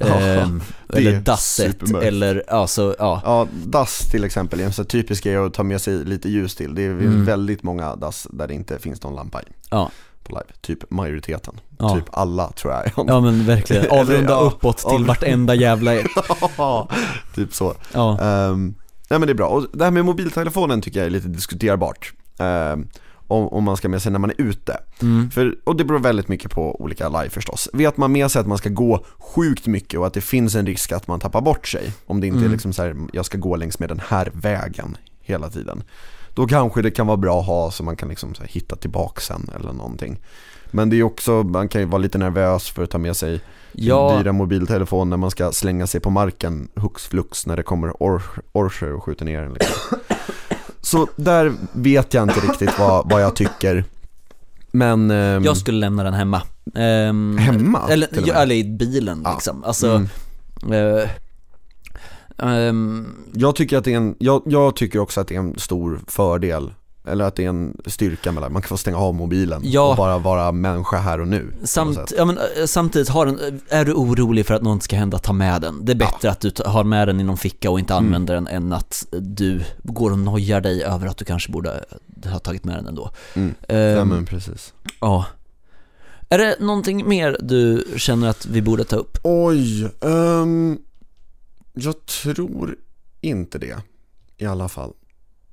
Ehm, 0.01 0.61
eller 0.93 1.19
dasset 1.21 1.91
eller, 2.03 2.43
ja 2.47 2.67
så, 2.67 2.95
ja. 2.99 3.21
Ja, 3.25 3.47
dass 3.65 3.99
till 4.11 4.23
exempel 4.23 4.59
är 4.59 4.63
en 4.65 4.73
så 4.73 4.81
här 4.81 4.87
typisk 4.87 5.23
grej 5.23 5.35
att 5.35 5.53
ta 5.53 5.63
med 5.63 5.81
sig 5.81 6.05
lite 6.05 6.29
ljus 6.29 6.55
till. 6.55 6.75
Det 6.75 6.81
är 6.81 6.89
Mm. 6.89 7.25
väldigt 7.25 7.63
många 7.63 7.95
dass 7.95 8.27
där 8.31 8.47
det 8.47 8.53
inte 8.53 8.79
finns 8.79 9.03
någon 9.03 9.15
lampa 9.15 9.41
i. 9.41 9.45
Ja. 9.69 9.91
På 10.23 10.31
live, 10.31 10.53
typ 10.61 10.91
majoriteten. 10.91 11.59
Ja. 11.79 11.95
Typ 11.95 12.03
alla 12.11 12.51
tror 12.51 12.73
jag. 12.73 12.91
Ja 13.07 13.19
men 13.21 13.45
verkligen, 13.45 13.85
avrunda 13.99 14.33
Ja, 14.33 14.39
uppåt 14.39 14.77
till 14.77 14.87
av- 15.01 15.05
vartenda 15.05 15.55
jävla 15.55 15.93
ett. 15.95 16.07
typ 17.35 17.53
så. 17.53 17.75
Ja. 17.93 18.09
Um, 18.49 18.75
nej 19.09 19.19
men 19.19 19.27
det 19.27 19.31
är 19.31 19.35
bra. 19.35 19.47
Och 19.47 19.65
det 19.73 19.83
här 19.83 19.91
med 19.91 20.05
mobiltelefonen 20.05 20.81
tycker 20.81 20.99
jag 20.99 21.05
är 21.07 21.09
lite 21.09 21.27
diskuterbart. 21.27 22.13
Ehm, 22.39 22.87
om, 23.27 23.47
om 23.47 23.63
man 23.63 23.77
ska 23.77 23.89
med 23.89 24.01
sig 24.01 24.11
när 24.11 24.19
man 24.19 24.29
är 24.29 24.41
ute. 24.41 24.77
Mm. 25.01 25.31
För, 25.31 25.55
och 25.63 25.75
det 25.75 25.83
beror 25.83 25.99
väldigt 25.99 26.27
mycket 26.27 26.51
på 26.51 26.81
olika 26.81 27.09
live 27.09 27.29
förstås. 27.29 27.69
Vet 27.73 27.97
man 27.97 28.11
med 28.11 28.31
sig 28.31 28.39
att 28.39 28.47
man 28.47 28.57
ska 28.57 28.69
gå 28.69 29.05
sjukt 29.17 29.67
mycket 29.67 29.99
och 29.99 30.07
att 30.07 30.13
det 30.13 30.21
finns 30.21 30.55
en 30.55 30.65
risk 30.65 30.91
att 30.91 31.07
man 31.07 31.19
tappar 31.19 31.41
bort 31.41 31.67
sig. 31.67 31.93
Om 32.05 32.21
det 32.21 32.27
inte 32.27 32.37
är 32.37 32.41
Mm. 32.41 32.51
liksom 32.51 32.73
så 32.73 32.81
här, 32.83 32.95
jag 33.13 33.25
ska 33.25 33.37
gå 33.37 33.55
längs 33.55 33.79
med 33.79 33.89
den 33.89 34.01
här 34.07 34.31
vägen 34.33 34.97
hela 35.21 35.49
tiden. 35.49 35.83
Då 36.33 36.47
kanske 36.47 36.81
det 36.81 36.91
kan 36.91 37.07
vara 37.07 37.17
bra 37.17 37.39
att 37.39 37.45
ha 37.47 37.71
så 37.71 37.83
man 37.83 37.95
kan 37.95 38.09
liksom 38.09 38.35
så 38.35 38.41
här 38.41 38.49
hitta 38.49 38.75
tillbaka 38.75 39.21
sen 39.21 39.49
eller 39.55 39.73
någonting. 39.73 40.19
Men 40.71 40.89
det 40.89 40.95
är 40.99 41.03
också, 41.03 41.31
man 41.43 41.67
kan 41.69 41.81
ju 41.81 41.87
vara 41.87 42.01
lite 42.01 42.17
nervös 42.17 42.69
för 42.69 42.83
att 42.83 42.89
ta 42.89 42.97
med 42.97 43.17
sig 43.17 43.41
Ja, 43.71 44.17
dyra 44.19 44.31
mobiltelefon 44.33 45.09
när 45.09 45.17
man 45.17 45.31
ska 45.31 45.51
slänga 45.51 45.87
sig 45.87 46.01
på 46.01 46.09
marken 46.09 46.67
hux 46.75 47.07
flux 47.07 47.45
när 47.47 47.57
det 47.57 47.63
kommer 47.63 47.87
or- 47.89 48.39
orcher 48.51 48.93
och 48.93 49.03
skjuter 49.03 49.25
ner 49.25 49.41
en 49.41 49.53
liksom. 49.53 49.97
Så 50.87 51.07
där 51.15 51.53
vet 51.71 52.13
jag 52.13 52.23
inte 52.23 52.39
riktigt 52.39 52.79
vad, 52.79 53.09
vad 53.09 53.21
jag 53.21 53.35
tycker 53.35 53.83
Men 54.71 55.11
ehm, 55.11 55.43
Jag 55.43 55.57
skulle 55.57 55.77
lämna 55.77 56.03
den 56.03 56.13
hemma. 56.13 56.41
Ehm, 56.75 57.37
Hemma, 57.37 57.87
Eller, 57.89 58.07
till 58.07 58.29
eller 58.29 58.55
i 58.55 58.63
bilen 58.63 59.21
Ja. 59.25 59.33
liksom. 59.33 59.63
Alltså, 59.63 60.07
mm, 60.63 60.97
eh, 60.97 61.09
ehm, 62.37 63.07
jag, 63.33 63.55
tycker 63.55 63.77
att 63.77 63.83
det 63.83 63.93
är 63.93 63.97
en, 63.97 64.15
jag, 64.19 64.41
jag 64.45 64.75
tycker 64.75 64.99
också 64.99 65.21
att 65.21 65.27
det 65.27 65.35
är 65.35 65.39
en 65.39 65.59
stor 65.59 65.99
fördel 66.07 66.73
eller 67.07 67.25
att 67.25 67.35
det 67.35 67.45
är 67.45 67.49
en 67.49 67.77
styrka 67.85 68.31
det. 68.43 68.49
Man 68.49 68.61
kan 68.61 68.69
få 68.69 68.77
stänga 68.77 68.97
av 68.97 69.15
mobilen 69.15 69.61
Ja. 69.65 69.89
och 69.91 69.97
bara 69.97 70.17
vara 70.17 70.51
människa 70.51 70.97
här 70.97 71.19
och 71.21 71.27
nu. 71.27 71.53
Samt, 71.63 72.13
ja, 72.17 72.25
men, 72.25 72.37
eh, 72.37 72.65
samtidigt, 72.65 73.09
den, 73.25 73.61
är 73.69 73.85
du 73.85 73.93
orolig 73.93 74.45
för 74.45 74.53
att 74.53 74.61
något 74.61 74.83
ska 74.83 74.95
hända, 74.95 75.17
ta 75.17 75.33
med 75.33 75.61
den. 75.61 75.85
Det 75.85 75.91
är 75.91 75.95
bättre 75.95 76.31
att 76.31 76.39
du 76.41 76.51
har 76.65 76.83
med 76.83 77.07
den 77.07 77.19
i 77.19 77.23
någon 77.23 77.37
ficka 77.37 77.69
och 77.71 77.79
inte 77.79 77.93
Mm. 77.93 78.05
använder 78.05 78.33
den 78.33 78.47
än 78.47 78.73
att 78.73 79.05
du 79.11 79.61
går 79.83 80.11
och 80.11 80.19
nojar 80.19 80.61
dig 80.61 80.83
över 80.83 81.07
att 81.07 81.17
du 81.17 81.25
kanske 81.25 81.51
borde 81.51 81.83
ha 82.25 82.39
tagit 82.39 82.63
med 82.63 82.75
den 82.75 82.87
ändå. 82.87 83.11
Mm. 83.33 83.53
Ehm, 83.67 83.77
Ja 83.97 84.05
men 84.05 84.25
precis. 84.25 84.73
ja. 84.99 85.25
Är 86.29 86.37
det 86.37 86.55
någonting 86.59 87.07
mer 87.09 87.37
du 87.41 87.85
känner 87.97 88.27
att 88.29 88.45
vi 88.45 88.61
borde 88.61 88.83
ta 88.83 88.95
upp? 88.95 89.17
Oj, 89.23 89.85
ehm, 90.01 90.77
jag 91.73 92.05
tror 92.05 92.75
inte 93.21 93.57
det 93.59 93.77
i 94.37 94.45
alla 94.45 94.69
fall. 94.69 94.93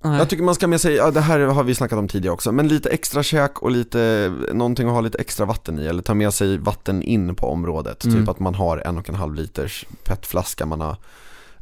Nej. 0.04 0.18
Jag 0.18 0.28
tycker 0.28 0.42
man 0.44 0.54
ska 0.54 0.66
med 0.66 0.80
sig, 0.80 0.94
ja, 0.94 1.10
det 1.10 1.20
här 1.20 1.40
har 1.40 1.64
vi 1.64 1.74
snackat 1.74 1.98
om 1.98 2.08
tidigare 2.08 2.32
också, 2.34 2.52
men 2.52 2.68
lite 2.68 2.88
extra 2.90 3.22
käk 3.22 3.62
och 3.62 3.70
lite, 3.70 4.32
någonting 4.52 4.88
att 4.88 4.94
ha 4.94 5.00
lite 5.00 5.18
extra 5.18 5.46
vatten 5.46 5.78
i, 5.78 5.86
eller 5.86 6.02
ta 6.02 6.14
med 6.14 6.34
sig 6.34 6.58
vatten 6.58 7.02
in 7.02 7.34
på 7.34 7.46
området. 7.46 8.04
Mm. 8.04 8.16
Typ 8.18 8.28
att 8.28 8.38
man 8.38 8.54
har 8.54 8.78
en 8.78 8.98
och 8.98 9.08
en 9.08 9.14
halv 9.14 9.34
liters 9.34 9.86
petflaska 10.04 10.66
man 10.66 10.80
har 10.80 10.96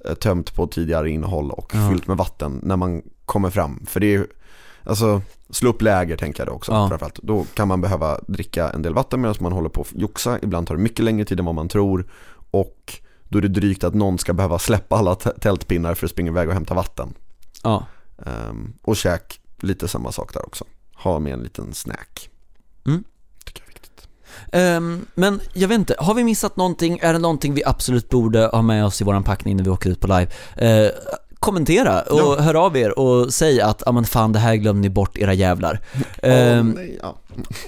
eh, 0.05 0.15
tömt 0.15 0.55
på 0.55 0.67
tidigare 0.67 1.11
innehåll 1.11 1.51
och 1.51 1.73
Ja. 1.75 1.89
fyllt 1.91 2.07
med 2.07 2.17
vatten 2.17 2.61
när 2.63 2.77
man 2.77 3.03
kommer 3.25 3.51
fram. 3.51 3.87
För 3.87 4.01
det 4.01 4.07
är 4.07 4.19
ju, 4.19 4.27
alltså 4.85 5.23
slå 5.51 5.71
upp 5.71 5.83
läger 5.83 6.17
tänker 6.17 6.41
jag 6.41 6.49
då 6.49 6.53
också 6.53 6.73
Ja. 6.73 6.89
framförallt. 6.89 7.19
Då 7.23 7.47
kan 7.55 7.69
man 7.69 7.81
behöva 7.81 8.19
dricka 8.29 8.71
en 8.71 8.83
del 8.83 8.95
vatten 8.95 9.21
medan 9.21 9.35
man 9.41 9.53
håller 9.53 9.69
på 9.69 9.81
att 9.81 9.93
joxa, 9.93 10.39
ibland 10.43 10.67
tar 10.67 10.75
det 10.77 10.83
mycket 10.83 11.05
längre 11.05 11.25
tid 11.25 11.39
än 11.39 11.45
vad 11.47 11.55
man 11.55 11.69
tror 11.69 12.07
och 12.51 12.99
då 13.29 13.39
är 13.39 13.43
det 13.43 13.49
drygt 13.49 13.85
att 13.85 13.95
någon 13.95 14.19
ska 14.19 14.33
behöva 14.33 14.59
släppa 14.59 14.97
alla 14.97 15.15
tältpinnar 15.15 15.95
för 15.95 16.07
att 16.07 16.11
springa 16.11 16.31
iväg 16.31 16.49
och 16.49 16.55
hämta 16.55 16.75
vatten. 16.75 17.15
Ja. 17.63 17.87
Ehm, 18.27 18.73
och 18.83 18.97
käk, 18.97 19.41
lite 19.61 19.89
samma 19.89 20.13
sak 20.13 20.35
där 20.35 20.47
också. 20.47 20.65
Ha 20.95 21.19
med 21.19 21.33
en 21.33 21.43
liten 21.43 21.75
snack. 21.75 22.31
Mm. 22.87 23.05
Tycker 23.45 23.63
jag 23.63 23.69
är 23.69 23.75
viktigt. 23.75 24.09
Ehm, 24.53 25.07
men 25.15 25.41
jag 25.53 25.69
vet 25.69 25.79
inte, 25.79 25.95
har 25.99 26.15
vi 26.15 26.25
missat 26.25 26.57
någonting? 26.57 26.99
Är 27.03 27.13
det 27.13 27.19
någonting 27.19 27.55
vi 27.55 27.65
absolut 27.65 28.09
borde 28.09 28.47
ha 28.47 28.63
med 28.63 28.85
oss 28.85 29.01
i 29.01 29.05
våran 29.05 29.25
packning 29.25 29.57
när 29.57 29.65
vi 29.65 29.71
åker 29.71 29.91
ut 29.91 30.01
på 30.01 30.07
live? 30.07 30.29
Eh, 30.57 30.91
kommentera 31.43 32.01
och 32.01 32.19
Ja. 32.19 32.41
hör 32.41 32.55
av 32.55 32.77
er 32.77 32.99
och 32.99 33.35
säg 33.35 33.61
att, 33.61 33.83
ja 33.87 33.93
men 33.93 34.05
fan 34.05 34.33
det 34.33 34.39
här 34.39 34.55
glömde 34.55 34.81
ni 34.81 34.91
bort 34.91 35.19
era 35.19 35.35
jävlar. 35.35 35.81
Åh, 36.23 36.31
Ehm, 36.33 36.71
nej, 36.71 36.99
ja. 37.03 37.17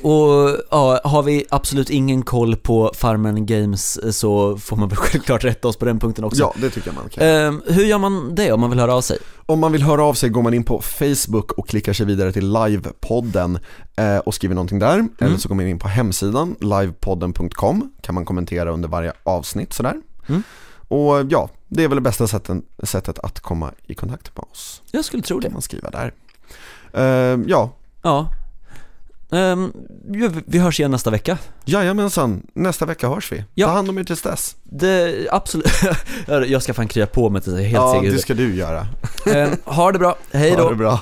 och 0.02 0.56
ja, 0.70 1.00
har 1.04 1.22
vi 1.22 1.44
absolut 1.50 1.90
ingen 1.90 2.22
koll 2.22 2.56
på 2.56 2.92
Farmen 2.94 3.46
Games 3.46 4.16
så 4.18 4.58
får 4.58 4.76
man 4.76 4.88
väl 4.88 4.96
självklart 5.04 5.44
rätta 5.44 5.68
oss 5.68 5.76
på 5.76 5.84
den 5.84 5.98
punkten 6.00 6.24
också. 6.24 6.40
ja, 6.42 6.54
det 6.60 6.70
tycker 6.70 6.88
jag 6.88 6.94
man 6.94 7.08
kan. 7.08 7.24
Ehm, 7.26 7.62
hur 7.66 7.84
gör 7.84 7.98
man 7.98 8.34
det 8.34 8.52
om 8.52 8.60
man 8.60 8.70
vill 8.70 8.78
höra 8.80 8.94
av 8.94 9.00
sig? 9.00 9.18
Om 9.46 9.60
man 9.60 9.72
vill 9.72 9.82
höra 9.82 10.04
av 10.04 10.14
sig 10.14 10.28
går 10.30 10.42
man 10.42 10.54
in 10.54 10.64
på 10.64 10.80
Facebook 10.80 11.52
och 11.52 11.68
klickar 11.68 11.92
sig 11.92 12.06
vidare 12.06 12.32
till 12.32 12.52
livepodden 12.52 13.58
eh, 13.96 14.18
och 14.18 14.34
skriver 14.34 14.54
någonting 14.54 14.78
där. 14.78 15.08
Eller 15.20 15.36
så 15.36 15.48
går 15.48 15.54
man 15.56 15.66
in 15.66 15.78
på 15.78 15.88
hemsidan, 15.88 16.56
livepodden.com, 16.60 17.92
kan 18.00 18.14
man 18.14 18.24
kommentera 18.24 18.70
under 18.70 18.88
varje 18.88 19.12
avsnitt 19.22 19.72
sådär. 19.72 19.94
Mm. 20.28 20.42
Och 20.88 21.24
ja, 21.30 21.48
det 21.68 21.84
är 21.84 21.88
väl 21.88 21.96
det 21.96 22.02
bästa 22.02 22.26
sätten, 22.26 22.62
sättet 22.82 23.18
att 23.18 23.40
komma 23.40 23.70
i 23.86 23.94
kontakt 23.94 24.36
med 24.36 24.44
oss. 24.50 24.82
Jag 24.92 25.04
skulle 25.04 25.22
tro 25.22 25.40
kan 25.40 25.48
det. 25.50 25.52
man 25.52 25.62
skriva 25.62 25.90
där. 25.90 26.12
Eh, 26.92 27.40
ja, 27.46 27.70
Ja. 28.02 28.28
Ja, 29.30 29.56
vi- 30.46 30.58
hörs 30.58 30.80
igen 30.80 30.90
nästa 30.90 31.10
vecka. 31.10 31.38
jajamensan, 31.64 32.46
nästa 32.54 32.86
vecka 32.86 33.08
hörs 33.08 33.32
vi. 33.32 33.44
Ja. 33.54 33.66
Ta 33.66 33.72
hand 33.72 33.88
om 33.90 33.98
er 33.98 34.04
tills 34.04 34.22
dess. 34.22 34.56
Det, 34.62 35.26
absolut. 35.30 35.66
jag 36.48 36.62
ska 36.62 36.74
fan 36.74 36.88
krya 36.88 37.06
på 37.06 37.30
mig 37.30 37.42
tills 37.42 37.54
jag 37.54 37.64
är 37.64 37.68
helt 37.68 38.04
ja, 38.06 38.10
det 38.12 38.18
ska 38.18 38.34
du 38.34 38.54
göra. 38.54 38.86
Ehm, 39.26 39.50
ha 39.64 39.92
det 39.92 39.98
bra, 39.98 40.16
hej 40.32 40.54
då. 40.56 40.62
Ha 40.62 40.70
det 40.70 40.76
bra. 40.76 41.00